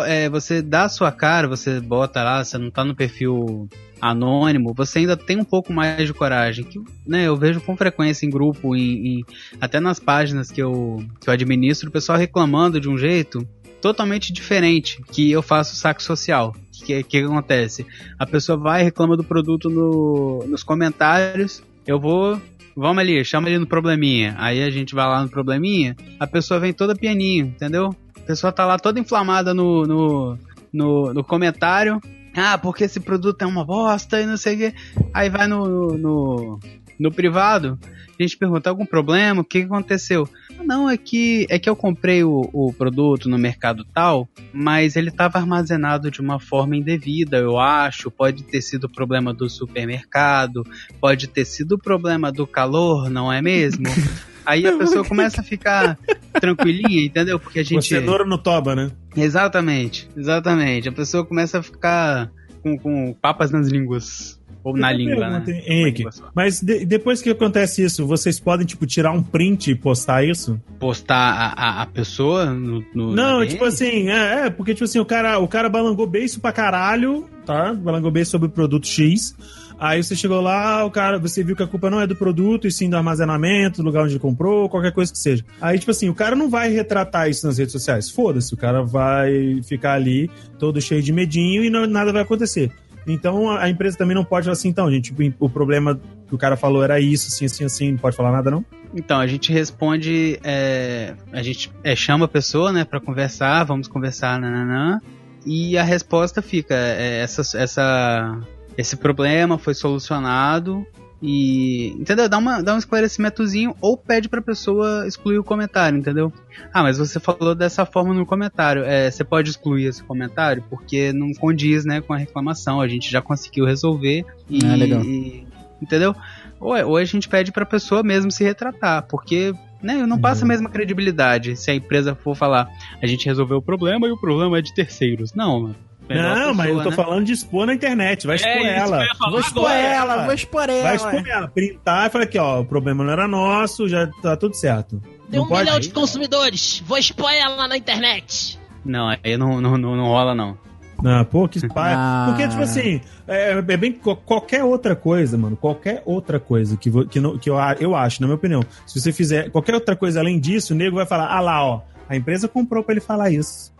é, 0.06 0.26
você 0.30 0.62
dá 0.62 0.84
a 0.84 0.88
sua 0.88 1.12
cara, 1.12 1.46
você 1.46 1.82
bota 1.82 2.22
lá, 2.22 2.42
você 2.42 2.56
não 2.56 2.70
tá 2.70 2.82
no 2.82 2.96
perfil 2.96 3.68
anônimo, 4.00 4.72
você 4.74 5.00
ainda 5.00 5.18
tem 5.18 5.38
um 5.38 5.44
pouco 5.44 5.70
mais 5.70 6.06
de 6.06 6.14
coragem. 6.14 6.64
Que, 6.64 6.80
né, 7.06 7.26
eu 7.26 7.36
vejo 7.36 7.60
com 7.60 7.76
frequência 7.76 8.24
em 8.24 8.30
grupo, 8.30 8.74
em, 8.74 9.18
em- 9.18 9.24
até 9.60 9.78
nas 9.80 10.00
páginas 10.00 10.50
que 10.50 10.62
eu, 10.62 11.04
que 11.20 11.28
eu 11.28 11.34
administro, 11.34 11.90
o 11.90 11.92
pessoal 11.92 12.16
reclamando 12.16 12.80
de 12.80 12.88
um 12.88 12.96
jeito 12.96 13.46
totalmente 13.82 14.32
diferente 14.32 15.02
que 15.12 15.30
eu 15.30 15.42
faço 15.42 15.76
saco 15.76 16.02
social. 16.02 16.56
Que, 16.84 17.02
que 17.02 17.18
acontece? 17.18 17.86
A 18.18 18.26
pessoa 18.26 18.56
vai 18.58 18.82
reclama 18.82 19.16
do 19.16 19.24
produto 19.24 19.68
no- 19.70 20.44
nos 20.48 20.62
comentários, 20.62 21.62
eu 21.86 21.98
vou. 22.00 22.40
Vamos 22.76 22.98
ali, 22.98 23.24
chama 23.24 23.46
ali 23.48 23.58
no 23.58 23.66
probleminha. 23.66 24.34
Aí 24.38 24.62
a 24.62 24.70
gente 24.70 24.94
vai 24.94 25.06
lá 25.06 25.22
no 25.22 25.28
probleminha, 25.28 25.94
a 26.18 26.26
pessoa 26.26 26.58
vem 26.58 26.72
toda 26.72 26.94
pianinho, 26.96 27.46
entendeu? 27.46 27.94
A 28.16 28.20
pessoa 28.26 28.50
tá 28.52 28.66
lá 28.66 28.78
toda 28.78 28.98
inflamada 28.98 29.54
no, 29.54 29.84
no, 29.84 30.38
no, 30.72 31.14
no 31.14 31.22
comentário. 31.24 32.00
Ah, 32.36 32.58
porque 32.58 32.82
esse 32.82 32.98
produto 32.98 33.40
é 33.42 33.46
uma 33.46 33.64
bosta 33.64 34.20
e 34.20 34.26
não 34.26 34.36
sei 34.36 34.54
o 34.54 34.58
quê. 34.58 34.74
Aí 35.12 35.30
vai 35.30 35.46
no, 35.46 35.64
no, 35.68 35.96
no, 35.98 36.60
no 36.98 37.12
privado, 37.12 37.78
a 38.18 38.22
gente 38.22 38.36
pergunta 38.36 38.68
algum 38.70 38.84
problema, 38.84 39.40
o 39.42 39.44
que 39.44 39.58
aconteceu? 39.58 40.28
Não, 40.64 40.88
é 40.88 40.96
que, 40.96 41.46
é 41.50 41.58
que 41.58 41.68
eu 41.68 41.76
comprei 41.76 42.24
o, 42.24 42.48
o 42.52 42.72
produto 42.72 43.28
no 43.28 43.38
mercado 43.38 43.84
tal, 43.84 44.28
mas 44.52 44.96
ele 44.96 45.10
estava 45.10 45.38
armazenado 45.38 46.10
de 46.10 46.20
uma 46.20 46.40
forma 46.40 46.76
indevida, 46.76 47.36
eu 47.36 47.58
acho. 47.58 48.10
Pode 48.10 48.44
ter 48.44 48.62
sido 48.62 48.88
problema 48.88 49.32
do 49.32 49.48
supermercado, 49.48 50.64
pode 51.00 51.28
ter 51.28 51.44
sido 51.44 51.78
problema 51.78 52.32
do 52.32 52.46
calor, 52.46 53.10
não 53.10 53.32
é 53.32 53.42
mesmo? 53.42 53.84
Aí 54.46 54.66
a 54.66 54.76
pessoa 54.76 55.04
começa 55.04 55.40
a 55.40 55.44
ficar 55.44 55.98
tranquilinha, 56.38 57.02
entendeu? 57.02 57.40
Porque 57.40 57.60
a 57.60 57.62
gente. 57.62 57.88
Cenoura 57.88 58.24
no 58.24 58.36
toba, 58.36 58.74
né? 58.74 58.90
Exatamente, 59.16 60.08
exatamente. 60.14 60.88
A 60.88 60.92
pessoa 60.92 61.24
começa 61.24 61.58
a 61.58 61.62
ficar 61.62 62.30
com, 62.62 62.78
com 62.78 63.14
papas 63.14 63.50
nas 63.50 63.68
línguas. 63.68 64.33
Ou 64.64 64.74
na 64.76 64.92
Eu 64.92 64.96
língua, 64.98 65.28
né? 65.28 65.42
pergunto, 65.44 65.70
Henrique, 65.70 65.98
Língua 65.98 66.12
só. 66.12 66.24
mas 66.34 66.60
de- 66.60 66.86
depois 66.86 67.20
que 67.20 67.28
acontece 67.30 67.84
isso, 67.84 68.06
vocês 68.06 68.40
podem, 68.40 68.66
tipo, 68.66 68.86
tirar 68.86 69.12
um 69.12 69.22
print 69.22 69.70
e 69.70 69.74
postar 69.74 70.24
isso? 70.24 70.58
Postar 70.80 71.14
a, 71.16 71.48
a, 71.52 71.82
a 71.82 71.86
pessoa 71.86 72.46
no. 72.46 72.82
no 72.94 73.14
Não, 73.14 73.40
na 73.40 73.46
tipo 73.46 73.64
assim, 73.66 74.08
é, 74.08 74.46
é, 74.46 74.50
porque, 74.50 74.72
tipo 74.72 74.84
assim, 74.84 74.98
o 74.98 75.04
cara, 75.04 75.38
o 75.38 75.46
cara 75.46 75.68
balangou 75.68 76.06
beijo 76.06 76.40
pra 76.40 76.50
caralho, 76.50 77.28
tá? 77.44 77.74
Balangou 77.74 78.10
beijo 78.10 78.30
sobre 78.30 78.48
o 78.48 78.50
produto 78.50 78.86
X. 78.86 79.36
Aí 79.76 80.02
você 80.02 80.14
chegou 80.14 80.40
lá, 80.40 80.84
o 80.84 80.90
cara, 80.90 81.18
você 81.18 81.42
viu 81.42 81.56
que 81.56 81.62
a 81.62 81.66
culpa 81.66 81.90
não 81.90 82.00
é 82.00 82.06
do 82.06 82.14
produto, 82.14 82.66
e 82.66 82.70
sim 82.70 82.88
do 82.88 82.96
armazenamento, 82.96 83.82
do 83.82 83.86
lugar 83.86 84.04
onde 84.04 84.18
comprou, 84.20 84.68
qualquer 84.68 84.92
coisa 84.92 85.12
que 85.12 85.18
seja. 85.18 85.44
Aí, 85.60 85.78
tipo 85.80 85.90
assim, 85.90 86.08
o 86.08 86.14
cara 86.14 86.36
não 86.36 86.48
vai 86.48 86.70
retratar 86.70 87.28
isso 87.28 87.44
nas 87.44 87.58
redes 87.58 87.72
sociais. 87.72 88.08
Foda-se, 88.08 88.54
o 88.54 88.56
cara 88.56 88.82
vai 88.84 89.60
ficar 89.64 89.94
ali 89.94 90.30
todo 90.60 90.80
cheio 90.80 91.02
de 91.02 91.12
medinho 91.12 91.64
e 91.64 91.68
não- 91.70 91.86
nada 91.88 92.12
vai 92.12 92.22
acontecer. 92.22 92.70
Então 93.06 93.50
a 93.50 93.68
empresa 93.68 93.98
também 93.98 94.14
não 94.14 94.24
pode 94.24 94.44
falar 94.44 94.54
assim, 94.54 94.68
então, 94.68 94.90
gente, 94.90 95.14
o 95.38 95.48
problema 95.48 96.00
que 96.26 96.34
o 96.34 96.38
cara 96.38 96.56
falou 96.56 96.82
era 96.82 96.98
isso, 96.98 97.28
assim, 97.28 97.44
assim, 97.44 97.64
assim, 97.64 97.92
não 97.92 97.98
pode 97.98 98.16
falar 98.16 98.32
nada, 98.32 98.50
não? 98.50 98.64
Então, 98.94 99.18
a 99.18 99.26
gente 99.26 99.52
responde. 99.52 100.38
é, 100.44 101.14
a 101.32 101.42
gente 101.42 101.70
é, 101.82 101.96
chama 101.96 102.26
a 102.26 102.28
pessoa, 102.28 102.72
né, 102.72 102.84
pra 102.84 103.00
conversar, 103.00 103.64
vamos 103.64 103.88
conversar, 103.88 104.38
nananã. 104.40 105.00
E 105.44 105.76
a 105.76 105.82
resposta 105.82 106.40
fica: 106.40 106.74
é, 106.74 107.20
essa, 107.20 107.58
essa, 107.58 108.40
esse 108.78 108.96
problema 108.96 109.58
foi 109.58 109.74
solucionado. 109.74 110.86
E. 111.26 111.88
Entendeu? 111.98 112.28
Dá, 112.28 112.36
uma, 112.36 112.60
dá 112.62 112.74
um 112.74 112.78
esclarecimentozinho 112.78 113.74
ou 113.80 113.96
pede 113.96 114.28
pra 114.28 114.42
pessoa 114.42 115.06
excluir 115.06 115.38
o 115.38 115.44
comentário, 115.44 115.98
entendeu? 115.98 116.30
Ah, 116.72 116.82
mas 116.82 116.98
você 116.98 117.18
falou 117.18 117.54
dessa 117.54 117.86
forma 117.86 118.12
no 118.12 118.26
comentário. 118.26 118.84
É, 118.84 119.10
você 119.10 119.24
pode 119.24 119.48
excluir 119.48 119.86
esse 119.86 120.02
comentário 120.02 120.62
porque 120.68 121.12
não 121.14 121.32
condiz 121.32 121.86
né, 121.86 122.02
com 122.02 122.12
a 122.12 122.18
reclamação. 122.18 122.78
A 122.80 122.86
gente 122.86 123.10
já 123.10 123.22
conseguiu 123.22 123.64
resolver. 123.64 124.24
E, 124.50 124.58
Ah, 124.66 124.74
legal. 124.76 125.02
e- 125.02 125.46
entendeu? 125.80 126.14
Ou, 126.60 126.76
ou 126.88 126.96
a 126.98 127.04
gente 127.04 127.26
pede 127.26 127.50
pra 127.52 127.64
pessoa 127.64 128.02
mesmo 128.02 128.30
se 128.30 128.44
retratar, 128.44 129.06
porque 129.08 129.54
né, 129.82 130.04
não 130.06 130.18
passa 130.18 130.44
a 130.44 130.48
mesma 130.48 130.68
credibilidade 130.70 131.56
se 131.56 131.70
a 131.70 131.74
empresa 131.74 132.14
for 132.14 132.34
falar 132.34 132.68
a 133.02 133.06
gente 133.06 133.26
resolveu 133.26 133.58
o 133.58 133.62
problema 133.62 134.06
e 134.06 134.10
o 134.10 134.18
problema 134.20 134.58
é 134.58 134.62
de 134.62 134.74
terceiros. 134.74 135.32
Não, 135.34 135.60
mano. 135.60 135.76
Melhor 136.08 136.36
não, 136.36 136.50
a 136.50 136.54
mas 136.54 136.68
eu 136.68 136.82
tô 136.82 136.90
né? 136.90 136.96
falando 136.96 137.24
de 137.24 137.32
expor 137.32 137.66
na 137.66 137.74
internet, 137.74 138.26
vai 138.26 138.36
expor 138.36 138.50
É, 138.50 138.56
isso 138.58 138.64
que 138.74 138.78
ela. 138.80 138.96
eu 138.98 139.02
ia 139.06 139.14
falar 139.14 139.30
Vou 139.30 139.40
expor 139.40 139.64
agora. 139.70 139.80
ela, 139.80 140.24
vou 140.24 140.34
expor 140.34 140.68
ela. 140.68 140.82
Vai 140.82 140.96
expor 140.96 141.28
ela, 141.28 141.48
printar 141.48 142.06
e 142.06 142.10
falar 142.10 142.24
aqui, 142.24 142.38
ó, 142.38 142.60
o 142.60 142.64
problema 142.64 143.02
não 143.04 143.12
era 143.12 143.26
nosso, 143.26 143.88
já 143.88 144.06
tá 144.20 144.36
tudo 144.36 144.54
certo. 144.54 145.00
Tem 145.30 145.38
Não 145.38 145.46
um 145.46 145.48
pode? 145.48 145.64
milhão 145.64 145.80
de 145.80 145.90
consumidores. 145.90 146.82
Vou 146.86 146.98
expor 146.98 147.30
ela 147.32 147.66
na 147.66 147.76
internet. 147.76 148.58
Não, 148.84 149.08
aí 149.08 149.36
não, 149.38 149.60
não, 149.60 149.78
não, 149.78 149.96
não 149.96 150.04
rola, 150.04 150.34
não. 150.34 150.58
Não, 151.02 151.24
pô, 151.24 151.48
que 151.48 151.66
pai. 151.68 151.94
Ah. 151.96 152.26
Porque, 152.28 152.46
tipo 152.48 152.62
assim, 152.62 153.00
é, 153.26 153.52
é 153.52 153.76
bem 153.76 153.92
qualquer 153.92 154.62
outra 154.62 154.94
coisa, 154.94 155.36
mano. 155.38 155.56
Qualquer 155.56 156.02
outra 156.04 156.38
coisa 156.38 156.76
que, 156.76 156.90
que, 157.06 157.18
não- 157.18 157.36
que 157.38 157.48
eu, 157.50 157.56
eu 157.80 157.96
acho, 157.96 158.20
na 158.20 158.26
minha 158.26 158.36
opinião. 158.36 158.62
Se 158.86 159.00
você 159.00 159.10
fizer 159.12 159.50
qualquer 159.50 159.74
outra 159.74 159.96
coisa 159.96 160.20
além 160.20 160.38
disso, 160.38 160.72
o 160.74 160.76
nego 160.76 160.96
vai 160.96 161.06
falar, 161.06 161.26
ah 161.34 161.40
lá, 161.40 161.64
ó, 161.64 161.80
a 162.08 162.14
empresa 162.14 162.46
comprou 162.46 162.84
pra 162.84 162.92
ele 162.92 163.00
falar 163.00 163.30
isso. 163.30 163.72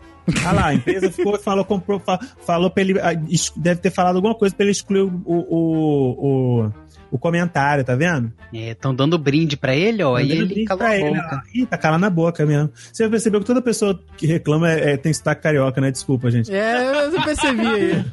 Ah 0.45 0.51
lá, 0.51 0.65
a 0.67 0.73
empresa 0.73 1.11
ficou, 1.11 1.37
falou, 1.39 1.63
comprou, 1.65 1.99
fa- 1.99 2.19
falou 2.45 2.69
pra 2.69 2.81
ele. 2.83 2.99
ah, 2.99 3.13
Deve 3.55 3.81
ter 3.81 3.91
falado 3.91 4.15
alguma 4.15 4.35
coisa 4.35 4.55
pra 4.55 4.63
ele 4.63 4.71
excluir 4.71 5.01
o, 5.01 5.21
o, 5.25 6.63
o, 6.65 6.71
o 7.11 7.17
comentário, 7.19 7.83
tá 7.83 7.95
vendo? 7.95 8.31
Estão 8.51 8.93
dando 8.95 9.17
brinde 9.17 9.55
pra 9.55 9.75
ele, 9.75 10.01
ó, 10.03 10.15
aí 10.15 10.31
ele 10.31 10.65
calou 10.65 10.83
a 10.85 10.97
ele, 10.97 11.09
boca. 11.15 11.43
ó. 11.43 11.49
Ih, 11.57 11.65
tá 11.65 11.77
calando 11.77 12.01
na 12.01 12.09
boca 12.09 12.45
mesmo. 12.45 12.71
Você 12.91 13.07
percebeu 13.09 13.39
que 13.39 13.45
toda 13.45 13.61
pessoa 13.61 13.99
que 14.17 14.25
reclama 14.25 14.71
é, 14.71 14.93
é- 14.93 14.97
tem 14.97 15.13
sotaque 15.13 15.43
carioca, 15.43 15.79
né? 15.79 15.91
Desculpa, 15.91 16.31
gente. 16.31 16.51
É, 16.53 17.05
eu 17.07 17.21
percebi 17.23 17.65
aí. 17.67 18.05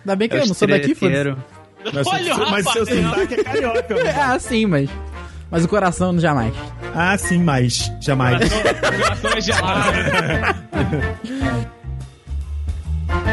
Ainda 0.00 0.16
bem 0.16 0.28
que 0.28 0.34
É 0.36 0.40
eu 0.40 0.44
o 0.44 0.48
não 0.48 0.54
sou 0.54 0.66
daqui, 0.68 0.92
estreteiro. 0.92 1.36
Mas, 1.92 2.06
Olha 2.06 2.34
o 2.36 2.50
mas 2.50 2.68
seu 2.70 2.86
sotaque 2.86 3.34
é 3.34 3.42
carioca, 3.44 3.94
mano. 3.94 4.08
Ah, 4.16 4.38
sim, 4.38 4.66
mas. 4.66 4.88
Mas 5.52 5.64
o 5.66 5.68
coração 5.68 6.18
jamais. 6.18 6.54
Ah, 6.94 7.16
sim, 7.18 7.38
mas 7.44 7.92
jamais. 8.00 8.40
O 8.40 8.90
coração 8.90 9.30
é 9.36 9.40
gelado. 9.42 9.92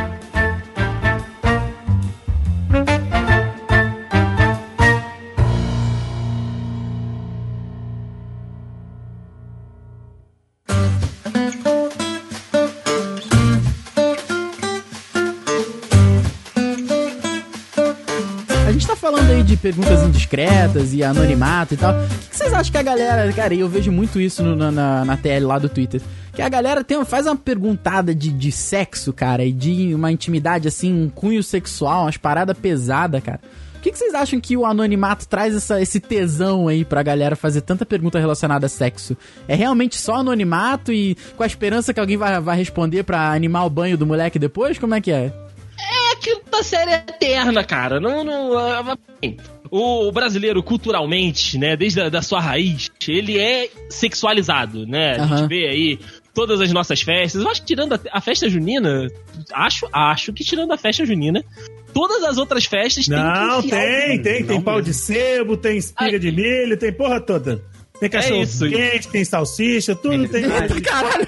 perguntas 19.60 20.02
indiscretas 20.04 20.94
e 20.94 21.04
anonimato 21.04 21.74
e 21.74 21.78
tal. 21.78 21.94
O 21.94 22.08
que 22.30 22.36
vocês 22.36 22.54
acham 22.54 22.72
que 22.72 22.78
a 22.78 22.84
galera. 22.84 23.32
Cara, 23.34 23.54
eu 23.54 23.70
vejo 23.70 23.92
muito 23.92 24.20
isso 24.20 24.44
no- 24.44 24.72
na, 24.72 25.06
na, 25.06 25.18
TL 25.18 25.46
lá 25.46 25.60
do 25.60 25.70
Twitter. 25.70 26.02
Que 26.34 26.42
a 26.42 26.50
galera 26.50 26.84
tem, 26.84 27.04
faz 27.06 27.26
uma 27.26 27.36
perguntada 27.36 28.16
de, 28.16 28.32
de 28.32 28.52
sexo, 28.52 29.12
cara, 29.12 29.44
e 29.44 29.52
de 29.52 29.94
uma 29.94 30.12
intimidade 30.12 30.68
assim, 30.68 30.94
um 30.94 31.10
cunho 31.10 31.44
sexual, 31.44 32.04
umas 32.04 32.18
paradas 32.18 32.58
pesadas, 32.58 33.22
cara. 33.22 33.42
O 33.76 33.82
que, 33.82 33.92
que 33.92 33.98
vocês 33.98 34.14
acham 34.14 34.42
que 34.42 34.58
o 34.58 34.66
anonimato 34.66 35.26
traz 35.26 35.56
essa, 35.56 35.82
esse 35.82 36.02
tesão 36.02 36.68
aí 36.68 36.84
pra 36.84 37.02
galera 37.02 37.36
fazer 37.38 37.62
tanta 37.62 37.86
pergunta 37.86 38.20
relacionada 38.20 38.66
a 38.66 38.70
sexo? 38.70 39.16
É 39.48 39.56
realmente 39.56 39.96
só 39.96 40.16
anonimato 40.16 40.92
e 40.92 41.16
com 41.38 41.44
a 41.44 41.48
esperança 41.48 41.94
que 41.94 42.00
alguém 42.00 42.18
vai, 42.18 42.40
vai 42.42 42.58
responder 42.58 43.04
pra 43.04 43.32
animar 43.32 43.66
o 43.66 43.70
banho 43.70 43.98
do 43.98 44.06
moleque 44.06 44.38
depois? 44.38 44.78
Como 44.78 44.96
é 44.96 45.00
que 45.00 45.12
é? 45.12 45.32
É 46.20 46.32
aquilo 46.32 46.42
da 46.52 46.64
série 46.64 46.92
eterna, 46.92 47.64
cara. 47.64 48.00
Não, 48.00 48.24
não. 48.24 48.58
ah, 48.58 48.98
assim, 49.22 49.38
O 49.72 50.12
brasileiro, 50.12 50.62
culturalmente, 50.62 51.58
né, 51.58 51.76
desde 51.78 52.02
a 52.02 52.10
da 52.10 52.22
sua 52.22 52.40
raiz, 52.42 52.90
ele 53.08 53.40
é 53.40 53.70
sexualizado, 53.90 54.86
né? 54.86 55.16
A 55.18 55.24
Aham. 55.24 55.38
gente 55.38 55.48
vê 55.48 55.68
aí 55.68 56.00
todas 56.34 56.60
as 56.62 56.72
nossas 56.74 57.02
festas. 57.02 57.42
Eu 57.42 57.50
acho 57.50 57.62
que 57.62 57.68
tirando 57.68 57.94
a, 57.94 58.00
a 58.12 58.22
festa 58.22 58.50
junina, 58.50 59.08
acho, 59.54 59.88
acho 59.94 60.34
que 60.34 60.44
tirando 60.44 60.72
a 60.72 60.78
festa 60.78 61.06
junina, 61.06 61.44
todas 61.94 62.24
as 62.24 62.38
outras 62.38 62.66
festas 62.66 63.06
têm 63.06 63.18
Não, 63.18 63.62
tem, 63.62 64.22
tem. 64.22 64.44
Tem 64.44 64.56
Não, 64.58 64.62
pau 64.62 64.82
de 64.82 64.94
sebo, 64.94 65.56
tem 65.58 65.78
espiga 65.78 66.12
Ai. 66.14 66.20
de 66.20 66.32
milho, 66.32 66.78
tem 66.78 66.92
porra 66.92 67.20
toda. 67.22 67.62
Tem 68.00 68.10
cachorro 68.10 68.44
isso. 68.44 68.68
quente, 68.70 69.10
tem 69.10 69.26
salsicha, 69.26 69.94
tudo 69.96 70.28
tem. 70.30 70.44
Caralho! 70.82 71.28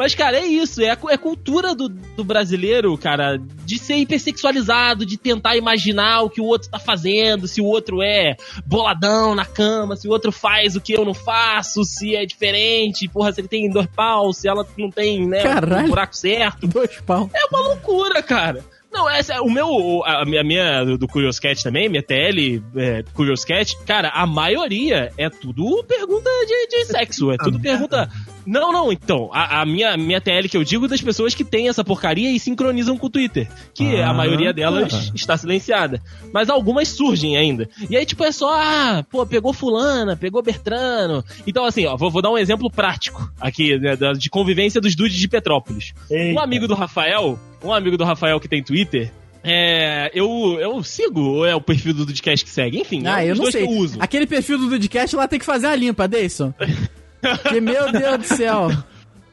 Mas, 0.00 0.14
cara, 0.14 0.38
é 0.38 0.46
isso. 0.46 0.80
É 0.80 0.88
a, 0.88 0.98
é 1.10 1.14
a 1.14 1.18
cultura 1.18 1.74
do, 1.74 1.86
do 1.86 2.24
brasileiro, 2.24 2.96
cara, 2.96 3.38
de 3.66 3.78
ser 3.78 3.96
hipersexualizado, 3.96 5.04
de 5.04 5.18
tentar 5.18 5.58
imaginar 5.58 6.22
o 6.22 6.30
que 6.30 6.40
o 6.40 6.44
outro 6.46 6.70
tá 6.70 6.78
fazendo, 6.78 7.46
se 7.46 7.60
o 7.60 7.66
outro 7.66 8.00
é 8.00 8.34
boladão 8.64 9.34
na 9.34 9.44
cama, 9.44 9.96
se 9.96 10.08
o 10.08 10.10
outro 10.10 10.32
faz 10.32 10.74
o 10.74 10.80
que 10.80 10.94
eu 10.94 11.04
não 11.04 11.12
faço, 11.12 11.84
se 11.84 12.16
é 12.16 12.24
diferente, 12.24 13.06
porra, 13.10 13.30
se 13.30 13.42
ele 13.42 13.48
tem 13.48 13.68
dois 13.68 13.88
pau, 13.88 14.32
se 14.32 14.48
ela 14.48 14.66
não 14.78 14.90
tem, 14.90 15.28
né, 15.28 15.42
Caralho. 15.42 15.84
o 15.84 15.90
buraco 15.90 16.16
certo. 16.16 16.66
Dois 16.66 16.98
pau. 17.02 17.28
É 17.34 17.44
uma 17.54 17.60
loucura, 17.60 18.22
cara. 18.22 18.64
Não, 18.90 19.08
essa, 19.08 19.34
é- 19.34 19.40
o 19.40 19.50
meu, 19.50 20.02
a 20.04 20.24
minha, 20.24 20.40
a 20.40 20.44
minha 20.44 20.84
do, 20.84 20.98
do 20.98 21.06
Curious 21.06 21.38
Cat 21.38 21.62
também, 21.62 21.88
minha 21.88 22.02
TL 22.02 22.62
é, 22.74 23.04
Curious 23.14 23.44
Cat, 23.44 23.76
cara, 23.86 24.08
a 24.08 24.26
maioria 24.26 25.12
é 25.16 25.30
tudo 25.30 25.84
pergunta 25.84 26.28
de, 26.46 26.66
de 26.68 26.84
sexo, 26.86 27.30
é 27.30 27.36
tudo 27.36 27.60
pergunta... 27.60 28.10
Não, 28.46 28.72
não, 28.72 28.90
então, 28.92 29.30
a, 29.32 29.60
a 29.60 29.66
minha, 29.66 29.96
minha 29.96 30.20
TL 30.20 30.48
que 30.48 30.56
eu 30.56 30.64
digo 30.64 30.88
das 30.88 31.00
pessoas 31.00 31.34
que 31.34 31.44
têm 31.44 31.68
essa 31.68 31.84
porcaria 31.84 32.30
e 32.30 32.38
sincronizam 32.40 32.96
com 32.96 33.06
o 33.06 33.10
Twitter, 33.10 33.48
que 33.74 33.96
Ah, 34.00 34.10
a 34.10 34.14
maioria 34.14 34.52
delas 34.52 34.90
tá. 35.08 35.12
está 35.14 35.36
silenciada, 35.36 36.02
mas 36.32 36.48
algumas 36.48 36.88
surgem 36.88 37.36
ainda. 37.36 37.68
E 37.88 37.96
aí, 37.96 38.04
tipo, 38.06 38.24
é 38.24 38.32
só, 38.32 38.50
ah, 38.52 39.04
pô, 39.10 39.24
pegou 39.26 39.52
fulana, 39.52 40.16
pegou 40.16 40.42
Bertrano. 40.42 41.24
Então, 41.46 41.64
assim, 41.64 41.86
ó, 41.86 41.96
vou, 41.96 42.10
vou 42.10 42.22
dar 42.22 42.30
um 42.30 42.38
exemplo 42.38 42.70
prático 42.70 43.30
aqui, 43.40 43.78
né, 43.78 43.96
de 44.18 44.30
convivência 44.30 44.80
dos 44.80 44.94
dudes 44.94 45.18
de 45.18 45.28
Petrópolis. 45.28 45.92
Eita. 46.10 46.38
Um 46.38 46.42
amigo 46.42 46.66
do 46.66 46.74
Rafael, 46.74 47.38
um 47.62 47.72
amigo 47.72 47.96
do 47.96 48.04
Rafael 48.04 48.40
que 48.40 48.48
tem 48.48 48.62
Twitter, 48.62 49.12
é, 49.42 50.10
eu, 50.14 50.58
eu 50.60 50.82
sigo, 50.82 51.20
ou 51.20 51.46
é 51.46 51.54
o 51.54 51.60
perfil 51.60 51.94
do 51.94 52.04
Dudcast 52.04 52.44
que 52.44 52.50
segue, 52.50 52.78
enfim, 52.78 53.02
Ah, 53.06 53.24
é 53.24 53.30
eu 53.30 53.36
não 53.36 53.50
sei. 53.50 53.66
que 53.66 53.72
eu 53.72 53.76
uso. 53.78 53.96
Aquele 54.00 54.26
perfil 54.26 54.58
do 54.58 54.68
Dudcast 54.68 55.16
lá 55.16 55.26
tem 55.26 55.38
que 55.38 55.44
fazer 55.46 55.66
a 55.66 55.74
limpa, 55.76 56.06
Deison. 56.06 56.52
Porque, 57.20 57.60
meu 57.60 57.90
Deus 57.92 58.18
do 58.18 58.24
céu. 58.24 58.68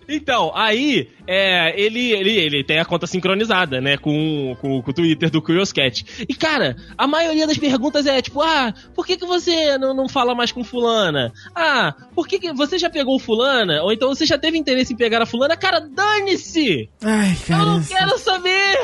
Então, 0.10 0.54
aí, 0.56 1.10
é, 1.28 1.74
ele, 1.78 2.14
ele, 2.14 2.32
ele 2.38 2.64
tem 2.64 2.80
a 2.80 2.86
conta 2.86 3.06
sincronizada, 3.06 3.82
né, 3.82 3.98
com, 3.98 4.56
com, 4.62 4.82
com 4.82 4.90
o 4.90 4.94
Twitter 4.94 5.30
do 5.30 5.42
Curious 5.42 5.74
Cat. 5.74 6.06
E, 6.30 6.34
cara, 6.34 6.78
a 6.98 7.06
maioria 7.06 7.46
das 7.46 7.58
perguntas 7.58 8.06
é 8.06 8.22
tipo, 8.22 8.42
ah, 8.42 8.74
por 8.96 9.06
que, 9.06 9.18
que 9.18 9.26
você 9.26 9.78
não, 9.78 9.94
não 9.94 10.08
fala 10.08 10.34
mais 10.34 10.50
com 10.50 10.64
fulana? 10.64 11.34
Ah, 11.54 11.94
por 12.16 12.26
que, 12.26 12.40
que 12.40 12.54
você 12.54 12.80
já 12.80 12.90
pegou 12.90 13.20
fulana? 13.20 13.84
Ou 13.84 13.92
então 13.92 14.08
você 14.08 14.26
já 14.26 14.38
teve 14.38 14.58
interesse 14.58 14.94
em 14.94 14.96
pegar 14.96 15.22
a 15.22 15.26
fulana? 15.26 15.58
Cara, 15.58 15.82
dane-se! 15.82 16.90
Ai, 17.04 17.36
cara. 17.46 17.64
Eu 17.64 17.66
não 17.66 17.84
quero 17.84 18.18
saber! 18.18 18.78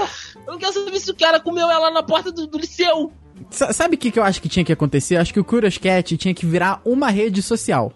Eu 0.45 0.51
não 0.51 0.59
quero 0.59 0.73
saber 0.73 0.99
se 0.99 1.09
o 1.09 1.15
cara 1.15 1.39
comeu 1.39 1.71
ela 1.71 1.89
na 1.89 2.03
porta 2.03 2.33
do, 2.33 2.45
do 2.47 2.57
liceu. 2.57 3.13
Sa- 3.49 3.71
Sabe 3.71 3.95
o 3.95 3.97
que, 3.97 4.11
que 4.11 4.19
eu 4.19 4.23
acho 4.23 4.41
que 4.41 4.49
tinha 4.49 4.65
que 4.65 4.73
acontecer? 4.73 5.15
Acho 5.15 5.31
que 5.33 5.39
o 5.39 5.43
Curious 5.45 5.77
Cat 5.77 6.17
tinha 6.17 6.33
que 6.33 6.45
virar 6.45 6.81
uma 6.83 7.09
rede 7.09 7.41
social. 7.41 7.93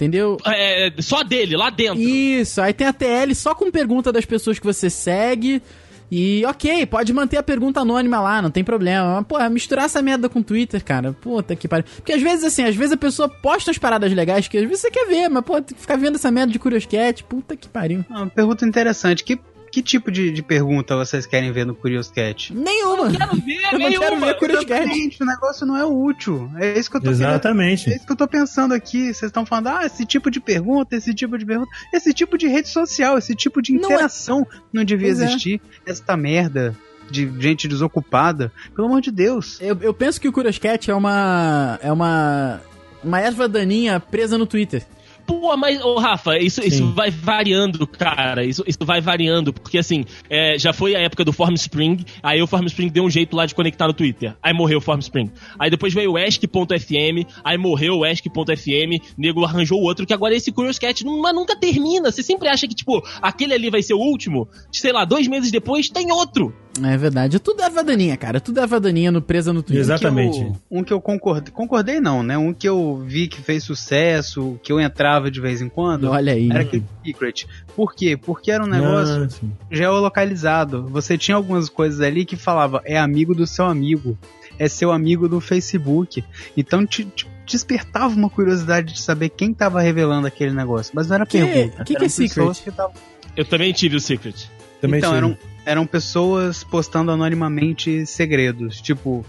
Entendeu? 0.00 0.38
É, 0.46 0.90
só 0.98 1.22
dele, 1.22 1.54
lá 1.58 1.68
dentro. 1.68 2.00
Isso, 2.00 2.62
aí 2.62 2.72
tem 2.72 2.86
a 2.86 2.92
TL 2.92 3.34
só 3.34 3.54
com 3.54 3.70
pergunta 3.70 4.10
das 4.10 4.24
pessoas 4.24 4.58
que 4.58 4.64
você 4.64 4.88
segue. 4.88 5.62
E 6.10 6.42
ok, 6.46 6.86
pode 6.86 7.12
manter 7.12 7.36
a 7.36 7.42
pergunta 7.42 7.80
anônima 7.80 8.18
lá, 8.18 8.40
não 8.40 8.50
tem 8.50 8.64
problema. 8.64 9.16
Mas, 9.16 9.26
porra, 9.26 9.50
misturar 9.50 9.84
essa 9.84 10.00
merda 10.00 10.26
com 10.26 10.38
o 10.38 10.42
Twitter, 10.42 10.82
cara. 10.82 11.12
Puta 11.12 11.54
que 11.54 11.68
pariu. 11.68 11.84
Porque 11.96 12.12
às 12.14 12.22
vezes, 12.22 12.44
assim, 12.44 12.64
às 12.64 12.74
vezes 12.74 12.92
a 12.92 12.96
pessoa 12.96 13.28
posta 13.28 13.70
umas 13.70 13.76
paradas 13.78 14.10
legais 14.12 14.48
que 14.48 14.56
às 14.56 14.64
vezes 14.64 14.80
você 14.80 14.90
quer 14.90 15.06
ver, 15.06 15.28
mas, 15.28 15.44
pô, 15.44 15.60
tem 15.60 15.76
que 15.76 15.82
ficar 15.82 15.96
vendo 15.96 16.14
essa 16.14 16.30
merda 16.30 16.50
de 16.50 16.58
Curious 16.58 16.86
Cat. 16.86 17.22
Puta 17.24 17.54
que 17.54 17.68
pariu. 17.68 18.02
Ah, 18.08 18.22
Uma 18.22 18.26
pergunta 18.26 18.64
interessante. 18.64 19.22
Que, 19.22 19.38
que 19.70 19.82
tipo 19.82 20.10
de, 20.10 20.30
de 20.32 20.42
pergunta 20.42 20.96
vocês 20.96 21.26
querem 21.26 21.52
ver 21.52 21.64
no 21.64 21.74
Curious 21.74 22.10
Cat? 22.10 22.52
Nenhuma. 22.54 23.10
Quero 23.10 23.36
ver, 23.36 23.54
Eu 23.72 23.78
não 23.78 23.88
quero 23.90 24.00
nenhuma. 24.00 24.26
ver 24.26 24.34
Curious 24.38 24.64
Cat. 24.64 25.18
O 25.20 25.24
negócio 25.24 25.66
não 25.66 25.76
é 25.76 25.84
útil. 25.84 26.50
É 26.56 26.78
isso 26.78 26.90
que 26.90 26.96
eu 26.96 27.00
tô 27.00 27.06
querendo 27.10 27.20
Exatamente. 27.30 27.90
É 27.92 27.96
isso 27.96 28.06
que 28.06 28.12
eu 28.12 28.16
tô 28.16 28.26
pensando 28.28 28.74
aqui. 28.74 29.04
Vocês 29.14 29.22
estão 29.28 29.46
falando, 29.46 29.68
ah, 29.68 29.86
esse 29.86 30.04
tipo 30.04 30.30
de 30.30 30.40
pergunta, 30.40 30.96
esse 30.96 31.14
tipo 31.14 31.38
de 31.38 31.46
pergunta, 31.46 31.70
esse 31.94 32.12
tipo 32.12 32.36
de 32.36 32.46
rede 32.48 32.68
social, 32.68 33.16
esse 33.18 33.34
tipo 33.34 33.62
de 33.62 33.72
Não 33.72 33.82
é- 33.90 33.94
interação 33.94 34.46
não, 34.72 34.84
devia 34.84 35.08
Pois 35.08 35.20
é. 35.20 35.24
existir. 35.26 35.60
Esta 35.86 36.16
merda 36.16 36.76
de 37.10 37.30
gente 37.40 37.66
desocupada. 37.66 38.52
Pelo 38.74 38.86
amor 38.88 39.00
de 39.00 39.10
Deus. 39.10 39.58
Eu, 39.60 39.76
eu 39.82 39.92
penso 39.94 40.20
que 40.20 40.28
o 40.28 40.32
Curious 40.32 40.58
Cat 40.58 40.90
é 40.90 40.94
uma. 40.94 41.78
É 41.82 41.92
uma. 41.92 42.60
Uma 43.02 43.18
erva 43.20 43.48
daninha 43.48 43.98
presa 43.98 44.36
no 44.36 44.44
Twitter. 44.46 44.84
Pô, 45.30 45.56
mas, 45.56 45.80
ô 45.80 45.96
Rafa, 45.98 46.38
isso, 46.38 46.60
isso 46.66 46.86
vai 46.92 47.10
variando, 47.10 47.86
cara. 47.86 48.44
Isso, 48.44 48.64
isso 48.66 48.78
vai 48.84 49.00
variando, 49.00 49.52
porque 49.52 49.78
assim, 49.78 50.04
é, 50.28 50.58
já 50.58 50.72
foi 50.72 50.94
a 50.96 51.00
época 51.00 51.24
do 51.24 51.32
Formspring, 51.32 52.04
aí 52.22 52.42
o 52.42 52.46
Formspring 52.46 52.88
deu 52.88 53.04
um 53.04 53.10
jeito 53.10 53.36
lá 53.36 53.46
de 53.46 53.54
conectar 53.54 53.86
no 53.86 53.92
Twitter. 53.94 54.36
Aí 54.42 54.52
morreu 54.52 54.78
o 54.78 54.80
Formspring. 54.80 55.30
Aí 55.58 55.70
depois 55.70 55.94
veio 55.94 56.12
o 56.12 56.16
Ask.fm, 56.16 57.26
aí 57.44 57.56
morreu 57.56 57.98
o 57.98 58.04
Ask.fm, 58.04 59.00
nego 59.16 59.44
arranjou 59.44 59.80
outro, 59.80 60.06
que 60.06 60.12
agora 60.12 60.34
esse 60.34 60.50
Curious 60.52 60.78
Cat 60.78 61.04
não- 61.04 61.20
mas 61.20 61.34
nunca 61.34 61.56
termina. 61.56 62.10
Você 62.10 62.22
sempre 62.22 62.48
acha 62.48 62.66
que, 62.66 62.74
tipo, 62.74 63.02
aquele 63.22 63.54
ali 63.54 63.70
vai 63.70 63.82
ser 63.82 63.94
o 63.94 63.98
último, 63.98 64.48
sei 64.72 64.92
lá, 64.92 65.04
dois 65.04 65.26
meses 65.28 65.50
depois 65.50 65.88
tem 65.88 66.10
outro. 66.12 66.54
É 66.82 66.96
verdade. 66.96 67.38
Tudo 67.38 67.62
é 67.62 67.66
erva 67.66 67.82
daninha, 67.84 68.16
cara. 68.16 68.40
Tudo 68.40 68.58
é 68.58 68.62
erva 68.62 68.78
daninha 68.80 69.10
no, 69.10 69.20
presa 69.22 69.52
no 69.52 69.62
Twitter. 69.62 69.80
Exatamente. 69.80 70.38
Um 70.40 70.42
que 70.42 70.50
eu, 70.50 70.78
um 70.80 70.84
que 70.84 70.92
eu 70.92 71.00
concordei, 71.00 71.52
concordei 71.52 72.00
não, 72.00 72.22
né? 72.22 72.36
Um 72.38 72.52
que 72.54 72.68
eu 72.68 73.02
vi 73.06 73.28
que 73.28 73.40
fez 73.40 73.64
sucesso, 73.64 74.58
que 74.62 74.72
eu 74.72 74.80
entrava 74.80 75.30
de 75.30 75.40
vez 75.40 75.60
em 75.60 75.68
quando, 75.68 76.04
Olha 76.08 76.32
aí. 76.32 76.50
era 76.50 76.62
aquele 76.62 76.84
Secret. 77.04 77.46
Por 77.76 77.94
quê? 77.94 78.16
Porque 78.16 78.50
era 78.50 78.62
um 78.64 78.68
negócio 78.68 79.24
Ah, 79.24 79.28
sim. 79.28 79.50
geolocalizado. 79.70 80.86
Você 80.88 81.16
tinha 81.18 81.36
algumas 81.36 81.68
coisas 81.68 82.00
ali 82.00 82.24
que 82.24 82.36
falava 82.36 82.80
é 82.84 82.98
amigo 82.98 83.34
do 83.34 83.46
seu 83.46 83.66
amigo, 83.66 84.16
é 84.58 84.68
seu 84.68 84.92
amigo 84.92 85.28
do 85.28 85.40
Facebook. 85.40 86.24
Então 86.56 86.86
te, 86.86 87.04
te 87.04 87.26
despertava 87.46 88.14
uma 88.14 88.30
curiosidade 88.30 88.92
de 88.94 89.00
saber 89.00 89.28
quem 89.30 89.52
tava 89.52 89.80
revelando 89.80 90.26
aquele 90.26 90.52
negócio. 90.54 90.92
Mas 90.94 91.08
não 91.08 91.16
era 91.16 91.26
Que- 91.26 91.38
pergunta. 91.44 91.84
que 91.84 91.94
que 91.94 91.96
eram 91.96 92.06
é 92.06 92.08
Secret? 92.08 92.62
que 92.62 92.70
tavam- 92.70 92.94
Eu 93.36 93.44
também 93.44 93.72
tive 93.72 93.96
o 93.96 94.00
Secret. 94.00 94.48
Também 94.80 94.98
então, 94.98 95.10
tive. 95.12 95.18
eram, 95.26 95.38
eram 95.70 95.86
pessoas 95.86 96.64
postando 96.64 97.12
anonimamente 97.12 98.04
segredos. 98.04 98.80
Tipo, 98.80 99.24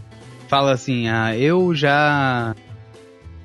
fala 0.48 0.72
assim, 0.72 1.08
ah, 1.08 1.38
eu 1.38 1.76
já. 1.76 2.56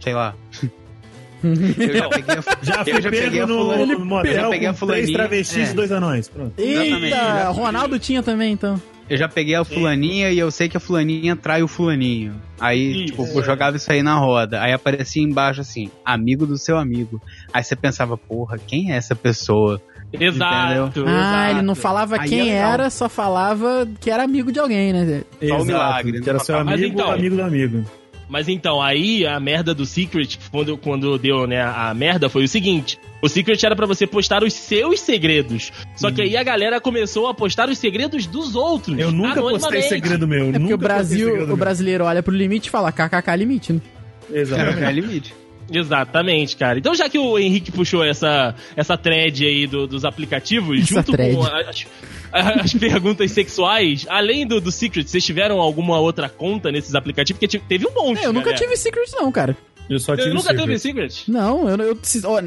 Sei 0.01 0.15
lá. 0.15 0.35
eu 1.45 1.95
já 1.95 2.09
peguei 2.09 2.35
a, 2.35 2.43
Já 2.63 2.85
fui 2.85 2.93
eu 2.95 3.03
já 3.03 3.11
peguei 3.11 3.31
pego 3.31 3.43
a 3.43 3.47
no, 3.47 3.57
fulana- 3.59 3.87
no 3.87 3.93
eu 3.93 3.99
já 3.99 4.05
motel 4.05 4.51
peguei 4.51 4.69
a 4.69 4.73
com 4.73 4.87
três 4.87 5.11
fulaninha, 5.11 5.13
travestis 5.19 5.69
é. 5.69 5.73
e 5.73 5.75
dois 5.75 5.93
anões. 5.93 6.29
Pronto. 6.29 6.55
Exatamente. 6.59 7.05
Eita, 7.05 7.49
Ronaldo 7.51 7.99
tinha 7.99 8.23
também, 8.23 8.53
então. 8.53 8.81
Eu 9.09 9.17
já 9.17 9.29
peguei 9.29 9.55
a 9.55 9.63
fulaninha 9.65 10.31
e 10.33 10.39
eu 10.39 10.51
sei 10.51 10.69
que 10.69 10.77
a 10.77 10.81
fulaninha 10.81 11.37
trai 11.37 11.63
o 11.63 11.69
fulaninho. 11.69 12.41
Aí, 12.59 13.05
Isso. 13.05 13.07
tipo, 13.07 13.25
eu 13.39 13.45
jogava 13.45 13.77
isso 13.77 13.93
aí 13.93 14.03
na 14.03 14.17
roda. 14.19 14.61
Aí 14.61 14.73
aparecia 14.73 15.23
embaixo 15.23 15.61
assim, 15.61 15.91
amigo 16.05 16.45
do 16.45 16.59
seu 16.59 16.77
amigo. 16.77 17.23
Aí 17.53 17.63
você 17.63 17.77
pensava, 17.77 18.17
porra, 18.17 18.59
quem 18.59 18.91
é 18.93 18.97
essa 18.97 19.15
pessoa? 19.15 19.81
Exato. 20.21 21.05
Ah, 21.07 21.45
exato. 21.45 21.51
ele 21.51 21.63
não 21.63 21.75
falava 21.75 22.21
Aí 22.21 22.29
quem 22.29 22.51
é 22.51 22.55
era, 22.55 22.91
só 22.91 23.09
falava 23.09 23.89
que 24.01 24.11
era 24.11 24.23
amigo 24.23 24.51
de 24.53 24.59
alguém, 24.59 24.93
né? 24.93 25.23
Só 25.47 25.61
o 25.61 25.65
milagre, 25.65 26.21
Que 26.21 26.29
era 26.31 26.39
seu 26.39 26.65
Mas 26.65 26.75
amigo 26.75 26.95
então- 26.95 27.07
ou 27.07 27.13
amigo 27.13 27.37
do 27.37 27.43
amigo. 27.43 27.85
Mas 28.29 28.49
então, 28.49 28.83
aí 28.83 29.25
a 29.25 29.39
merda 29.39 29.73
do 29.73 29.87
Secret, 29.87 30.37
quando, 30.51 30.77
quando 30.77 31.17
deu, 31.17 31.47
né, 31.47 31.63
a 31.63 31.95
merda, 31.95 32.29
foi 32.29 32.43
o 32.43 32.49
seguinte: 32.49 32.99
o 33.23 33.29
Secret 33.29 33.65
era 33.65 33.77
pra 33.77 33.87
você 33.87 34.07
postar 34.07 34.43
os 34.43 34.53
seus 34.53 35.01
segredos. 35.01 35.73
Só 35.95 36.11
que 36.11 36.23
aí 36.23 36.37
a 36.37 36.43
galera 36.43 36.81
começou 36.81 37.29
a 37.29 37.35
postar 37.35 37.69
os 37.69 37.79
segredos 37.79 38.27
dos 38.27 38.57
outros. 38.57 38.99
Eu 38.99 39.13
nunca 39.13 39.41
postei 39.41 39.83
segredo 39.83 40.27
meu. 40.27 40.41
É 40.41 40.45
porque 40.47 40.59
nunca 40.59 40.75
o 40.75 40.79
Brasil, 40.79 41.53
o 41.53 41.57
brasileiro 41.57 42.05
olha 42.05 42.23
pro 42.23 42.35
limite 42.35 42.69
e 42.69 42.71
fala 42.71 42.91
kkk 42.91 43.37
limite, 43.37 43.73
né? 43.73 43.81
meu. 44.29 44.41
Exatamente. 44.41 44.83
É 44.85 44.93
limite. 44.93 45.35
Exatamente, 45.71 46.57
cara. 46.57 46.79
Então, 46.79 46.95
já 46.95 47.09
que 47.09 47.19
o 47.19 47.39
Henrique 47.39 47.73
puxou 47.73 48.05
essa, 48.05 48.55
essa 48.77 48.97
thread 48.97 49.45
aí 49.45 49.67
do- 49.67 49.87
dos 49.87 50.05
aplicativos, 50.05 50.81
Essa 50.83 50.95
junto 50.97 51.13
thread. 51.13 51.35
com 51.35 51.45
as, 51.45 51.87
as 52.33 52.75
perguntas 52.75 53.31
sexuais, 53.33 54.07
além 54.09 54.47
do, 54.47 54.61
do 54.61 54.71
Secret, 54.71 55.05
vocês 55.09 55.25
tiveram 55.25 55.61
alguma 55.61 55.99
outra 55.99 56.29
conta 56.29 56.71
nesses 56.71 56.95
aplicativos? 56.95 57.39
Porque 57.41 57.59
te- 57.59 57.65
teve 57.67 57.87
um 57.87 57.93
monte. 57.95 58.19
É, 58.21 58.27
eu 58.27 58.33
nunca 58.33 58.47
galera. 58.51 58.63
tive 58.63 58.77
Secret 58.77 59.11
não, 59.15 59.31
cara. 59.33 59.57
Eu 59.89 59.99
só 60.01 60.15
Você 60.17 60.23
tive 60.23 60.35
nunca 60.35 60.55
teve 60.55 60.79
Secret. 60.79 61.25
Não, 61.29 61.69
eu, 61.69 61.77
eu- 61.79 61.99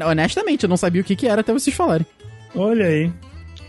honestamente, 0.08 0.64
eu 0.64 0.68
não 0.68 0.76
sabia 0.76 1.00
o 1.00 1.04
que, 1.04 1.16
que 1.16 1.26
era 1.26 1.40
até 1.40 1.52
vocês 1.52 1.74
falarem. 1.74 2.06
Olha 2.54 2.86
aí. 2.86 3.10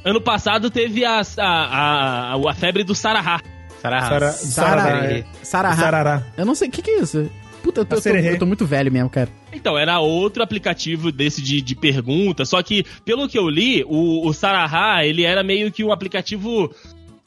Ano 0.04 0.20
passado 0.20 0.70
teve 0.70 1.06
a, 1.06 1.22
a, 1.38 2.34
a, 2.34 2.49
a 2.49 2.54
febre 2.54 2.84
do 2.84 2.95
Sarahá. 2.95 3.39
Sarah. 3.82 4.02
Sara- 4.02 4.32
Sara- 4.32 4.82
Sarará. 4.82 5.24
Sarahá. 5.43 5.76
Sarará. 5.76 6.24
Eu 6.38 6.45
não 6.45 6.54
sei 6.56 6.68
o 6.68 6.72
que, 6.72 6.82
que 6.82 6.91
é 6.91 6.99
isso. 7.02 7.30
Puta, 7.64 7.82
eu 7.82 7.86
tô, 7.86 7.95
eu 7.95 8.01
tô- 8.01 8.09
eu 8.34 8.39
tô 8.39 8.45
muito 8.45 8.66
velho 8.66 8.91
mesmo, 8.91 9.09
cara. 9.09 9.30
Então, 9.53 9.78
era 9.78 9.99
outro 9.99 10.41
aplicativo 10.41 11.12
desse 11.12 11.41
de, 11.41 11.62
de 11.62 11.76
pergunta, 11.76 12.43
só 12.45 12.62
que, 12.64 12.84
pelo 13.05 13.28
que 13.30 13.38
eu 13.38 13.47
li, 13.49 13.84
o, 13.88 14.28
o 14.28 14.34
Sarahá, 14.34 15.05
ele 15.05 15.24
era 15.24 15.43
meio 15.43 15.72
que 15.72 15.84
um 15.84 15.91
aplicativo, 15.91 16.74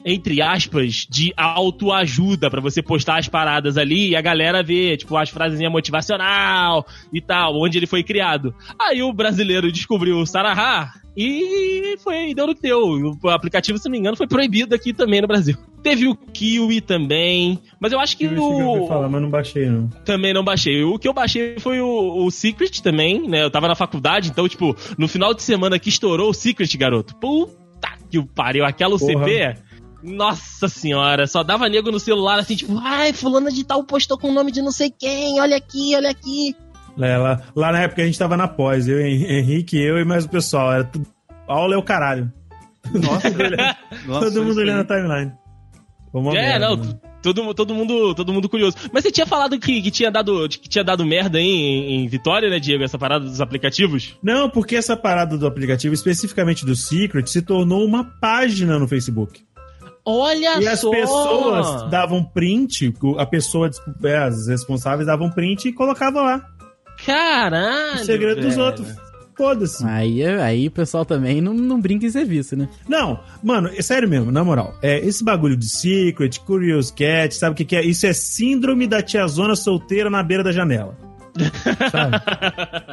entre 0.05 0.39
aspas, 0.39 1.07
de 1.09 1.33
autoajuda, 1.35 2.47
pra 2.49 2.61
você 2.61 2.81
postar 2.83 3.17
as 3.17 3.27
paradas 3.27 3.75
ali 3.75 4.09
e 4.09 4.15
a 4.15 4.21
galera 4.21 4.61
ver, 4.61 4.97
tipo, 4.97 5.17
as 5.17 5.31
frasezinhas 5.31 5.71
motivacional 5.71 6.85
e 7.11 7.19
tal, 7.19 7.59
onde 7.59 7.79
ele 7.79 7.87
foi 7.87 8.03
criado. 8.03 8.53
Aí 8.79 9.01
o 9.01 9.11
brasileiro 9.11 9.71
descobriu 9.71 10.19
o 10.19 10.25
Sarahá 10.27 10.93
e 11.17 11.97
foi, 12.03 12.35
deu 12.35 12.45
no 12.45 12.53
deu. 12.53 13.17
O 13.23 13.29
aplicativo, 13.29 13.79
se 13.79 13.85
não 13.85 13.91
me 13.93 13.97
engano, 13.97 14.15
foi 14.15 14.27
proibido 14.27 14.75
aqui 14.75 14.93
também 14.93 15.21
no 15.21 15.27
Brasil. 15.27 15.57
Teve 15.81 16.07
o 16.07 16.15
Kiwi 16.15 16.81
também, 16.81 17.59
mas 17.79 17.91
eu 17.91 17.99
acho 17.99 18.15
que 18.15 18.25
Eu 18.25 18.87
falar, 18.87 19.09
mas 19.09 19.21
não 19.21 19.29
baixei, 19.29 19.67
não. 19.67 19.87
Também 20.03 20.33
não 20.33 20.43
baixei. 20.43 20.83
O 20.83 20.99
que 20.99 21.07
eu 21.07 21.13
baixei 21.13 21.57
foi 21.59 21.79
o, 21.79 22.25
o 22.25 22.29
Secret 22.29 22.81
também, 22.81 23.27
né? 23.27 23.43
Eu 23.43 23.49
tava 23.49 23.67
na 23.67 23.75
faculdade, 23.75 24.29
então, 24.29 24.47
tipo, 24.47 24.75
no 24.97 25.07
final 25.07 25.33
de 25.33 25.41
semana 25.41 25.79
que 25.79 25.89
estourou 25.89 26.29
o 26.29 26.33
Secret, 26.33 26.75
garoto. 26.77 27.15
Puta 27.15 27.65
que 28.09 28.17
o 28.17 28.25
pariu. 28.25 28.65
Aquela 28.65 28.97
Porra. 28.97 29.11
Nossa 30.05 30.67
senhora, 30.69 31.25
só 31.27 31.43
dava 31.43 31.67
nego 31.67 31.91
no 31.91 31.99
celular 31.99 32.37
assim, 32.39 32.55
tipo, 32.55 32.77
ai, 32.79 33.11
fulana 33.11 33.51
de 33.51 33.63
tal 33.63 33.83
postou 33.83 34.17
com 34.17 34.29
o 34.29 34.33
nome 34.33 34.51
de 34.51 34.61
não 34.61 34.71
sei 34.71 34.89
quem, 34.91 35.39
olha 35.41 35.57
aqui, 35.57 35.95
olha 35.95 36.09
aqui. 36.09 36.55
É, 36.99 37.17
lá, 37.17 37.41
lá 37.55 37.71
na 37.71 37.81
época 37.81 38.01
a 38.01 38.05
gente 38.05 38.17
tava 38.19 38.37
na 38.37 38.47
pós, 38.47 38.87
eu, 38.87 38.99
Hen- 38.99 39.25
Henrique, 39.39 39.77
eu 39.77 39.97
e 39.97 40.05
mais 40.05 40.25
o 40.25 40.29
pessoal. 40.29 40.71
Era 40.71 40.83
tudo. 40.85 41.05
Aula 41.47 41.75
é 41.75 41.77
o 41.77 41.83
caralho. 41.83 42.31
Nossa, 42.93 43.29
Nossa, 44.07 44.25
Todo 44.31 44.43
mundo 44.45 44.57
olhando 44.59 44.81
a 44.81 44.85
timeline. 44.85 45.31
É, 46.15 46.19
merda, 46.31 46.59
não, 46.69 46.77
mano. 46.77 46.99
todo, 47.21 47.53
todo 47.53 47.75
mundo, 47.75 48.15
todo 48.15 48.31
mundo 48.31 48.47
curioso. 48.47 48.77
Mas 48.93 49.03
você 49.03 49.11
tinha 49.11 49.25
falado 49.25 49.59
que, 49.59 49.81
que 49.81 49.91
tinha 49.91 50.09
dado, 50.09 50.47
que 50.47 50.69
tinha 50.69 50.83
dado 50.83 51.03
merda 51.05 51.37
aí 51.37 51.43
em, 51.45 52.05
em 52.05 52.07
Vitória, 52.07 52.49
né, 52.49 52.57
Diego, 52.59 52.83
essa 52.85 52.97
parada 52.97 53.25
dos 53.25 53.41
aplicativos? 53.41 54.15
Não, 54.23 54.49
porque 54.49 54.77
essa 54.77 54.95
parada 54.95 55.37
do 55.37 55.45
aplicativo, 55.45 55.93
especificamente 55.93 56.65
do 56.65 56.73
Secret, 56.75 57.27
se 57.27 57.41
tornou 57.41 57.83
uma 57.85 58.05
página 58.21 58.79
no 58.79 58.87
Facebook. 58.87 59.43
Olha 60.05 60.61
E 60.61 60.67
as 60.67 60.79
só! 60.81 60.91
pessoas 60.91 61.89
davam 61.89 62.23
print, 62.23 62.93
a 63.17 63.25
pessoa, 63.25 63.69
é, 64.03 64.17
as 64.17 64.47
responsáveis 64.47 65.07
davam 65.07 65.29
print 65.31 65.67
e 65.69 65.73
colocavam 65.73 66.23
lá. 66.23 66.45
Caralho! 67.05 68.01
O 68.01 68.05
segredo 68.05 68.41
dos 68.41 68.55
velho. 68.55 68.65
outros. 68.67 68.87
Foda-se. 69.37 69.85
Aí, 69.85 70.23
aí 70.23 70.67
o 70.67 70.71
pessoal 70.71 71.03
também 71.03 71.41
não, 71.41 71.53
não 71.53 71.81
brinca 71.81 72.05
em 72.05 72.09
serviço, 72.09 72.55
né? 72.55 72.69
Não, 72.87 73.19
mano, 73.43 73.69
é 73.75 73.81
sério 73.81 74.07
mesmo, 74.07 74.31
na 74.31 74.45
moral. 74.45 74.73
É, 74.81 74.99
esse 75.05 75.25
bagulho 75.25 75.57
de 75.57 75.67
Secret, 75.67 76.39
Curious 76.45 76.89
Cat, 76.89 77.35
sabe 77.35 77.51
o 77.51 77.55
que, 77.55 77.65
que 77.65 77.75
é? 77.75 77.83
Isso 77.83 78.07
é 78.07 78.13
síndrome 78.13 78.87
da 78.87 79.01
tiazona 79.01 79.53
solteira 79.55 80.09
na 80.09 80.23
beira 80.23 80.41
da 80.41 80.53
janela. 80.53 80.97
Sabe? 81.91 82.17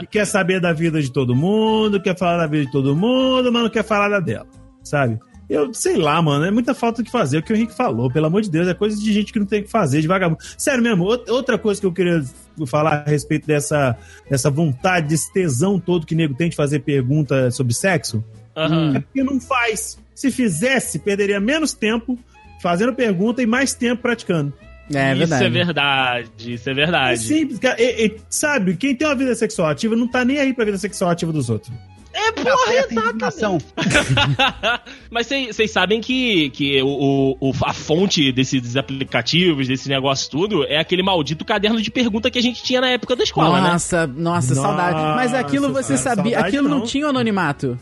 que 0.01 0.07
quer 0.09 0.25
saber 0.25 0.61
da 0.61 0.73
vida 0.73 1.01
de 1.01 1.13
todo 1.13 1.33
mundo, 1.33 2.03
quer 2.03 2.19
falar 2.19 2.39
da 2.39 2.47
vida 2.49 2.65
de 2.67 2.73
todo 2.73 2.97
mundo, 2.97 3.53
mas 3.53 3.63
não 3.63 3.71
quer 3.71 3.85
falar 3.85 4.09
da 4.09 4.19
dela, 4.19 4.49
sabe? 4.83 5.21
Eu 5.53 5.75
sei 5.75 5.97
lá, 5.97 6.21
mano, 6.23 6.45
é 6.45 6.51
muita 6.51 6.75
falta 6.75 7.03
do 7.03 7.05
que 7.05 7.11
fazer. 7.11 7.39
O 7.39 7.43
que 7.43 7.53
o 7.53 7.57
Henrique 7.57 7.75
falou, 7.77 8.11
pelo 8.11 8.27
amor 8.27 8.41
de 8.43 8.51
Deus, 8.51 8.67
é 8.69 8.75
coisa 8.75 8.99
de 8.99 9.13
gente 9.13 9.33
que 9.33 9.39
não 9.39 9.47
tem 9.47 9.61
o 9.61 9.65
que 9.65 9.71
fazer, 9.71 10.01
de 10.01 10.09
vagabundo. 10.09 10.41
Sério 10.57 10.83
mesmo, 10.83 11.05
out- 11.05 11.31
outra 11.31 11.59
coisa 11.59 11.81
que 11.81 11.87
eu 11.87 11.93
queria 11.93 12.25
falar 12.67 13.05
a 13.07 13.11
respeito 13.11 13.47
dessa, 13.47 13.97
dessa 14.31 14.51
vontade, 14.51 15.09
desse 15.09 15.33
tesão 15.33 15.79
todo 15.79 16.07
que 16.07 16.15
o 16.15 16.17
nego 16.17 16.35
tem 16.35 16.49
de 16.49 16.57
fazer 16.57 16.79
pergunta 16.81 17.51
sobre 17.51 17.75
sexo, 17.75 18.25
Aham. 18.57 18.97
é 18.97 19.01
porque 19.01 19.23
não 19.23 19.41
faz. 19.41 19.99
Se 20.15 20.31
fizesse, 20.31 20.99
perderia 20.99 21.39
menos 21.41 21.73
tempo 21.75 22.19
fazendo 22.63 22.95
pergunta 22.95 23.43
e 23.43 23.47
mais 23.47 23.75
tempo 23.75 24.01
praticando. 24.03 24.53
É 24.95 25.11
isso 25.13 25.19
verdade. 25.19 25.45
é 25.45 25.51
verdade, 25.51 26.55
isso 26.55 26.69
é 26.69 26.73
É 26.73 26.75
verdade. 26.75 27.19
simples, 27.21 27.59
cara. 27.59 27.81
E- 27.81 28.07
e, 28.07 28.17
sabe, 28.29 28.77
quem 28.77 28.95
tem 28.95 29.07
uma 29.07 29.15
vida 29.15 29.35
sexual 29.35 29.69
ativa 29.69 29.97
não 29.97 30.07
tá 30.09 30.25
nem 30.25 30.39
aí 30.39 30.53
pra 30.53 30.65
vida 30.65 30.77
sexual 30.79 31.11
ativa 31.11 31.33
dos 31.33 31.49
outros. 31.51 31.73
É, 32.15 32.33
porra, 32.33 32.73
Essa 32.75 32.93
informação. 32.95 33.59
Mas 35.11 35.27
vocês 35.27 35.71
sabem 35.71 36.01
que, 36.01 36.51
que 36.51 36.83
o, 36.83 37.37
o- 37.41 37.53
a 37.65 37.73
fonte 37.73 38.31
desses 38.33 38.77
aplicativos, 38.77 39.67
desse 39.69 39.89
negócio 39.89 40.31
tudo, 40.31 40.65
é 40.65 40.79
aquele 40.79 41.03
maldito 41.03 41.45
caderno 41.45 41.81
de 41.81 41.91
pergunta 41.91 42.31
que 42.31 42.39
a 42.39 42.43
gente 42.43 42.63
tinha 42.63 42.81
na 42.81 42.89
época 42.89 43.17
da 43.17 43.23
escola, 43.25 43.61
né? 43.61 43.71
Nossa, 43.73 44.07
nossa, 44.07 44.55
saudade. 44.55 44.99
Mas 45.17 45.35
aquilo 45.35 45.69
Nossa, 45.69 45.83
você 45.83 45.97
sa- 45.97 46.15
sabia, 46.15 46.39
aquilo 46.39 46.69
não 46.69 46.79
não. 46.81 46.85
tinha 46.87 47.07
anonimato. 47.07 47.79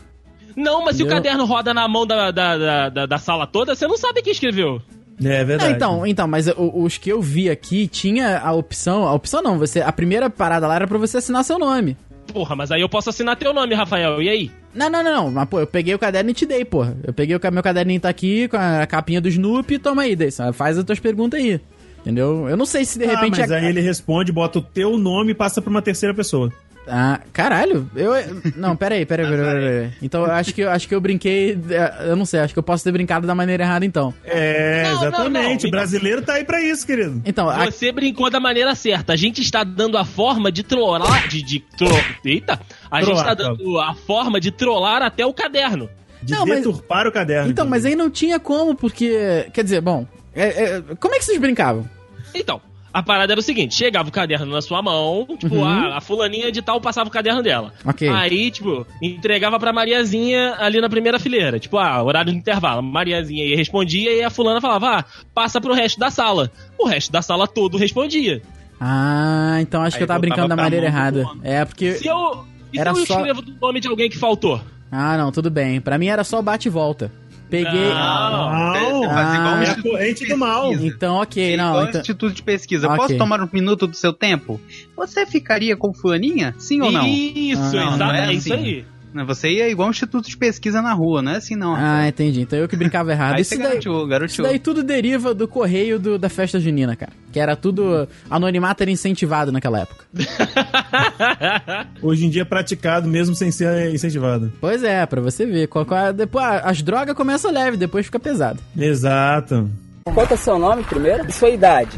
Não, 0.55 0.83
mas 0.83 0.97
se 0.97 1.03
o 1.03 1.05
Entendeu? 1.05 1.23
caderno 1.23 1.45
roda 1.45 1.73
na 1.73 1.87
mão 1.87 2.05
da, 2.05 2.29
da, 2.31 2.57
da, 2.57 2.89
da- 2.89 3.05
da 3.05 3.17
sala 3.17 3.47
toda, 3.47 3.73
você 3.75 3.87
não 3.87 3.97
sabe 3.97 4.21
quem 4.21 4.31
escreveu. 4.33 4.81
É 5.23 5.41
Ah, 5.41 5.43
verdade. 5.43 5.73
então, 5.73 6.05
então, 6.05 6.27
mas 6.27 6.47
os 6.57 6.97
que 6.97 7.09
eu 7.11 7.21
vi 7.21 7.49
aqui 7.49 7.87
tinha 7.87 8.39
a 8.39 8.51
opção, 8.53 9.05
a 9.07 9.13
opção 9.13 9.41
não, 9.41 9.57
você, 9.59 9.79
a 9.81 9.91
primeira 9.91 10.29
parada 10.29 10.65
lá 10.67 10.75
era 10.75 10.87
pra 10.87 10.97
você 10.97 11.17
assinar 11.17 11.43
seu 11.43 11.59
nome. 11.59 11.95
Porra, 12.31 12.55
mas 12.55 12.71
aí 12.71 12.81
eu 12.81 12.89
posso 12.89 13.09
assinar 13.09 13.35
teu 13.35 13.53
nome, 13.53 13.73
Rafael. 13.75 14.21
E 14.21 14.29
aí? 14.29 14.51
Não, 14.73 14.89
não, 14.89 15.03
não, 15.03 15.11
não, 15.25 15.31
mas 15.31 15.47
pô, 15.49 15.59
eu 15.59 15.67
peguei 15.67 15.93
o 15.93 15.99
caderno 15.99 16.29
e 16.29 16.33
te 16.33 16.45
dei, 16.45 16.63
porra. 16.63 16.95
Eu 17.03 17.13
peguei 17.13 17.35
o 17.35 17.39
meu 17.51 17.61
caderninho 17.63 17.99
tá 17.99 18.09
aqui 18.09 18.47
com 18.47 18.57
a 18.57 18.85
capinha 18.87 19.19
do 19.19 19.27
Snoopy, 19.27 19.79
toma 19.79 20.03
aí, 20.03 20.15
Deison, 20.15 20.53
faz 20.53 20.77
as 20.77 20.83
tuas 20.83 20.99
perguntas 20.99 21.39
aí. 21.39 21.59
Entendeu? 21.99 22.47
Eu 22.49 22.57
não 22.57 22.65
sei 22.65 22.83
se 22.83 22.97
de 22.97 23.05
Ah, 23.05 23.09
repente 23.09 23.39
mas 23.39 23.51
a- 23.51 23.57
aí 23.57 23.65
ele 23.67 23.81
responde, 23.81 24.31
bota 24.31 24.57
o 24.59 24.61
teu 24.61 24.97
nome 24.97 25.31
e 25.31 25.35
passa 25.35 25.61
pra 25.61 25.69
uma 25.69 25.81
terceira 25.81 26.15
pessoa. 26.15 26.51
Ah, 26.93 27.21
caralho. 27.31 27.89
Eu 27.95 28.11
não, 28.57 28.75
pera 28.75 28.95
aí, 28.95 29.05
pera 29.05 29.23
aí, 29.23 29.29
pera 29.29 29.41
aí, 29.47 29.53
pera 29.61 29.79
aí. 29.85 29.91
Então 30.01 30.25
eu 30.25 30.31
acho 30.31 30.53
que 30.53 30.59
eu 30.61 30.69
acho 30.69 30.87
que 30.89 30.93
eu 30.93 30.99
brinquei, 30.99 31.57
é, 31.69 32.09
eu 32.09 32.17
não 32.17 32.25
sei, 32.25 32.41
acho 32.41 32.51
que 32.53 32.59
eu 32.59 32.63
posso 32.63 32.83
ter 32.83 32.91
brincado 32.91 33.25
da 33.25 33.33
maneira 33.33 33.63
errada 33.63 33.85
então. 33.85 34.13
É, 34.25 34.83
Não, 34.83 34.95
não, 34.95 35.07
exatamente. 35.07 35.63
não. 35.63 35.69
O 35.69 35.71
brasileiro 35.71 36.21
tá 36.21 36.33
aí 36.33 36.43
pra 36.43 36.61
isso, 36.61 36.85
querido. 36.85 37.21
Então, 37.25 37.49
a- 37.49 37.65
Você 37.65 37.93
brincou 37.93 38.29
da 38.29 38.41
maneira 38.41 38.75
certa. 38.75 39.13
A 39.13 39.15
gente 39.15 39.39
está 39.41 39.63
dando 39.63 39.97
a 39.97 40.03
forma 40.03 40.51
de 40.51 40.63
trollar. 40.63 41.27
De, 41.29 41.41
de 41.41 41.59
tro... 41.77 41.87
Eita! 42.25 42.59
A 42.91 43.01
gente 43.01 43.15
está 43.17 43.33
dando 43.33 43.79
a 43.79 43.93
forma 43.93 44.39
de 44.41 44.51
trollar 44.51 45.01
até 45.01 45.25
o 45.25 45.33
caderno. 45.33 45.89
De 46.21 46.33
Não, 46.33 46.45
mas- 46.45 46.57
deturpar 46.57 47.07
o 47.07 47.11
caderno. 47.11 47.49
então, 47.49 47.65
mas 47.65 47.85
aí 47.85 47.95
não 47.95 48.09
tinha 48.09 48.37
como 48.39 48.75
porque, 48.75 49.47
quer 49.53 49.63
dizer, 49.63 49.79
bom, 49.81 50.05
é- 50.35 50.63
é, 50.75 50.81
como 50.99 51.15
é 51.15 51.19
que 51.19 51.23
vocês 51.25 51.39
brincavam? 51.39 51.89
Então, 52.35 52.59
a 52.93 53.01
parada 53.03 53.33
era 53.33 53.39
o 53.39 53.43
seguinte: 53.43 53.75
chegava 53.75 54.09
o 54.09 54.11
caderno 54.11 54.45
na 54.51 54.61
sua 54.61 54.81
mão, 54.81 55.27
tipo, 55.37 55.55
Uhum. 55.55 55.65
a, 55.65 55.97
a 55.97 56.01
fulaninha 56.01 56.51
de 56.51 56.61
tal 56.61 56.79
passava 56.81 57.07
o 57.09 57.11
caderno 57.11 57.41
dela. 57.43 57.73
Ok. 57.85 58.07
Aí, 58.09 58.51
tipo, 58.51 58.85
entregava 59.01 59.59
pra 59.59 59.71
Mariazinha 59.73 60.55
ali 60.59 60.79
na 60.81 60.89
primeira 60.89 61.19
fileira. 61.19 61.59
Tipo, 61.59 61.77
ah, 61.77 62.01
horário 62.03 62.31
do 62.31 62.37
intervalo. 62.37 62.81
Mariazinha 62.81 63.45
ia 63.45 63.55
respondia 63.57 64.11
e 64.13 64.23
a 64.23 64.29
fulana 64.29 64.59
falava, 64.61 64.99
ah, 64.99 65.05
passa 65.33 65.59
pro 65.61 65.73
resto 65.73 65.99
da 65.99 66.09
sala. 66.11 66.51
O 66.77 66.87
resto 66.87 67.11
da 67.11 67.21
sala 67.21 67.47
todo 67.47 67.77
respondia. 67.77 68.41
Ah, 68.79 69.57
então 69.61 69.81
acho 69.83 69.95
Aí 69.95 69.99
que 69.99 70.03
eu 70.03 70.07
tava 70.07 70.19
brincando 70.19 70.47
da 70.47 70.55
maneira 70.55 70.85
errada. 70.87 71.25
É, 71.43 71.63
porque. 71.63 71.93
Se 71.93 72.07
eu, 72.07 72.45
e 72.73 72.79
Era 72.79 72.93
se 72.95 73.01
eu 73.01 73.05
só- 73.05 73.17
escrevo 73.17 73.41
do 73.41 73.53
nome 73.61 73.79
de 73.79 73.87
alguém 73.87 74.09
que 74.09 74.17
faltou? 74.17 74.59
Ah, 74.91 75.15
não, 75.17 75.31
tudo 75.31 75.49
bem. 75.49 75.79
Pra 75.79 75.97
mim 75.97 76.07
era 76.07 76.23
só 76.23 76.41
bate 76.41 76.67
e 76.67 76.71
volta. 76.71 77.11
Peguei. 77.51 77.89
Não. 77.89 78.31
Não, 78.73 79.01
um 79.01 79.09
Ah. 79.11 79.61
é 79.63 79.69
a 79.69 79.81
corrente 79.83 80.23
de 80.23 80.29
do 80.31 80.37
mal. 80.37 80.73
Então, 80.73 81.15
ok, 81.17 81.53
É 81.53 81.57
não. 81.57 81.69
igual 81.71 81.83
Então... 81.89 82.01
instituto 82.01 82.33
de 82.33 82.41
pesquisa. 82.41 82.87
Ok. 82.87 82.97
Posso 82.97 83.17
tomar 83.17 83.41
um 83.43 83.49
minuto 83.51 83.85
do 83.85 83.95
seu 83.95 84.13
tempo? 84.13 84.59
Você 84.95 85.25
ficaria 85.25 85.75
com 85.75 85.93
fulaninha? 85.93 86.55
Sim 86.57 86.81
ou 86.81 86.91
não? 86.91 87.05
Isso, 87.05 87.61
Ah, 87.61 87.67
exato, 87.83 87.97
não 87.97 88.11
é 88.13 88.29
é 88.29 88.33
isso 88.33 88.53
assim. 88.53 88.63
aí. 88.63 88.85
Não, 89.13 89.25
Você 89.25 89.49
ia 89.49 89.67
igual 89.69 89.87
um 89.87 89.91
instituto 89.91 90.29
de 90.29 90.37
pesquisa 90.37 90.81
na 90.81 90.93
rua, 90.93 91.21
não 91.21 91.33
é 91.33 91.37
assim 91.37 91.55
não. 91.55 91.75
Ah, 91.75 92.07
entendi. 92.07 92.41
Então 92.41 92.57
eu 92.57 92.67
que 92.67 92.75
brincava 92.77 93.11
errado. 93.11 93.35
Aí 93.35 93.41
Isso 93.41 93.49
você 93.55 93.57
daí, 93.61 93.67
garoteou, 93.79 94.25
isso 94.25 94.41
daí 94.41 94.57
tudo 94.59 94.83
deriva 94.83 95.33
do 95.33 95.47
correio 95.47 95.99
do- 95.99 96.17
da 96.17 96.29
festa 96.29 96.59
junina, 96.59 96.95
cara. 96.95 97.11
Que 97.31 97.39
era 97.39 97.55
tudo. 97.55 98.07
Anonimato 98.29 98.83
era 98.83 98.91
incentivado 98.91 99.51
naquela 99.51 99.81
época. 99.81 100.05
Hoje 102.01 102.25
em 102.25 102.29
dia 102.29 102.41
é 102.43 102.45
praticado 102.45 103.07
mesmo 103.07 103.35
sem 103.35 103.51
ser 103.51 103.93
incentivado. 103.93 104.51
Pois 104.59 104.83
é, 104.83 105.05
pra 105.05 105.21
você 105.21 105.45
ver. 105.45 105.67
Qual, 105.67 105.85
qual 105.85 106.07
é- 106.07 106.13
depois, 106.13 106.43
ah, 106.45 106.61
as 106.65 106.81
drogas 106.81 107.15
começam 107.15 107.51
leve, 107.51 107.77
depois 107.77 108.05
fica 108.05 108.19
pesado. 108.19 108.59
Exato. 108.77 109.69
Qual 110.05 110.25
é 110.29 110.33
o 110.33 110.37
seu 110.37 110.57
nome 110.57 110.83
primeiro? 110.83 111.25
E 111.27 111.31
sua 111.31 111.49
idade? 111.49 111.97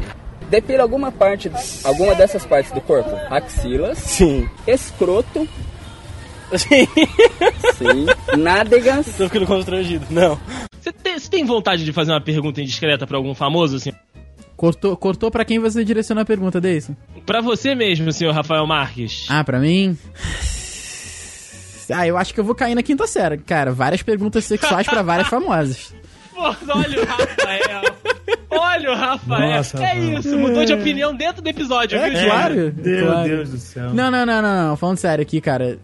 Depila 0.50 0.82
alguma 0.82 1.10
parte, 1.10 1.50
alguma 1.82 2.14
dessas 2.14 2.44
partes 2.44 2.70
do 2.70 2.80
corpo? 2.80 3.10
Axilas, 3.30 3.98
Sim. 3.98 4.46
escroto, 4.66 5.48
Sim. 6.58 6.86
sim, 7.76 8.36
nádegas, 8.38 9.06
Tô 9.16 9.24
ficando 9.24 9.46
constrangido. 9.46 10.06
Não. 10.10 10.38
Você 10.80 10.92
tem, 10.92 11.18
você 11.18 11.30
tem 11.30 11.44
vontade 11.44 11.84
de 11.84 11.92
fazer 11.92 12.12
uma 12.12 12.20
pergunta 12.20 12.60
indiscreta 12.60 13.06
pra 13.06 13.16
algum 13.16 13.34
famoso, 13.34 13.76
assim? 13.76 13.92
Cortou, 14.56 14.96
cortou 14.96 15.30
pra 15.30 15.44
quem 15.44 15.58
você 15.58 15.84
direcionou 15.84 16.22
a 16.22 16.24
pergunta, 16.24 16.60
Deison? 16.60 16.94
Pra 17.26 17.40
você 17.40 17.74
mesmo, 17.74 18.12
senhor 18.12 18.32
Rafael 18.32 18.66
Marques. 18.66 19.26
Ah, 19.28 19.42
pra 19.42 19.58
mim. 19.58 19.96
Ah, 21.92 22.06
eu 22.06 22.16
acho 22.16 22.32
que 22.32 22.40
eu 22.40 22.44
vou 22.44 22.54
cair 22.54 22.74
na 22.74 22.82
quinta 22.82 23.06
série. 23.06 23.38
Cara, 23.38 23.72
várias 23.72 24.02
perguntas 24.02 24.44
sexuais 24.44 24.86
pra 24.86 25.02
várias 25.02 25.28
famosas. 25.28 25.94
Pô, 26.34 26.42
olha 26.42 27.00
o 27.00 27.04
Rafael. 27.04 27.82
Olha 28.50 28.90
o 28.90 28.94
Rafael. 28.94 29.56
Nossa, 29.56 29.78
é 29.78 29.86
Rafael. 29.86 30.18
isso, 30.20 30.38
mudou 30.38 30.64
de 30.64 30.72
opinião 30.72 31.14
dentro 31.14 31.42
do 31.42 31.48
episódio, 31.48 31.98
viu, 31.98 32.12
É, 32.12 32.16
Gil? 32.16 32.28
claro. 32.30 32.74
Meu 32.76 33.06
claro. 33.06 33.28
Deus 33.28 33.50
do 33.50 33.58
céu. 33.58 33.92
Não, 33.94 34.10
não, 34.10 34.24
não, 34.26 34.42
não, 34.42 34.68
não. 34.68 34.76
Falando 34.76 34.96
sério 34.98 35.22
aqui, 35.22 35.40
cara. 35.40 35.78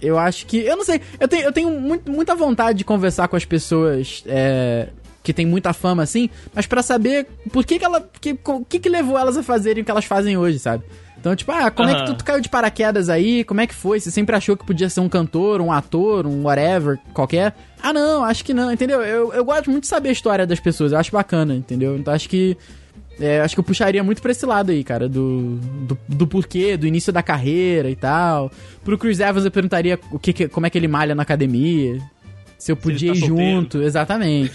Eu 0.00 0.18
acho 0.18 0.46
que. 0.46 0.58
Eu 0.58 0.76
não 0.76 0.84
sei. 0.84 1.00
Eu 1.18 1.26
tenho, 1.28 1.42
eu 1.44 1.52
tenho 1.52 1.70
muito, 1.80 2.10
muita 2.10 2.34
vontade 2.34 2.78
de 2.78 2.84
conversar 2.84 3.28
com 3.28 3.36
as 3.36 3.44
pessoas 3.44 4.22
é, 4.26 4.88
que 5.22 5.32
tem 5.32 5.46
muita 5.46 5.72
fama 5.72 6.02
assim, 6.02 6.28
mas 6.54 6.66
pra 6.66 6.82
saber 6.82 7.26
por 7.52 7.64
que, 7.64 7.78
que 7.78 7.84
ela. 7.84 8.06
que- 8.20 8.38
O 8.44 8.64
que, 8.64 8.78
que 8.78 8.88
levou 8.88 9.18
elas 9.18 9.36
a 9.36 9.42
fazerem 9.42 9.82
o 9.82 9.84
que 9.84 9.90
elas 9.90 10.04
fazem 10.04 10.36
hoje, 10.36 10.58
sabe? 10.58 10.84
Então, 11.18 11.34
tipo, 11.34 11.50
ah, 11.50 11.70
como 11.70 11.88
é 11.88 11.94
que 11.94 12.06
tu, 12.06 12.14
tu 12.18 12.24
caiu 12.24 12.40
de 12.40 12.48
paraquedas 12.48 13.08
aí? 13.08 13.42
Como 13.42 13.60
é 13.60 13.66
que 13.66 13.74
foi? 13.74 13.98
Você 13.98 14.10
sempre 14.12 14.36
achou 14.36 14.56
que 14.56 14.64
podia 14.64 14.88
ser 14.88 15.00
um 15.00 15.08
cantor, 15.08 15.60
um 15.60 15.72
ator, 15.72 16.24
um 16.26 16.44
whatever, 16.44 16.98
qualquer? 17.12 17.52
Ah, 17.82 17.92
não, 17.92 18.22
acho 18.22 18.44
que 18.44 18.54
não, 18.54 18.70
entendeu? 18.70 19.02
Eu, 19.02 19.32
eu 19.32 19.44
gosto 19.44 19.68
muito 19.70 19.84
de 19.84 19.88
saber 19.88 20.10
a 20.10 20.12
história 20.12 20.46
das 20.46 20.60
pessoas, 20.60 20.92
eu 20.92 20.98
acho 20.98 21.10
bacana, 21.10 21.54
entendeu? 21.54 21.96
Então 21.96 22.14
acho 22.14 22.28
que. 22.28 22.56
É, 23.18 23.40
acho 23.40 23.54
que 23.54 23.60
eu 23.60 23.64
puxaria 23.64 24.04
muito 24.04 24.20
pra 24.20 24.30
esse 24.32 24.44
lado 24.44 24.70
aí, 24.70 24.84
cara, 24.84 25.08
do, 25.08 25.56
do, 25.86 25.98
do 26.06 26.26
porquê, 26.26 26.76
do 26.76 26.86
início 26.86 27.12
da 27.12 27.22
carreira 27.22 27.88
e 27.90 27.96
tal. 27.96 28.52
Pro 28.84 28.98
Chris 28.98 29.20
Evans 29.20 29.44
eu 29.44 29.50
perguntaria 29.50 29.98
o 30.12 30.18
que, 30.18 30.32
que- 30.34 30.48
como 30.48 30.66
é 30.66 30.70
que 30.70 30.76
ele 30.76 30.86
malha 30.88 31.14
na 31.14 31.22
academia. 31.22 31.98
Se 32.58 32.70
eu 32.72 32.76
podia 32.76 33.12
ir 33.12 33.20
tá 33.20 33.26
solteiro. 33.26 33.50
junto, 33.52 33.82
exatamente. 33.82 34.52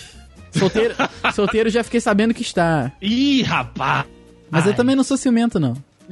Solteiro, 0.52 0.94
solteiro 1.34 1.70
já 1.70 1.84
fiquei 1.84 2.00
sabendo 2.00 2.34
que 2.34 2.42
está. 2.44 2.92
Ih, 3.02 3.42
rapaz. 3.44 4.06
Mas 4.50 4.66
eu 4.68 4.74
também 4.74 4.96
não 4.96 5.04
sou 5.04 5.18
ciumento, 5.18 5.60
não. 5.60 5.76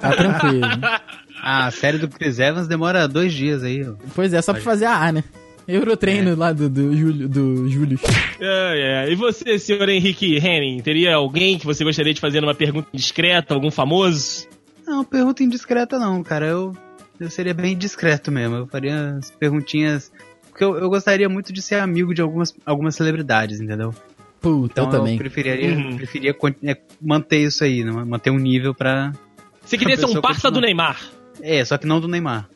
tá 0.00 0.10
tranquilo. 0.16 0.66
Ah, 1.42 1.66
a 1.66 1.70
série 1.70 1.98
do 1.98 2.08
Chris 2.08 2.38
Evans 2.38 2.66
demora 2.68 3.06
dois 3.08 3.32
dias 3.32 3.62
aí. 3.62 3.86
ó. 3.88 3.94
Pois 4.14 4.32
é, 4.34 4.42
só 4.42 4.52
pra 4.52 4.60
fazer 4.62 4.84
a 4.86 4.96
A, 4.96 5.12
né? 5.12 5.24
Eurotreino 5.74 6.34
lá 6.36 6.52
do, 6.52 6.68
do, 6.68 6.96
Júlio, 6.96 7.28
do 7.28 7.68
Júlio. 7.68 7.98
É, 8.40 9.06
é. 9.06 9.12
E 9.12 9.14
você, 9.14 9.58
senhor 9.58 9.88
Henrique 9.88 10.36
Henning, 10.36 10.80
teria 10.82 11.14
alguém 11.16 11.58
que 11.58 11.66
você 11.66 11.84
gostaria 11.84 12.12
de 12.14 12.20
fazer 12.20 12.42
uma 12.42 12.54
pergunta 12.54 12.88
discreta, 12.92 13.54
algum 13.54 13.70
famoso? 13.70 14.46
Não, 14.86 15.04
pergunta 15.04 15.42
indiscreta 15.42 15.98
não, 15.98 16.22
cara. 16.22 16.46
Eu, 16.46 16.76
eu 17.18 17.30
seria 17.30 17.54
bem 17.54 17.76
discreto 17.76 18.30
mesmo. 18.32 18.56
Eu 18.56 18.66
faria 18.66 19.16
as 19.18 19.30
perguntinhas. 19.30 20.10
Porque 20.48 20.64
eu, 20.64 20.76
eu 20.78 20.88
gostaria 20.88 21.28
muito 21.28 21.52
de 21.52 21.62
ser 21.62 21.76
amigo 21.76 22.12
de 22.14 22.20
algumas, 22.22 22.54
algumas 22.66 22.94
celebridades, 22.96 23.60
entendeu? 23.60 23.94
Puta, 24.40 24.72
Então 24.72 24.84
eu 24.86 24.90
também. 24.90 25.18
preferiria, 25.18 25.76
Uhum. 25.76 25.96
preferia 25.96 26.34
é, 26.64 26.76
manter 27.00 27.38
isso 27.42 27.62
aí, 27.62 27.84
né? 27.84 27.92
manter 28.06 28.30
um 28.30 28.38
nível 28.38 28.74
pra. 28.74 29.12
Você 29.64 29.76
queria 29.78 29.96
ser 29.96 30.06
um 30.06 30.20
parça 30.20 30.48
continua. 30.48 30.52
do 30.52 30.60
Neymar? 30.62 31.00
É, 31.42 31.64
só 31.64 31.76
que 31.78 31.86
não 31.86 32.00
do 32.00 32.08
Neymar. 32.08 32.48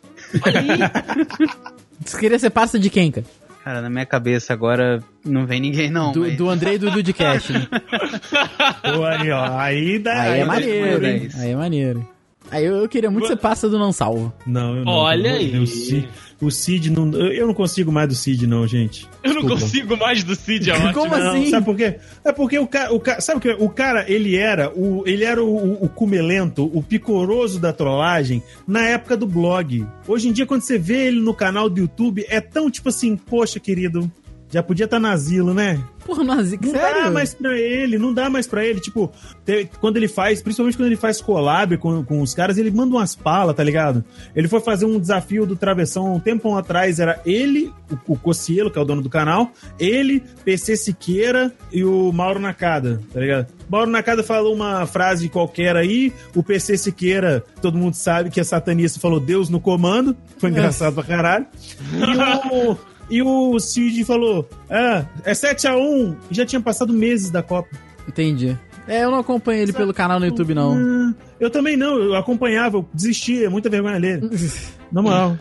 Olha 0.44 0.60
aí. 0.60 0.66
Você 2.04 2.18
queria 2.18 2.38
ser 2.38 2.50
parça 2.50 2.78
de 2.78 2.88
quem, 2.90 3.10
cara? 3.10 3.26
Cara, 3.64 3.80
na 3.80 3.88
minha 3.88 4.04
cabeça 4.04 4.52
agora 4.52 5.02
não 5.24 5.46
vem 5.46 5.58
ninguém 5.60 5.90
não. 5.90 6.12
Do, 6.12 6.20
mas- 6.20 6.36
do 6.36 6.50
Andrei 6.50 6.74
e 6.74 6.78
do 6.78 7.14
Cash, 7.14 7.48
né? 7.50 7.66
Pô, 8.94 9.04
aí, 9.04 9.30
ó. 9.30 9.58
Aí 9.58 9.98
dá. 9.98 10.20
Aí 10.20 10.40
é 10.40 10.40
dá 10.40 10.46
maneiro, 10.46 10.72
dinheiro, 11.00 11.06
hein? 11.06 11.22
hein? 11.22 11.40
Aí 11.40 11.50
é 11.50 11.56
maneiro. 11.56 12.13
Aí 12.54 12.64
eu, 12.64 12.76
eu 12.76 12.88
queria 12.88 13.10
muito 13.10 13.26
ser 13.26 13.36
parça 13.36 13.68
do 13.68 13.78
Não 13.78 13.92
Salvo. 13.92 14.32
Não, 14.46 14.76
eu 14.76 14.84
não. 14.84 14.92
Olha 14.92 15.32
aí. 15.32 15.50
Deus, 15.50 15.70
O 15.72 15.76
Cid, 15.76 16.08
o 16.40 16.50
Cid 16.50 16.90
não. 16.90 17.10
Eu 17.12 17.32
eu 17.32 17.46
não 17.48 17.54
consigo 17.54 17.90
mais 17.90 18.08
do 18.08 18.14
Cid, 18.14 18.46
não, 18.46 18.66
gente. 18.66 19.08
Eu 19.22 19.34
não 19.34 19.42
Desculpa. 19.42 19.60
consigo 19.62 19.96
mais 19.96 20.22
do 20.24 20.34
Cid, 20.36 20.70
é 20.70 20.74
ótimo. 20.74 20.92
Como 20.94 21.16
Não, 21.16 21.30
assim? 21.32 21.50
sabe 21.50 21.66
por 21.66 21.76
quê? 21.76 21.96
É 22.24 22.32
porque 22.32 22.58
o 22.58 22.66
cara, 22.66 22.94
o 22.94 23.00
cara, 23.00 23.20
sabe 23.20 23.38
o 23.38 23.40
que 23.40 23.50
o 23.64 23.68
cara, 23.68 24.04
ele 24.08 24.36
era 24.36 24.70
o, 24.74 25.02
ele 25.06 25.24
era 25.24 25.42
o, 25.42 25.48
o, 25.48 25.84
o 25.84 25.88
cumelento, 25.88 26.64
o 26.72 26.82
picoroso 26.82 27.58
da 27.58 27.72
trollagem 27.72 28.42
na 28.66 28.86
época 28.86 29.16
do 29.16 29.26
blog. 29.26 29.86
Hoje 30.06 30.28
em 30.28 30.32
dia 30.32 30.46
quando 30.46 30.62
você 30.62 30.78
vê 30.78 31.06
ele 31.08 31.20
no 31.20 31.34
canal 31.34 31.68
do 31.68 31.80
YouTube, 31.80 32.24
é 32.28 32.40
tão 32.40 32.70
tipo 32.70 32.88
assim, 32.88 33.16
poxa, 33.16 33.58
querido, 33.58 34.10
já 34.54 34.62
podia 34.62 34.84
estar 34.84 35.00
no 35.00 35.08
asilo, 35.08 35.52
né? 35.52 35.82
Porra, 36.06 36.22
Nazik, 36.22 36.64
Não 36.66 36.72
sério? 36.74 37.04
dá 37.04 37.10
mais 37.10 37.34
pra 37.34 37.58
ele, 37.58 37.98
não 37.98 38.12
dá 38.12 38.28
mais 38.30 38.46
pra 38.46 38.64
ele. 38.64 38.78
Tipo, 38.78 39.10
te- 39.44 39.68
quando 39.80 39.96
ele 39.96 40.06
faz, 40.06 40.42
principalmente 40.42 40.76
quando 40.76 40.86
ele 40.86 40.96
faz 40.96 41.20
collab 41.20 41.76
com, 41.78 42.04
com 42.04 42.20
os 42.20 42.34
caras, 42.34 42.58
ele 42.58 42.70
manda 42.70 42.94
umas 42.94 43.16
palas, 43.16 43.56
tá 43.56 43.64
ligado? 43.64 44.04
Ele 44.36 44.46
foi 44.46 44.60
fazer 44.60 44.84
um 44.84 45.00
desafio 45.00 45.46
do 45.46 45.56
Travessão 45.56 46.14
um 46.14 46.20
tempão 46.20 46.56
atrás, 46.58 47.00
era 47.00 47.20
ele, 47.24 47.72
o, 47.90 48.12
o 48.12 48.18
Cocielo, 48.18 48.70
que 48.70 48.78
é 48.78 48.82
o 48.82 48.84
dono 48.84 49.00
do 49.02 49.08
canal, 49.08 49.50
ele, 49.78 50.22
PC 50.44 50.76
Siqueira 50.76 51.50
e 51.72 51.82
o 51.84 52.12
Mauro 52.12 52.38
Nakada, 52.38 53.00
tá 53.12 53.18
ligado? 53.20 53.46
Mauro 53.68 53.90
Nakada 53.90 54.22
falou 54.22 54.54
uma 54.54 54.86
frase 54.86 55.28
qualquer 55.30 55.74
aí, 55.74 56.12
o 56.36 56.42
PC 56.42 56.76
Siqueira, 56.76 57.42
todo 57.62 57.78
mundo 57.78 57.94
sabe 57.94 58.28
que 58.30 58.38
é 58.38 58.44
satanista, 58.44 59.00
falou 59.00 59.18
Deus 59.18 59.48
no 59.48 59.58
comando, 59.58 60.14
foi 60.38 60.50
engraçado 60.50 60.94
pra 60.94 61.02
caralho. 61.02 61.46
E 61.94 62.54
o, 62.54 62.76
e 63.10 63.22
o 63.22 63.58
Cid 63.58 64.04
falou: 64.04 64.48
Ah, 64.68 65.04
é 65.24 65.32
7x1, 65.32 66.16
e 66.30 66.34
já 66.34 66.46
tinha 66.46 66.60
passado 66.60 66.92
meses 66.92 67.30
da 67.30 67.42
Copa. 67.42 67.68
Entendi. 68.08 68.58
É, 68.86 69.04
eu 69.04 69.10
não 69.10 69.18
acompanho 69.18 69.62
ele 69.62 69.72
pelo 69.72 69.94
canal 69.94 70.20
no 70.20 70.26
YouTube, 70.26 70.54
não. 70.54 70.74
Ah, 70.74 71.14
eu 71.40 71.50
também 71.50 71.76
não, 71.76 71.98
eu 71.98 72.14
acompanhava, 72.14 72.76
eu 72.76 72.88
desistia, 72.92 73.48
muita 73.48 73.70
vergonha 73.70 73.98
dele. 74.00 74.30
Na 74.92 75.02
moral. 75.02 75.38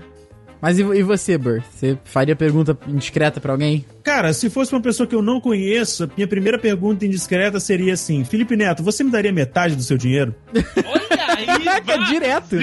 Mas 0.63 0.79
e, 0.79 0.81
e 0.81 1.03
você, 1.03 1.37
Bur? 1.37 1.61
Você 1.75 1.97
faria 2.05 2.37
pergunta 2.37 2.77
indiscreta 2.87 3.41
pra 3.41 3.51
alguém? 3.51 3.85
Cara, 4.01 4.31
se 4.31 4.49
fosse 4.49 4.71
uma 4.71 4.79
pessoa 4.79 5.05
que 5.05 5.13
eu 5.13 5.21
não 5.21 5.41
conheço, 5.41 6.05
a 6.05 6.09
minha 6.15 6.25
primeira 6.25 6.57
pergunta 6.57 7.05
indiscreta 7.05 7.59
seria 7.59 7.93
assim: 7.95 8.23
Felipe 8.23 8.55
Neto, 8.55 8.81
você 8.81 9.03
me 9.03 9.11
daria 9.11 9.33
metade 9.33 9.75
do 9.75 9.83
seu 9.83 9.97
dinheiro? 9.97 10.33
Olha 10.55 11.35
aí, 11.35 11.45
Caraca, 11.85 11.97
direto. 12.05 12.57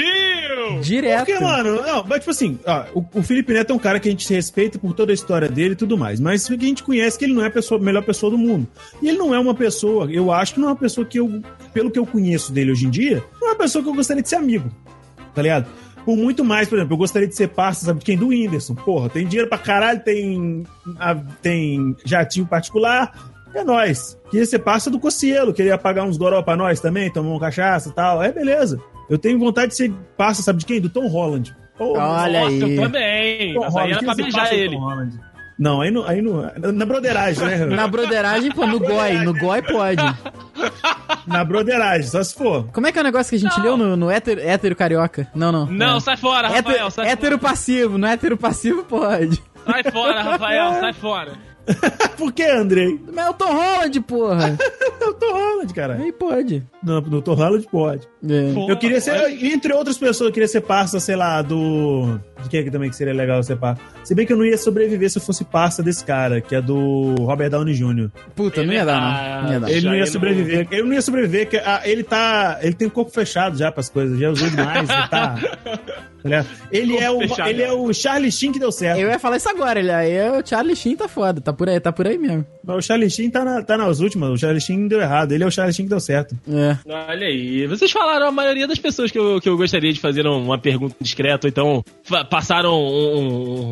Direto. 0.82 1.26
Porque, 1.26 1.38
mano, 1.44 1.82
não, 1.82 2.02
mas 2.04 2.20
tipo 2.20 2.30
assim, 2.30 2.58
ó, 2.64 2.84
o, 2.94 3.04
o 3.18 3.22
Felipe 3.22 3.52
Neto 3.52 3.74
é 3.74 3.76
um 3.76 3.78
cara 3.78 4.00
que 4.00 4.08
a 4.08 4.10
gente 4.10 4.32
respeita 4.32 4.78
por 4.78 4.94
toda 4.94 5.12
a 5.12 5.14
história 5.14 5.48
dele 5.50 5.74
e 5.74 5.76
tudo 5.76 5.98
mais, 5.98 6.18
mas 6.18 6.48
que 6.48 6.54
a 6.54 6.58
gente 6.58 6.82
conhece 6.82 7.18
que 7.18 7.26
ele 7.26 7.34
não 7.34 7.44
é 7.44 7.48
a 7.48 7.50
pessoa, 7.50 7.78
a 7.78 7.84
melhor 7.84 8.02
pessoa 8.02 8.30
do 8.30 8.38
mundo. 8.38 8.66
E 9.02 9.10
ele 9.10 9.18
não 9.18 9.34
é 9.34 9.38
uma 9.38 9.54
pessoa, 9.54 10.10
eu 10.10 10.32
acho 10.32 10.54
que 10.54 10.60
não 10.60 10.68
é 10.68 10.70
uma 10.70 10.78
pessoa 10.78 11.04
que 11.04 11.20
eu, 11.20 11.42
pelo 11.74 11.90
que 11.90 11.98
eu 11.98 12.06
conheço 12.06 12.50
dele 12.50 12.72
hoje 12.72 12.86
em 12.86 12.90
dia, 12.90 13.22
não 13.38 13.48
é 13.48 13.50
uma 13.50 13.58
pessoa 13.58 13.84
que 13.84 13.90
eu 13.90 13.94
gostaria 13.94 14.22
de 14.22 14.28
ser 14.28 14.36
amigo, 14.36 14.70
tá 15.34 15.42
ligado? 15.42 15.68
Por 16.04 16.16
muito 16.16 16.44
mais, 16.44 16.68
por 16.68 16.76
exemplo, 16.76 16.94
eu 16.94 16.98
gostaria 16.98 17.28
de 17.28 17.34
ser 17.36 17.48
parça, 17.48 17.84
sabe 17.84 17.98
de 18.00 18.04
quem? 18.04 18.16
Do 18.16 18.28
Whindersson. 18.28 18.74
Porra, 18.74 19.08
tem 19.08 19.26
dinheiro 19.26 19.48
pra 19.48 19.58
caralho, 19.58 20.00
tem, 20.00 20.64
a- 20.98 21.14
tem 21.42 21.94
jatinho 22.04 22.46
particular, 22.46 23.12
é 23.54 23.62
nóis. 23.62 24.18
Queria 24.30 24.46
ser 24.46 24.60
parça 24.60 24.90
do 24.90 24.98
Cocielo, 24.98 25.52
queria 25.52 25.76
pagar 25.78 26.04
uns 26.04 26.16
goró 26.16 26.42
pra 26.42 26.56
nós 26.56 26.80
também, 26.80 27.12
tomar 27.12 27.30
uma 27.30 27.40
cachaça 27.40 27.90
e 27.90 27.92
tal. 27.92 28.22
É 28.22 28.32
beleza. 28.32 28.80
Eu 29.08 29.18
tenho 29.18 29.38
vontade 29.38 29.68
de 29.72 29.76
ser 29.76 29.92
parça, 30.16 30.42
sabe 30.42 30.60
de 30.60 30.66
quem? 30.66 30.80
Do 30.80 30.88
Tom 30.88 31.06
Holland. 31.08 31.54
Porra, 31.76 32.04
Olha 32.22 32.40
Nossa, 32.42 32.52
aí. 32.64 32.76
eu 32.76 32.82
também. 32.82 33.54
Tom 33.54 33.60
Mas 33.60 33.76
aí 33.76 33.82
Holland, 33.82 33.92
era 33.92 34.04
pra 34.04 34.14
beijar 34.14 34.52
ele. 34.54 34.74
Tom 34.76 34.80
Holland. 34.82 35.20
Não, 35.58 35.80
aí 35.82 35.90
não, 35.90 36.06
aí 36.06 36.22
não. 36.22 36.72
Na 36.72 36.86
broderagem, 36.86 37.44
né? 37.44 37.66
Na 37.76 37.86
broderagem, 37.86 38.50
pô, 38.52 38.66
no 38.66 38.78
goi. 38.78 39.12
No 39.24 39.34
goi 39.38 39.60
pode. 39.62 40.02
Na 41.30 41.44
broderagem, 41.44 42.06
só 42.06 42.22
se 42.22 42.34
for. 42.34 42.66
Como 42.72 42.86
é 42.86 42.92
que 42.92 42.98
é 42.98 43.00
o 43.00 43.04
negócio 43.04 43.30
que 43.30 43.36
a 43.36 43.48
gente 43.48 43.60
leu 43.60 43.76
no, 43.76 43.96
no 43.96 44.10
hétero, 44.10 44.40
hétero 44.40 44.74
carioca? 44.76 45.28
Não, 45.34 45.50
não. 45.52 45.66
Não, 45.66 45.96
É. 45.96 46.00
sai 46.00 46.16
fora, 46.16 46.48
Rafael, 46.48 46.58
Hétero, 46.74 46.90
sai 46.90 47.08
hétero 47.08 47.38
fora. 47.38 47.50
passivo, 47.50 47.98
no 47.98 48.06
hétero 48.06 48.36
passivo 48.36 48.82
pode. 48.84 49.42
Sai 49.64 49.84
fora, 49.92 50.22
Rafael, 50.22 50.72
sai 50.80 50.92
fora. 50.92 51.32
Por 52.18 52.32
que, 52.32 52.42
Andrei? 52.42 52.98
Mas 53.12 53.26
é 53.26 53.30
o 53.30 53.34
Tom 53.34 53.52
Holland, 53.52 54.00
porra. 54.00 54.56
É 55.00 55.04
o 55.06 55.14
Tom 55.14 55.32
Holland, 55.32 55.72
cara. 55.72 55.94
Aí 55.94 56.12
pode. 56.12 56.62
No, 56.82 57.00
no 57.00 57.22
Tom 57.22 57.32
Holland 57.34 57.66
pode. 57.70 58.06
É. 58.28 58.52
Pô, 58.52 58.68
Eu 58.70 58.76
queria 58.76 59.00
ser, 59.00 59.14
entre 59.44 59.72
outras 59.72 59.96
pessoas, 59.96 60.28
eu 60.28 60.32
queria 60.32 60.48
ser 60.48 60.60
parça, 60.60 61.00
sei 61.00 61.16
lá, 61.16 61.40
do. 61.40 62.18
De 62.42 62.48
quem 62.48 62.60
é 62.60 62.62
que 62.62 62.70
também 62.70 62.90
que 62.90 62.96
seria 62.96 63.12
legal 63.14 63.42
ser 63.42 63.56
parça? 63.56 63.80
Se 64.04 64.14
bem 64.14 64.26
que 64.26 64.32
eu 64.32 64.36
não 64.36 64.44
ia 64.44 64.56
sobreviver 64.58 65.10
se 65.10 65.18
eu 65.18 65.22
fosse 65.22 65.44
parça 65.44 65.82
desse 65.82 66.04
cara, 66.04 66.40
que 66.40 66.54
é 66.54 66.60
do 66.60 67.14
Robert 67.20 67.50
Downey 67.50 67.74
Jr. 67.74 68.08
Puta, 68.34 68.62
não 68.62 68.72
ia 68.72 68.84
dar, 68.84 69.00
não. 69.00 69.42
Não 69.44 69.52
ia 69.52 69.60
dar. 69.60 69.70
Ele 69.70 69.86
não 69.86 69.94
ia 69.94 70.06
sobreviver. 70.06 70.68
Ele 70.70 70.82
não 70.82 70.92
ia 70.92 71.02
sobreviver, 71.02 71.48
que 71.48 71.56
ah, 71.56 71.82
ele 71.84 72.02
tá. 72.02 72.58
Ele 72.62 72.74
tem 72.74 72.88
o 72.88 72.90
corpo 72.90 73.10
fechado 73.10 73.56
já 73.56 73.70
pras 73.72 73.88
coisas, 73.88 74.18
já 74.18 74.30
usou 74.30 74.48
demais, 74.50 74.88
ele 74.88 75.08
tá. 75.08 75.34
tá 76.22 76.46
ele, 76.70 76.96
é 76.98 77.10
o, 77.10 77.20
fechado. 77.20 77.48
ele 77.48 77.62
é 77.62 77.72
o 77.72 77.92
Charlie 77.94 78.30
Sheen 78.30 78.52
que 78.52 78.58
deu 78.58 78.70
certo. 78.70 78.98
Eu 79.00 79.08
ia 79.08 79.18
falar 79.18 79.36
isso 79.38 79.48
agora, 79.48 79.78
ele 79.80 79.90
aí 79.90 80.12
é 80.12 80.30
o 80.30 80.46
Charlie 80.46 80.76
Sheen 80.76 80.96
tá 80.96 81.08
foda, 81.08 81.40
tá 81.40 81.52
por 81.52 81.68
aí, 81.68 81.80
tá 81.80 81.90
por 81.92 82.06
aí 82.06 82.18
mesmo. 82.18 82.44
Mas 82.62 82.76
o 82.76 82.82
Charlie 82.82 83.08
Sheen 83.10 83.30
tá, 83.30 83.44
na- 83.44 83.62
tá 83.62 83.76
nas 83.76 84.00
últimas, 84.00 84.30
o 84.30 84.36
Charlie 84.36 84.60
Sheen 84.60 84.86
deu 84.86 85.00
errado, 85.00 85.32
ele 85.32 85.44
é 85.44 85.46
o 85.46 85.50
Charlie 85.50 85.74
Sheen 85.74 85.86
que 85.86 85.90
deu 85.90 86.00
certo. 86.00 86.36
É. 86.48 86.76
Olha 86.86 87.26
aí, 87.26 87.66
vocês 87.66 87.90
falaram 87.90 88.09
a 88.10 88.30
maioria 88.32 88.66
das 88.66 88.78
pessoas 88.78 89.10
que 89.10 89.18
eu, 89.18 89.40
que 89.40 89.48
eu 89.48 89.56
gostaria 89.56 89.92
de 89.92 90.00
fazer 90.00 90.26
uma 90.26 90.58
pergunta 90.58 90.94
discreta, 91.00 91.46
ou 91.46 91.48
então 91.48 91.84
passaram 92.28 92.72
um- 92.74 93.18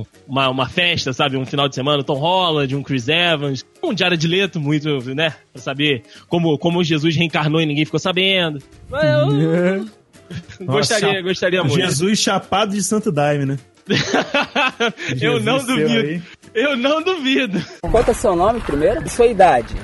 um- 0.01 0.05
uma, 0.26 0.49
uma 0.49 0.68
festa, 0.68 1.12
sabe? 1.12 1.36
Um 1.36 1.45
final 1.47 1.68
de 1.68 1.74
semana, 1.74 2.03
Tom 2.05 2.14
Holland, 2.18 2.74
um 2.76 2.82
Chris 2.82 3.09
Evans, 3.09 3.64
um 3.82 3.97
Jared 3.97 4.26
Leto, 4.26 4.61
muito, 4.61 4.89
né? 5.14 5.34
Pra 5.53 5.61
saber 5.62 6.03
como, 6.28 6.57
como 6.59 6.82
Jesus 6.84 7.16
reencarnou 7.16 7.61
e 7.61 7.66
ninguém 7.66 7.84
ficou 7.84 8.01
sabendo. 8.01 8.61
Mas 8.89 9.05
eu 9.05 9.86
gostaria, 10.66 11.09
Nossa, 11.09 11.22
gostaria 11.22 11.62
muito. 11.64 11.80
Jesus 11.80 12.18
chapado 12.18 12.72
de 12.72 12.82
Santo 12.82 13.11
Daime, 13.11 13.45
né? 13.47 13.59
eu 15.20 15.41
não 15.41 15.59
Jesus 15.59 15.64
seu 15.66 15.76
duvido. 15.89 16.09
aí. 16.09 16.22
Eu 16.55 16.76
não 16.76 17.03
duvido. 17.03 17.62
Qual 17.80 18.05
é 18.07 18.11
o 18.11 18.14
seu 18.14 18.34
nome 18.36 18.61
primeiro? 18.61 19.03
E 19.05 19.09
sua 19.09 19.26
idade? 19.26 19.74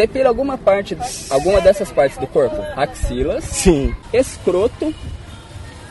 Depila 0.00 0.28
alguma 0.30 0.56
parte, 0.56 0.96
alguma 1.28 1.60
dessas 1.60 1.92
partes 1.92 2.16
do 2.16 2.26
corpo? 2.26 2.56
Axilas, 2.74 3.44
Sim. 3.44 3.94
escroto, 4.14 4.94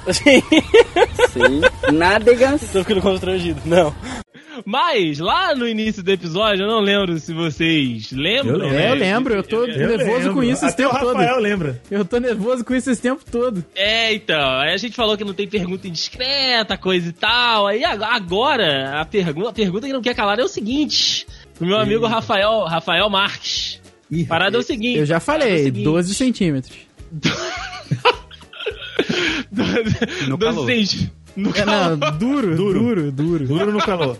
Sim. 0.12 0.41
sim, 1.32 1.91
nádegas, 1.93 2.62
Tô 2.74 2.80
ficando 2.80 3.01
constrangido. 3.01 3.62
Não. 3.66 3.93
Mas, 4.66 5.20
lá 5.20 5.53
no 5.55 5.68
início 5.68 6.01
do 6.01 6.12
episódio, 6.12 6.64
eu 6.64 6.68
não 6.68 6.80
lembro 6.80 7.18
se 7.20 7.32
vocês 7.34 8.12
lembram. 8.12 8.55
Eu 8.55 8.60
lembro. 8.62 8.76
né? 8.78 8.89
Eu 8.89 8.95
lembro, 8.95 9.34
eu 9.36 9.43
tô 9.43 9.64
Eu 9.66 9.88
nervoso 9.88 10.18
lembro. 10.18 10.34
com 10.34 10.43
isso 10.43 10.66
esse 10.66 10.74
Até 10.74 10.84
tempo 10.84 10.95
o 10.95 10.99
todo. 10.99 11.18
Rafael 11.18 11.39
lembra. 11.39 11.82
Eu 11.91 12.03
tô 12.03 12.18
nervoso 12.18 12.66
com 12.66 12.74
isso 12.76 12.89
esse 12.89 13.01
tempo 13.01 13.24
todo. 13.32 13.64
É, 13.76 14.12
então. 14.14 14.60
Aí 14.60 14.74
a 14.74 14.78
gente 14.78 14.95
falou 14.95 15.16
que 15.16 15.24
não 15.24 15.34
tem 15.36 15.47
pergunta 15.47 15.88
indiscreta, 15.88 16.76
coisa 16.78 17.07
e 17.07 17.14
tal. 17.14 17.68
Aí 17.68 17.86
ag- 17.86 18.03
agora, 18.03 18.99
a, 18.99 19.05
pergu 19.05 19.47
a 19.47 19.53
pergunta 19.53 19.86
que 19.88 19.93
não 19.93 20.01
quer 20.01 20.16
calar 20.16 20.39
é 20.39 20.43
o 20.43 20.47
seguinte. 20.49 21.26
O 21.62 21.66
meu 21.66 21.78
amigo 21.78 22.05
Rafael, 22.07 22.64
Rafael 22.66 23.10
Marques. 23.10 23.80
Ih, 24.12 24.26
Parada 24.26 24.57
é 24.57 24.60
o 24.60 24.64
seguinte. 24.64 24.99
Eu 24.99 25.05
já 25.05 25.18
é 25.18 25.20
falei, 25.20 25.64
seguinte. 25.64 25.84
12 25.84 26.16
centímetros. 26.16 26.78
No 30.28 30.38
12 30.38 30.55
calor. 30.55 30.66
centímetros. 30.66 31.12
No 31.36 31.55
É, 31.55 31.66
não, 31.66 31.97
duro, 32.18 32.55
duro, 32.55 33.12
duro, 33.12 33.47
Duro 33.47 33.72
no 33.72 33.80
calor. 33.80 34.20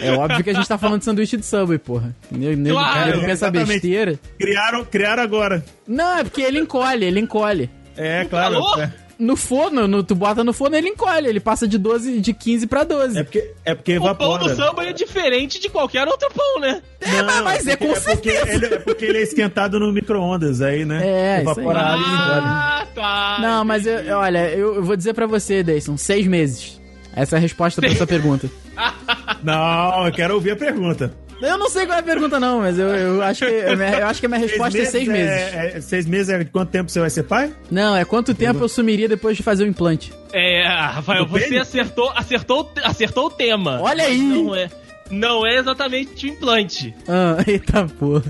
É 0.00 0.10
óbvio 0.12 0.42
que 0.42 0.50
a 0.50 0.54
gente 0.54 0.66
tá 0.66 0.76
falando 0.78 1.00
de 1.00 1.04
sanduíche 1.04 1.36
de 1.36 1.46
Subway, 1.46 1.78
porra. 1.78 2.14
Nego, 2.30 2.60
nego 2.60 2.76
Claro, 2.76 3.10
nego 3.12 3.26
pensa 3.26 3.50
besteira. 3.50 4.18
Criaram, 4.38 4.84
criaram 4.84 5.22
agora. 5.22 5.64
Não, 5.86 6.18
é 6.18 6.24
porque 6.24 6.42
ele 6.42 6.58
encolhe, 6.58 7.04
ele 7.04 7.20
encolhe. 7.20 7.70
É, 7.96 8.24
claro. 8.24 8.54
calor? 8.54 8.80
É, 8.82 8.92
No 9.24 9.36
forno, 9.36 9.88
no, 9.88 10.02
tu 10.02 10.14
bota 10.14 10.44
no 10.44 10.52
forno, 10.52 10.76
ele 10.76 10.88
encolhe. 10.88 11.26
Ele 11.28 11.40
passa 11.40 11.66
de 11.66 11.78
12, 11.78 12.20
de 12.20 12.32
15 12.34 12.66
pra 12.66 12.84
12. 12.84 13.18
é 13.18 13.22
porque, 13.22 13.52
é 13.64 13.74
porque 13.74 13.96
O 13.98 14.00
pão 14.02 14.10
evapora. 14.10 14.44
do 14.44 14.56
samba 14.56 14.84
é 14.86 14.92
diferente 14.92 15.58
de 15.58 15.68
qualquer 15.68 16.06
outro 16.06 16.28
pão, 16.34 16.60
né? 16.60 16.82
É, 17.00 17.22
mas- 17.22 17.42
mas 17.44 17.66
é 17.66 17.76
porque- 17.76 17.94
com 17.94 18.00
porque 18.00 18.30
certeza. 18.32 18.52
ele, 18.66 18.74
é 18.74 18.78
porque 18.78 19.04
ele 19.04 19.18
é 19.18 19.22
esquentado 19.22 19.78
no 19.78 19.92
micro-ondas 19.92 20.60
aí, 20.62 20.84
né? 20.84 21.00
É, 21.06 21.42
isso 21.42 21.50
Evapora 21.50 21.78
aí. 21.78 21.84
a 21.84 21.88
água 21.88 22.06
e 22.06 22.10
engole. 22.10 22.46
Ah, 22.46 22.86
tá. 22.94 23.38
Não, 23.40 23.64
mas 23.64 23.86
eu, 23.86 23.94
eu- 24.00 24.18
olha, 24.18 24.48
eu, 24.50 24.74
eu 24.76 24.82
vou 24.82 24.96
dizer 24.96 25.12
pra 25.14 25.26
você, 25.26 25.62
Deison, 25.62 25.96
seis 25.96 26.26
meses. 26.26 26.80
Essa 27.14 27.36
é 27.36 27.38
a 27.38 27.40
resposta 27.40 27.80
pra 27.80 27.94
sua 27.94 28.06
pergunta. 28.08 28.50
Não, 29.42 30.06
eu 30.06 30.12
quero 30.12 30.34
ouvir 30.34 30.52
a 30.52 30.56
pergunta. 30.56 31.14
Eu 31.44 31.58
não 31.58 31.68
sei 31.68 31.86
qual 31.86 31.96
é 31.96 32.00
a 32.00 32.04
pergunta, 32.04 32.40
não, 32.40 32.60
mas 32.60 32.78
eu, 32.78 32.86
eu 32.88 33.22
acho, 33.22 33.44
que, 33.46 33.52
eu, 33.52 33.76
me- 33.76 33.98
eu 34.00 34.06
acho 34.06 34.20
que 34.20 34.26
a 34.26 34.28
minha 34.28 34.40
resposta 34.40 34.78
é 34.78 34.84
seis 34.84 35.08
meses. 35.08 35.30
É, 35.30 35.72
é- 35.76 35.80
seis 35.80 36.06
meses 36.06 36.28
é 36.30 36.38
de 36.38 36.44
quanto 36.46 36.70
tempo 36.70 36.90
você 36.90 37.00
vai 37.00 37.10
ser 37.10 37.22
pai? 37.24 37.52
Não, 37.70 37.96
é 37.96 38.04
quanto 38.04 38.34
tempo 38.34 38.60
eu 38.62 38.68
sumiria 38.68 39.08
depois 39.08 39.36
de 39.36 39.42
fazer 39.42 39.64
o 39.64 39.66
implante. 39.66 40.12
É, 40.32 40.66
Rafael, 40.66 41.26
você 41.26 41.56
acertou, 41.58 42.10
acertou, 42.16 42.70
acertou 42.82 43.26
o 43.26 43.30
tema. 43.30 43.80
Olha 43.80 44.04
aí! 44.04 44.18
Não 44.18 44.54
é, 44.54 44.68
não 45.10 45.46
é 45.46 45.56
exatamente 45.58 46.26
o 46.26 46.30
implante. 46.30 46.94
Ah, 47.08 47.36
eita 47.46 47.84
porra. 47.86 48.22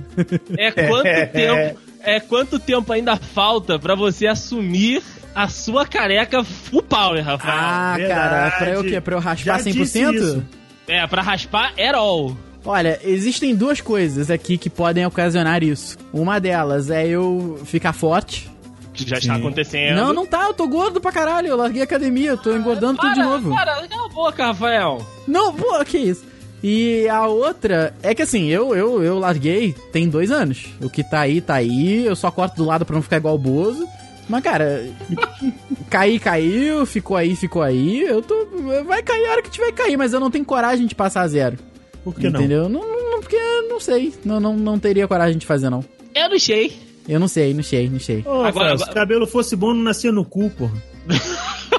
É 0.58 0.70
quanto 0.72 1.02
tempo, 1.32 1.80
é 2.02 2.20
quanto 2.20 2.58
tempo 2.58 2.92
ainda 2.92 3.16
falta 3.16 3.78
pra 3.78 3.94
você 3.94 4.26
assumir 4.26 5.02
a 5.34 5.48
sua 5.48 5.84
careca 5.86 6.44
full 6.44 6.82
power, 6.82 7.24
Rafael. 7.24 7.54
Ah, 7.58 7.94
verdade. 7.96 8.20
cara, 8.20 8.50
pra 8.58 8.70
eu 8.70 8.80
o 8.80 8.84
quê? 8.84 9.00
Pra 9.00 9.14
eu 9.16 9.18
raspar 9.20 9.58
Já 9.58 9.70
disse 9.70 9.98
100%? 10.00 10.14
isso. 10.14 10.44
É, 10.86 11.06
pra 11.06 11.22
raspar 11.22 11.72
at 11.78 11.94
all. 11.94 12.36
Olha, 12.64 12.98
existem 13.04 13.54
duas 13.54 13.80
coisas 13.80 14.30
aqui 14.30 14.56
que 14.56 14.70
podem 14.70 15.04
ocasionar 15.04 15.62
isso. 15.62 15.98
Uma 16.12 16.40
delas 16.40 16.88
é 16.88 17.06
eu 17.06 17.60
ficar 17.66 17.92
forte. 17.92 18.50
Que 18.94 19.08
já 19.08 19.18
está 19.18 19.34
Sim. 19.34 19.40
acontecendo. 19.40 19.96
Não, 19.96 20.12
não 20.14 20.24
tá, 20.24 20.46
eu 20.46 20.54
tô 20.54 20.66
gordo 20.66 21.00
pra 21.00 21.12
caralho. 21.12 21.48
Eu 21.48 21.56
larguei 21.56 21.82
a 21.82 21.84
academia, 21.84 22.30
eu 22.30 22.38
tô 22.38 22.56
engordando 22.56 22.98
tudo 22.98 23.12
de 23.12 23.20
Para, 23.20 23.28
novo. 23.28 23.50
Para, 23.50 23.86
cala 23.86 24.06
a 24.06 24.08
boca, 24.08 24.46
Rafael. 24.46 25.06
Não, 25.26 25.52
pô, 25.52 25.84
que 25.84 25.98
isso. 25.98 26.24
E 26.62 27.06
a 27.08 27.26
outra 27.26 27.92
é 28.02 28.14
que 28.14 28.22
assim, 28.22 28.46
eu, 28.46 28.74
eu, 28.74 29.02
eu 29.02 29.18
larguei 29.18 29.74
tem 29.92 30.08
dois 30.08 30.30
anos. 30.30 30.64
O 30.80 30.88
que 30.88 31.04
tá 31.04 31.20
aí, 31.20 31.42
tá 31.42 31.54
aí. 31.54 32.06
Eu 32.06 32.16
só 32.16 32.30
corto 32.30 32.56
do 32.56 32.64
lado 32.64 32.86
pra 32.86 32.94
não 32.94 33.02
ficar 33.02 33.18
igual 33.18 33.34
o 33.34 33.38
Bozo. 33.38 33.86
Mas, 34.26 34.42
cara, 34.42 34.88
cair, 35.90 36.18
caiu, 36.18 36.86
ficou 36.86 37.16
aí, 37.16 37.36
ficou 37.36 37.62
aí. 37.62 38.00
Eu 38.00 38.22
tô. 38.22 38.46
Vai 38.86 39.02
cair 39.02 39.26
a 39.26 39.32
hora 39.32 39.42
que 39.42 39.50
tiver 39.50 39.66
que 39.66 39.82
cair, 39.82 39.98
mas 39.98 40.14
eu 40.14 40.20
não 40.20 40.30
tenho 40.30 40.44
coragem 40.44 40.86
de 40.86 40.94
passar 40.94 41.20
a 41.22 41.28
zero. 41.28 41.58
Por 42.04 42.14
que 42.14 42.28
não? 42.30 42.38
entendeu? 42.40 42.68
Não? 42.68 42.80
Não, 42.80 43.10
não, 43.12 43.20
porque 43.20 43.34
eu 43.36 43.68
não 43.68 43.80
sei. 43.80 44.12
Não, 44.24 44.38
não, 44.38 44.56
não 44.56 44.78
teria 44.78 45.08
coragem 45.08 45.38
de 45.38 45.46
fazer, 45.46 45.70
não. 45.70 45.84
Eu 46.14 46.28
não 46.28 46.38
sei. 46.38 46.72
Eu 47.08 47.18
não 47.20 47.28
sei, 47.28 47.52
não 47.54 47.62
sei, 47.62 47.88
não 47.90 47.98
sei. 48.00 48.22
Ô, 48.26 48.42
Agora- 48.44 48.48
agora- 48.72 48.78
se 48.78 48.90
o 48.90 48.94
cabelo 48.94 49.26
fosse 49.26 49.56
bom, 49.56 49.74
não 49.74 49.82
nascia 49.82 50.12
no 50.12 50.24
cu, 50.24 50.48
porra. 50.50 50.80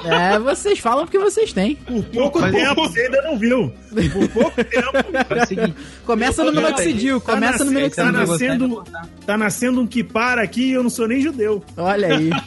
É, 0.04 0.38
vocês 0.38 0.78
falam 0.78 1.04
porque 1.04 1.18
vocês 1.18 1.52
têm. 1.52 1.74
Por 1.76 2.04
pouco 2.04 2.40
Mas- 2.40 2.52
tempo, 2.54 2.74
você 2.88 3.00
ainda 3.00 3.22
não 3.22 3.38
viu. 3.38 3.72
Por 4.12 4.28
pouco 4.28 4.64
tempo. 4.64 4.92
Faz 5.28 5.42
o 5.42 5.46
seguinte, 5.46 5.74
Começa 6.04 6.44
no 6.44 6.52
minoxidil, 6.52 7.20
Tá 7.20 7.32
começa 7.32 7.64
no 7.64 7.70
nascendo- 7.72 7.94
tá 7.96 8.04
minoxidil. 8.04 8.48
nascendo, 8.68 8.84
tá 9.26 9.36
nascendo 9.38 9.80
um 9.80 9.86
que 9.86 10.04
para 10.04 10.42
aqui 10.42 10.66
e 10.68 10.72
eu 10.72 10.82
não 10.82 10.90
sou 10.90 11.08
nem 11.08 11.20
judeu. 11.20 11.62
Olha 11.76 12.16
aí. 12.16 12.30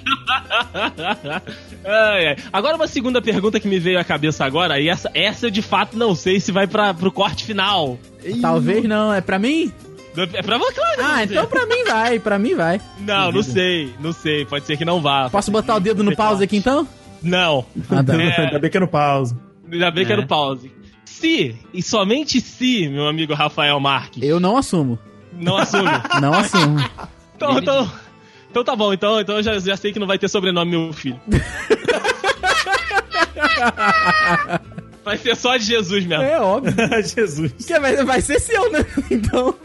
Ai, 1.86 2.28
ai. 2.28 2.36
Agora 2.52 2.76
uma 2.76 2.88
segunda 2.88 3.22
pergunta 3.22 3.60
que 3.60 3.68
me 3.68 3.80
veio 3.80 4.00
à 4.00 4.04
cabeça 4.04 4.46
agora, 4.46 4.80
e 4.80 4.90
essa, 4.90 5.10
essa 5.14 5.48
eu 5.48 5.52
de 5.52 5.62
fato 5.62 5.98
não 5.98 6.14
sei 6.14 6.40
se 6.40 6.52
vai 6.52 6.68
pra, 6.68 6.94
pro 6.94 7.12
corte 7.12 7.44
final. 7.46 7.98
Talvez 8.42 8.84
não, 8.84 9.14
é 9.14 9.22
pra 9.22 9.40
mim? 9.40 9.72
É 10.34 10.42
pra 10.42 10.58
você, 10.58 10.74
claro. 10.74 11.02
Ah, 11.04 11.24
então 11.24 11.46
pra 11.48 11.66
mim 11.66 11.84
vai, 11.86 12.20
pra 12.20 12.40
mim 12.40 12.56
vai. 12.56 12.82
Não, 13.00 13.32
não 13.32 13.44
sei, 13.44 13.94
não 14.00 14.12
sei, 14.14 14.46
pode 14.46 14.66
ser 14.66 14.78
que 14.78 14.86
não 14.86 15.02
vá. 15.02 15.30
Posso 15.30 15.52
botar 15.52 15.76
o 15.76 15.80
dedo 15.80 16.04
no 16.04 16.16
pause 16.16 16.44
aqui 16.44 16.58
então? 16.58 16.88
Não, 17.22 17.66
Ah, 17.90 18.04
tá. 18.04 18.14
É. 18.16 18.42
Ainda 18.48 18.60
bem 18.60 18.72
que 18.72 18.78
é 18.78 18.80
no 18.80 18.88
pause. 18.88 19.36
ainda 19.72 19.92
bem 19.92 20.06
que 20.06 20.12
É. 20.12 20.16
era 20.16 20.22
o 20.24 20.28
pause. 20.28 20.72
Se, 21.06 21.56
e 21.74 21.82
somente 21.84 22.40
se, 22.40 22.88
meu 22.88 23.08
amigo 23.08 23.34
Rafael 23.34 23.78
Marques, 23.80 24.24
Eu 24.24 24.40
não 24.40 24.56
assumo. 24.56 24.98
não 25.34 25.58
assume. 25.58 25.90
Não 26.22 26.34
assumo. 26.34 26.78
então, 27.36 27.60
então, 27.60 27.92
então 28.50 28.64
tá 28.64 28.76
bom, 28.76 28.94
então, 28.94 29.20
então 29.20 29.36
eu 29.36 29.44
já, 29.44 29.60
já 29.60 29.76
sei 29.78 29.92
que 29.92 30.00
não 30.00 30.08
vai 30.08 30.18
ter 30.18 30.30
sobrenome 30.30 30.72
meu 30.72 30.94
filho. 30.94 31.20
vai 35.10 35.18
ser 35.18 35.36
só 35.36 35.58
de 35.58 35.64
Jesus 35.66 36.06
mesmo. 36.06 36.24
É 36.24 36.40
óbvio. 36.40 36.74
Jesus. 37.04 37.52
Que 37.66 37.80
vai, 37.80 38.04
vai 38.06 38.22
ser 38.22 38.40
seu, 38.40 38.72
né? 38.72 38.86
Então. 39.10 39.56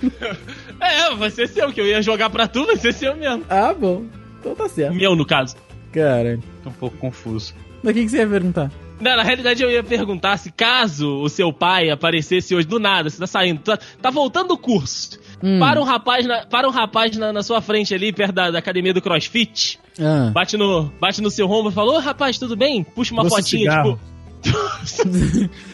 É, 0.80 1.14
vai 1.14 1.30
ser 1.30 1.48
seu, 1.48 1.70
que 1.72 1.80
eu 1.80 1.86
ia 1.86 2.00
jogar 2.00 2.30
pra 2.30 2.48
tu, 2.48 2.64
vai 2.64 2.76
ser 2.76 2.92
seu 2.94 3.14
mesmo. 3.14 3.44
Ah, 3.48 3.74
bom. 3.74 4.04
Então 4.40 4.54
tá 4.54 4.68
certo. 4.68 4.94
Meu, 4.94 5.14
no 5.14 5.26
caso. 5.26 5.56
Caralho. 5.92 6.42
tô 6.62 6.70
um 6.70 6.72
pouco 6.72 6.96
confuso. 6.96 7.54
Mas 7.82 7.90
o 7.92 7.94
que, 7.94 8.04
que 8.04 8.08
você 8.10 8.18
ia 8.18 8.26
perguntar? 8.26 8.70
Não, 9.00 9.16
na 9.16 9.22
realidade 9.22 9.62
eu 9.62 9.70
ia 9.70 9.82
perguntar 9.82 10.36
se 10.38 10.50
caso 10.50 11.20
o 11.20 11.28
seu 11.28 11.52
pai 11.52 11.90
aparecesse 11.90 12.54
hoje 12.54 12.66
do 12.66 12.78
nada, 12.78 13.10
você 13.10 13.18
tá 13.18 13.26
saindo, 13.26 13.60
tá, 13.60 13.78
tá 14.00 14.10
voltando 14.10 14.48
do 14.48 14.58
curso, 14.58 15.18
Hum. 15.42 15.58
para 15.58 15.80
um 15.80 15.84
rapaz, 15.84 16.24
na, 16.24 16.46
para 16.46 16.66
um 16.66 16.70
rapaz 16.70 17.14
na, 17.16 17.32
na 17.32 17.42
sua 17.42 17.60
frente 17.60 17.92
ali, 17.92 18.12
perto 18.12 18.32
da, 18.32 18.50
da 18.52 18.58
academia 18.60 18.94
do 18.94 19.02
CrossFit, 19.02 19.78
Ah. 20.00 20.30
bate 20.32 20.56
no, 20.56 20.84
bate 21.00 21.20
no 21.20 21.28
seu 21.28 21.50
ombro 21.50 21.70
e 21.70 21.74
fala, 21.74 21.92
ô 21.92 21.98
rapaz, 21.98 22.38
tudo 22.38 22.56
bem? 22.56 22.82
Puxa 22.84 23.12
uma 23.12 23.24
Doce 23.24 23.36
fotinha, 23.36 23.60
cigarro. 23.70 23.92
tipo... 23.94 24.13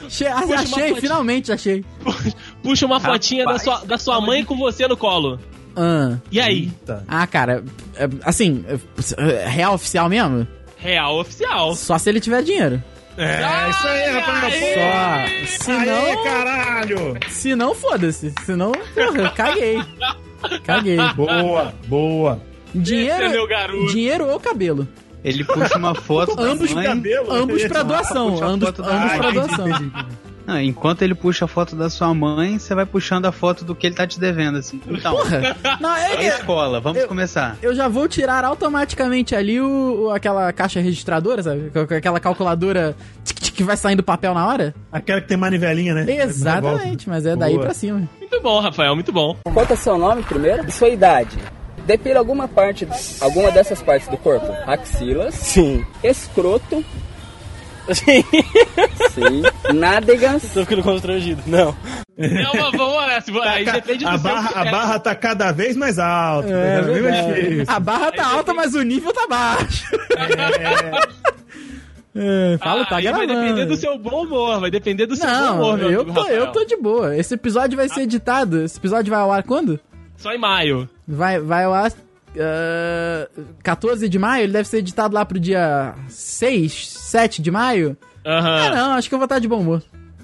Che- 0.08 0.26
ah, 0.26 0.38
achei, 0.38 0.66
fotinha. 0.88 1.00
finalmente 1.00 1.52
achei. 1.52 1.84
Puxa 2.62 2.86
uma 2.86 3.00
fotinha 3.00 3.44
da 3.44 3.52
Rapaz, 3.52 3.62
sua, 3.64 3.86
da 3.86 3.98
sua 3.98 4.20
mãe 4.20 4.44
com 4.44 4.56
você 4.56 4.86
no 4.88 4.96
colo. 4.96 5.38
Ah. 5.76 6.16
E 6.30 6.40
aí? 6.40 6.62
Eita. 6.64 7.04
Ah, 7.06 7.26
cara, 7.26 7.62
é, 7.96 8.08
assim, 8.24 8.64
é, 9.18 9.48
real 9.48 9.74
oficial 9.74 10.08
mesmo? 10.08 10.46
Real 10.76 11.18
oficial. 11.20 11.74
Só 11.74 11.96
se 11.98 12.08
ele 12.10 12.20
tiver 12.20 12.42
dinheiro. 12.42 12.82
É, 13.16 13.68
isso 13.70 13.86
aí, 13.86 14.10
rapaz. 14.18 14.54
Só. 14.54 15.64
Se 15.64 15.70
Aê, 15.72 15.86
não, 15.86 16.24
caralho. 16.24 17.16
se 17.28 17.54
não, 17.54 17.74
foda-se. 17.74 18.32
Se 18.44 18.52
não, 18.56 18.72
porra, 18.72 19.30
caguei. 19.30 19.78
Caguei. 20.64 20.96
Boa, 21.14 21.74
boa. 21.86 22.40
Dinheiro, 22.74 23.12
Esse 23.16 23.24
é 23.24 23.28
meu 23.28 23.46
garoto. 23.46 23.92
dinheiro 23.92 24.26
ou 24.26 24.40
cabelo? 24.40 24.88
Ele 25.22 25.44
puxa 25.44 25.76
uma 25.76 25.94
foto 25.94 26.34
da 26.34 26.42
Ambos 26.44 26.72
mãe. 26.72 26.86
cabelo. 26.86 27.32
Ambos 27.32 27.62
pra 27.64 27.82
doação. 27.82 28.42
Ambos, 28.42 28.72
da- 28.72 28.86
ambos 28.86 29.12
pra 29.12 29.30
doação. 29.30 29.66
Ah, 30.46 30.62
enquanto 30.64 31.02
ele 31.02 31.14
puxa 31.14 31.44
a 31.44 31.48
foto 31.48 31.76
da 31.76 31.88
sua 31.88 32.12
mãe, 32.12 32.58
você 32.58 32.74
vai 32.74 32.84
puxando 32.84 33.26
a 33.26 33.30
foto 33.30 33.64
do 33.64 33.72
que 33.74 33.86
ele 33.86 33.94
tá 33.94 34.04
te 34.06 34.18
devendo, 34.18 34.58
assim. 34.58 34.80
Então, 34.88 35.14
Porra! 35.14 35.56
Não, 35.80 35.94
é, 35.94 36.06
a 36.16 36.22
é- 36.22 36.26
escola, 36.28 36.80
vamos 36.80 37.00
eu- 37.02 37.06
começar. 37.06 37.56
eu 37.62 37.72
já 37.72 37.86
vou 37.86 38.08
tirar 38.08 38.44
automaticamente 38.44 39.34
ali 39.36 39.60
o, 39.60 40.06
o- 40.06 40.10
aquela 40.10 40.52
caixa 40.52 40.80
registradora, 40.80 41.40
sabe? 41.42 41.70
Aquela 41.96 42.18
calculadora 42.18 42.96
que 43.54 43.62
vai 43.62 43.76
saindo 43.76 44.02
papel 44.02 44.34
na 44.34 44.44
hora. 44.44 44.74
Aquela 44.90 45.20
que 45.20 45.28
tem 45.28 45.36
manivelinha, 45.36 45.94
né? 45.94 46.06
Exatamente, 46.24 47.08
mas 47.08 47.26
é 47.26 47.36
daí 47.36 47.52
Boa. 47.52 47.66
pra 47.66 47.74
cima. 47.74 48.08
Muito 48.18 48.40
bom, 48.42 48.58
Rafael, 48.60 48.94
muito 48.96 49.12
bom. 49.12 49.36
Qual 49.44 49.66
que 49.66 49.72
é 49.72 49.76
o 49.76 49.78
seu 49.78 49.96
nome 49.98 50.22
primeiro? 50.24 50.64
E 50.66 50.72
sua 50.72 50.88
idade? 50.88 51.36
Depila 51.91 52.20
alguma 52.20 52.47
parte, 52.47 52.86
alguma 53.20 53.51
dessas 53.51 53.82
partes 53.82 54.07
do 54.07 54.16
corpo? 54.16 54.47
Axilas, 54.64 55.34
Sim. 55.34 55.84
escroto, 56.05 56.84
Sim. 57.93 58.22
sim, 59.11 59.43
nádegas, 59.74 60.43
Tô 60.55 60.61
ficando 60.61 60.84
constrangido. 60.84 61.43
Não. 61.49 61.74
É 62.16 62.49
uma 62.51 62.70
boa, 62.70 63.07
né? 63.09 63.20
Se- 63.20 63.32
aí 63.41 63.64
depende 63.64 64.05
do 64.05 64.09
A 64.09 64.12
seu 64.12 64.20
barra, 64.20 64.51
a 64.61 64.64
barra 64.70 64.99
tá 65.01 65.14
cada 65.16 65.51
vez 65.51 65.76
mais 65.76 65.99
alta. 65.99 66.49
É, 66.49 66.76
cada 66.76 66.93
vez 66.93 67.03
mais 67.03 67.26
difícil. 67.26 67.64
A 67.66 67.80
barra 67.80 68.12
tá 68.12 68.26
alta, 68.34 68.55
mas 68.55 68.72
o 68.76 68.82
nível 68.82 69.12
tá 69.12 69.26
baixo. 69.26 69.84
É, 72.14 72.59
fala, 72.59 72.82
Ah, 72.82 72.86
tá 72.86 72.97
aí 72.97 73.05
vai 73.05 73.26
gravando. 73.26 73.43
depender 73.43 73.66
do 73.66 73.76
seu 73.76 73.97
bom 73.99 74.24
humor, 74.24 74.61
vai 74.61 74.70
depender 74.70 75.07
do 75.07 75.14
seu 75.16 75.26
bom 75.28 75.32
Não, 75.32 75.55
humor, 75.55 75.78
meu 75.78 75.91
eu 75.91 76.01
amigo 76.03 76.14
tô, 76.14 76.20
Rafael. 76.22 76.41
eu 76.41 76.53
tô 76.53 76.64
de 76.64 76.76
boa. 76.76 77.16
Esse 77.16 77.34
episódio 77.34 77.76
vai 77.76 77.88
ser 77.88 78.03
editado. 78.03 78.62
Esse 78.62 78.78
episódio 78.78 79.11
vai 79.11 79.20
ao 79.20 79.32
ar 79.32 79.43
quando? 79.45 79.78
Só 80.16 80.32
em 80.32 80.38
maio. 80.38 80.88
Vai, 81.12 81.40
vai 81.40 81.64
ao 81.64 81.74
ar. 81.74 81.92
ah, 82.38 83.28
14 83.62 84.08
de 84.08 84.18
maio? 84.18 84.44
Ele 84.44 84.52
deve 84.52 84.68
ser 84.68 84.78
editado 84.78 85.14
lá 85.14 85.24
pro 85.24 85.38
dia 85.40 85.94
6, 86.08 86.88
7 86.88 87.42
de 87.42 87.50
maio? 87.50 87.96
Aham. 88.24 88.66
Ah, 88.66 88.70
não, 88.74 88.90
acho 88.92 89.08
que 89.08 89.14
eu 89.14 89.18
vou 89.18 89.26
estar 89.26 89.38
de 89.38 89.48
bom 89.48 89.61
humor. 89.61 89.82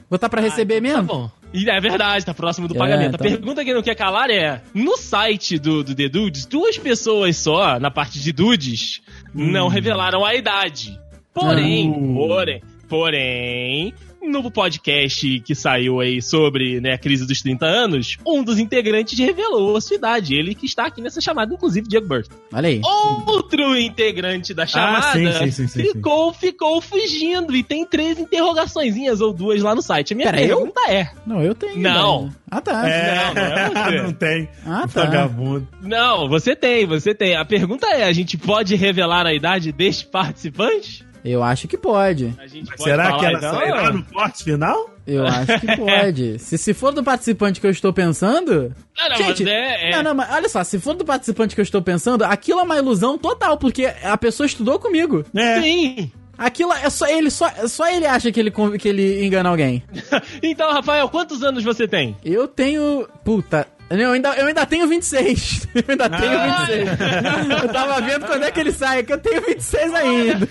Vou 0.09 0.17
estar 0.17 0.29
pra 0.29 0.41
receber 0.41 0.77
então 0.79 0.89
mesmo? 1.03 1.09
Tá 1.09 1.15
bom. 1.15 1.31
E 1.53 1.69
é 1.71 1.81
verdade, 1.81 2.25
tá 2.27 2.35
próximo 2.35 2.69
do 2.69 2.75
É, 2.75 2.79
pagamento. 2.79 3.15
então- 3.15 3.27
A 3.27 3.31
pergunta 3.31 3.65
que 3.65 3.73
não 3.75 3.83
quer 3.83 3.95
calar 3.95 4.31
é: 4.31 4.61
no 4.75 4.97
site 4.97 5.59
do, 5.59 5.83
do 5.83 5.95
The 5.95 6.09
Dudes, 6.09 6.45
duas 6.45 6.77
pessoas 6.77 7.37
só, 7.37 7.79
na 7.81 7.91
parte 7.91 8.21
de 8.21 8.33
Dudes, 8.33 9.01
não 9.35 9.69
revelaram 9.69 10.25
a 10.25 10.35
idade. 10.35 10.99
Porém, 11.33 11.89
Hum. 11.91 12.15
porém, 12.15 12.63
porém. 12.89 13.95
No 14.27 14.51
podcast 14.51 15.41
que 15.41 15.55
saiu 15.55 16.01
aí 16.01 16.21
sobre 16.21 16.81
né, 16.81 16.95
a 16.95 16.99
crise 16.99 17.27
dos 17.27 17.41
30 17.41 17.65
anos, 17.65 18.17
um 18.27 18.43
dos 18.43 18.59
integrantes 18.59 19.19
revelou 19.19 19.77
a 19.77 19.81
sua 19.81 19.97
idade. 19.97 20.35
Ele 20.35 20.55
que 20.55 20.67
está 20.67 20.87
aqui 20.87 21.01
nessa 21.01 21.21
chamada, 21.21 21.55
inclusive 21.55 21.89
Diego 21.89 22.07
Burst. 22.07 22.31
Olha 22.53 22.69
aí. 22.69 22.81
Outro 22.83 23.77
integrante 23.77 24.53
da 24.53 24.67
chamada 24.67 25.09
Ah, 25.09 25.13
sim, 25.13 25.33
sim, 25.33 25.51
sim, 25.51 25.69
sim, 25.69 25.83
ficou, 25.83 26.33
ficou 26.33 26.81
fugindo 26.81 27.55
e 27.55 27.63
tem 27.63 27.85
três 27.87 28.19
interrogaçõezinhas 28.19 29.21
ou 29.21 29.33
duas 29.33 29.63
lá 29.63 29.75
no 29.75 29.83
site. 29.83 30.13
A 30.13 30.17
minha 30.17 30.31
Pera, 30.31 30.43
eu? 30.43 30.57
pergunta 30.59 30.81
é: 30.91 31.11
Não, 31.27 31.43
eu 31.43 31.55
tenho. 31.55 31.79
Não. 31.79 32.31
Ah, 32.51 32.61
tá. 32.61 32.89
É, 32.89 33.35
Não, 33.35 33.75
não 33.75 33.87
é 33.87 34.03
não 34.03 34.13
tem. 34.13 34.49
Ah, 34.65 34.87
tá. 34.93 35.05
Vagabundo. 35.05 35.69
Não, 35.83 36.29
você 36.29 36.57
tem, 36.57 36.87
você 36.87 37.15
tem. 37.15 37.37
A 37.37 37.45
pergunta 37.45 37.87
é: 37.89 38.05
a 38.05 38.13
gente 38.13 38.37
pode 38.37 38.75
revelar 38.75 39.27
a 39.27 39.35
idade 39.35 39.73
deste 39.73 40.07
participante? 40.07 41.06
Eu 41.27 41.43
acho 41.43 41.67
que 41.69 41.77
pode. 41.77 42.33
A 42.39 42.47
gente 42.47 42.67
pode 42.69 42.83
Será 42.83 43.07
falar, 43.07 43.19
que 43.19 43.27
ela 43.27 43.39
então? 43.39 43.55
sairá 43.55 43.93
no 43.93 44.05
corte 44.05 44.45
final? 44.45 44.91
Eu 45.07 45.27
acho 45.27 45.61
que 45.61 45.77
pode. 45.77 46.39
se, 46.41 46.57
se 46.59 46.73
for 46.75 46.93
do 46.93 47.03
participante 47.03 47.61
que 47.61 47.67
eu 47.67 47.71
estou 47.71 47.93
pensando. 47.93 48.75
Não, 48.97 49.09
não, 49.09 49.17
Gente, 49.17 49.45
mas 49.45 49.53
é, 49.53 49.89
é- 49.91 49.97
Não, 49.97 50.03
não, 50.03 50.15
mas 50.15 50.31
olha 50.33 50.49
só, 50.49 50.63
se 50.65 50.79
for 50.79 50.95
do 50.95 51.05
participante 51.05 51.55
que 51.55 51.61
eu 51.61 51.65
estou 51.65 51.83
pensando, 51.83 52.23
aquilo 52.25 52.61
é 52.61 52.63
uma 52.63 52.77
ilusão 52.77 53.19
total, 53.19 53.57
porque 53.59 53.87
a 54.03 54.17
pessoa 54.17 54.47
estudou 54.47 54.79
comigo. 54.79 55.25
É. 55.35 55.61
Sim. 55.61 56.11
Aquilo 56.39 56.73
é 56.75 56.91
só 56.91 57.07
ele, 57.09 57.31
só, 57.31 57.49
só 57.67 57.89
ele 57.91 58.05
acha 58.07 58.31
que 58.31 58.39
ele, 58.39 58.53
que 58.79 58.89
ele 58.89 59.25
engana 59.25 59.49
alguém. 59.49 59.83
Então, 60.43 60.71
Rafael, 60.73 61.09
quantos 61.09 61.43
anos 61.43 61.65
você 61.65 61.89
tem? 61.89 62.17
Eu 62.25 62.47
tenho. 62.47 63.09
Puta. 63.25 63.67
Eu 63.89 64.11
ainda, 64.11 64.35
eu 64.35 64.47
ainda 64.49 64.67
tenho 64.67 64.87
26. 64.89 65.69
Eu 65.73 65.85
ainda 65.89 66.11
tenho 66.11 66.39
Ah. 66.39 66.65
26. 66.67 67.63
Eu 67.63 67.69
tava 67.73 68.01
vendo 68.01 68.27
quando 68.27 68.43
é 68.43 68.51
que 68.51 68.59
ele 68.61 68.73
sai, 68.73 69.05
que 69.05 69.13
eu 69.13 69.19
tenho 69.19 69.41
26 69.43 69.95
ainda. 69.95 70.49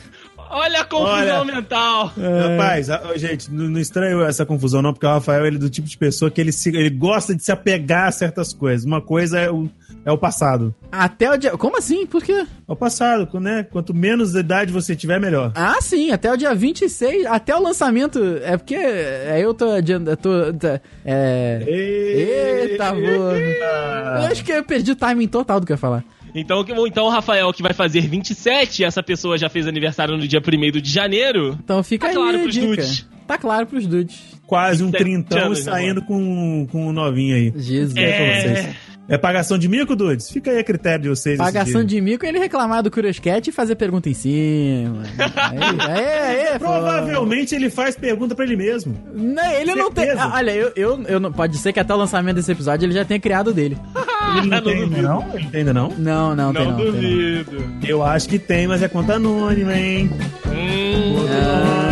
Olha 0.50 0.82
a 0.82 0.86
confusão 0.86 1.42
Olha. 1.42 1.44
mental. 1.46 2.14
Rapaz, 2.18 2.90
a- 2.90 3.02
ó, 3.06 3.18
gente, 3.18 3.52
não, 3.52 3.80
estranho 3.80 4.22
essa 4.24 4.46
confusão, 4.46 4.82
não, 4.82 4.94
porque 4.94 5.06
o 5.06 5.10
Rafael 5.10 5.46
ele 5.46 5.58
é 5.58 5.60
do 5.60 5.70
tipo 5.70 5.88
de 5.88 5.98
pessoa 5.98 6.30
que 6.32 6.40
ele, 6.40 6.52
se- 6.52 6.70
ele 6.70 6.90
gosta 6.90 7.36
de 7.36 7.44
se 7.44 7.52
apegar 7.52 8.08
a 8.08 8.12
certas 8.12 8.54
coisas. 8.54 8.86
Uma 8.86 9.02
coisa 9.02 9.40
é 9.40 9.50
o, 9.52 9.68
é 10.06 10.12
o 10.12 10.18
passado. 10.18 10.74
Até 10.92 11.30
o 11.32 11.38
dia. 11.38 11.52
Como 11.58 11.78
assim? 11.78 12.06
Por 12.06 12.24
quê? 12.24 12.46
É 12.68 12.72
o 12.72 12.76
passado, 12.76 13.28
né? 13.40 13.64
Quanto 13.70 13.94
menos 13.94 14.34
idade 14.36 14.72
você 14.72 14.96
tiver, 14.96 15.20
melhor. 15.20 15.52
Ah, 15.56 15.78
sim, 15.82 16.12
até 16.12 16.32
o 16.32 16.38
dia 16.38 16.54
26, 16.56 17.26
até 17.26 17.56
o 17.56 17.62
lançamento. 17.62 18.20
É 18.44 18.56
porque 18.56 18.76
é, 18.76 19.40
eu 19.44 19.54
tô 19.54 19.72
adiando. 19.72 20.12
eu 20.12 20.18
Tô, 20.18 20.54
tá, 20.54 20.80
é. 21.04 21.64
Eita, 21.68 22.92
boa. 22.94 23.38
Eu 23.38 24.32
acho 24.32 24.44
que 24.44 24.52
eu 24.52 24.64
perdi 24.64 24.92
o 24.92 24.96
timing 24.96 25.28
total 25.28 25.60
do 25.60 25.66
que 25.66 25.72
eu 25.72 25.76
ia 25.76 25.80
falar. 25.80 26.04
Então, 26.36 26.66
então 26.88 27.06
o 27.06 27.10
Rafael, 27.10 27.52
que 27.54 27.64
vai 27.64 27.74
fazer 27.74 28.02
27, 28.02 28.84
essa 28.84 29.02
pessoa 29.02 29.38
já 29.38 29.50
fez 29.50 29.66
aniversário 29.68 30.18
no 30.18 30.28
dia 30.28 30.42
1 30.42 30.82
de 30.82 30.90
janeiro. 30.92 31.58
Então 31.64 31.82
fica 31.82 32.08
Tá 32.08 32.12
aí 32.12 32.16
claro 32.16 32.38
a 32.38 32.42
pros 32.42 32.54
dica. 32.54 32.68
dudes. 32.68 33.08
Tá 33.26 33.38
claro 33.38 33.66
pros 33.66 33.88
dudes. 33.88 34.22
Quase 34.46 34.84
um 34.84 34.88
27 34.92 35.04
trintão 35.04 35.46
anos, 35.46 35.60
e 35.60 35.64
saindo 35.64 36.02
com, 36.04 36.68
com 36.72 36.90
um 36.90 36.92
novinho 36.92 37.36
aí. 37.36 37.54
Jesus. 37.56 37.96
É. 37.96 38.02
com 38.18 38.24
É, 38.24 38.42
vocês. 38.62 38.76
É 39.08 39.18
pagação 39.20 39.58
de 39.58 39.68
mico, 39.70 39.96
Dudes? 39.96 40.32
Fica 40.32 40.50
aí 40.50 40.58
a 40.58 40.64
critério 40.64 41.04
de 41.04 41.10
vocês. 41.10 41.38
Pagação 41.38 41.84
de 41.84 42.02
mico 42.02 42.26
é 42.26 42.30
ele 42.30 42.40
reclamar 42.40 42.82
do 42.82 42.90
Curioscat 42.90 43.48
e 43.48 43.54
fazer 43.54 43.76
pergunta 43.76 44.10
em 44.10 44.14
cima. 44.16 45.04
Aí, 45.38 45.60
aí, 45.88 46.48
aí, 46.50 46.60
pô. 46.60 46.66
Provavelmente 46.66 47.54
ele 47.54 47.70
faz 47.70 47.96
pergunta 47.96 48.34
pra 48.34 48.46
ele 48.46 48.56
mesmo. 48.56 48.98
Não, 49.14 49.52
ele 49.52 49.76
não 49.76 49.92
tem. 49.92 50.06
Certeza. 50.06 50.28
Ah, 50.28 50.36
Olha, 50.38 50.52
eu, 50.52 50.72
eu, 50.76 51.04
eu 51.04 51.20
não, 51.20 51.32
pode 51.32 51.58
ser 51.60 51.72
que 51.72 51.80
até 51.80 51.94
o 51.94 51.98
lançamento 51.98 52.36
desse 52.38 52.52
episódio 52.52 52.86
ele 52.88 52.94
já 52.94 53.06
tenha 53.06 53.20
criado 53.20 53.54
dele. 53.54 53.78
Ele 54.38 54.48
não 54.50 54.58
não 54.58 54.64
tem 54.64 54.74
ainda 54.74 54.88
duvido. 54.88 55.08
não? 55.08 55.30
Ele 55.36 55.48
tem 55.50 55.60
ainda 55.60 55.74
não? 55.74 55.90
Não, 55.98 56.36
não, 56.36 56.52
tem 56.54 56.66
não 56.66 56.72
não. 56.72 56.78
tem 56.78 56.86
não. 56.88 56.92
duvido. 56.92 57.64
Eu 57.88 58.04
acho 58.04 58.28
que 58.28 58.40
tem, 58.40 58.68
mas 58.68 58.82
é 58.82 58.88
conta 58.88 59.14
anônima, 59.16 59.78
hein? 59.78 60.10
Hum, 60.48 61.16
Ah, 61.30 61.85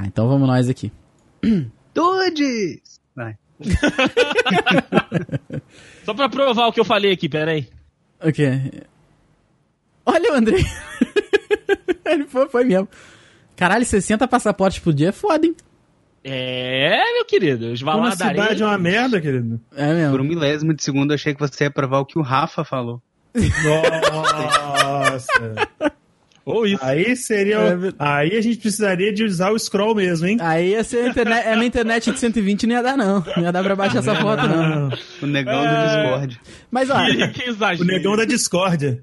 Tá, 0.00 0.06
então 0.06 0.28
vamos 0.28 0.48
nós 0.48 0.68
aqui. 0.68 0.90
Dudes! 1.94 3.00
Vai. 3.14 3.36
só 6.04 6.14
pra 6.14 6.28
provar 6.28 6.66
o 6.68 6.72
que 6.72 6.80
eu 6.80 6.84
falei 6.84 7.12
aqui, 7.12 7.28
peraí. 7.28 7.68
O 8.24 8.32
quê? 8.32 8.82
Olha 10.06 10.32
o 10.32 10.36
Andrei. 10.36 10.64
Ele 12.06 12.24
foi, 12.26 12.48
foi 12.48 12.64
mesmo. 12.64 12.88
Caralho, 13.56 13.84
60 13.84 14.26
passaportes 14.26 14.78
por 14.78 14.94
dia 14.94 15.10
é 15.10 15.12
foda, 15.12 15.46
hein? 15.46 15.54
É, 16.24 16.98
meu 17.14 17.24
querido, 17.26 17.72
os 17.72 17.80
Como 17.80 17.92
a 17.92 17.96
valadares. 17.96 18.40
cidade 18.42 18.62
é 18.62 18.66
uma 18.66 18.78
merda, 18.78 19.20
querido. 19.20 19.60
É 19.74 19.92
mesmo. 19.92 20.12
Por 20.12 20.20
um 20.20 20.24
milésimo 20.24 20.72
de 20.74 20.82
segundo 20.82 21.10
eu 21.10 21.14
achei 21.16 21.34
que 21.34 21.40
você 21.40 21.64
ia 21.64 21.70
provar 21.70 21.98
o 22.00 22.06
que 22.06 22.18
o 22.18 22.22
Rafa 22.22 22.64
falou. 22.64 23.02
Nossa. 23.62 25.30
Ou 26.50 26.66
isso. 26.66 26.84
Aí 26.84 27.16
seria. 27.16 27.56
É 27.56 27.76
Aí 27.98 28.36
a 28.36 28.40
gente 28.40 28.58
precisaria 28.58 29.12
de 29.12 29.24
usar 29.24 29.50
o 29.50 29.58
scroll 29.58 29.94
mesmo, 29.94 30.26
hein? 30.26 30.36
Aí 30.40 30.70
ia 30.70 30.84
ser 30.84 31.04
a 31.04 31.08
internet, 31.08 31.46
a 31.48 31.54
minha 31.54 31.66
internet 31.66 32.10
de 32.12 32.18
120 32.18 32.66
não 32.66 32.74
ia 32.76 32.82
dar, 32.82 32.96
não. 32.96 33.24
Não 33.36 33.42
ia 33.44 33.52
dar 33.52 33.62
pra 33.62 33.76
baixar 33.76 33.98
essa 33.98 34.14
foto, 34.14 34.46
não. 34.46 34.90
O 35.22 35.26
negão 35.26 35.60
do 35.60 35.66
É. 35.68 36.02
Discord. 36.02 36.40
Mas, 36.70 36.90
ó, 36.90 37.04
Que, 37.04 37.28
que 37.28 37.50
O 37.80 37.84
negão 37.84 38.16
da 38.16 38.24
discórdia. 38.24 39.02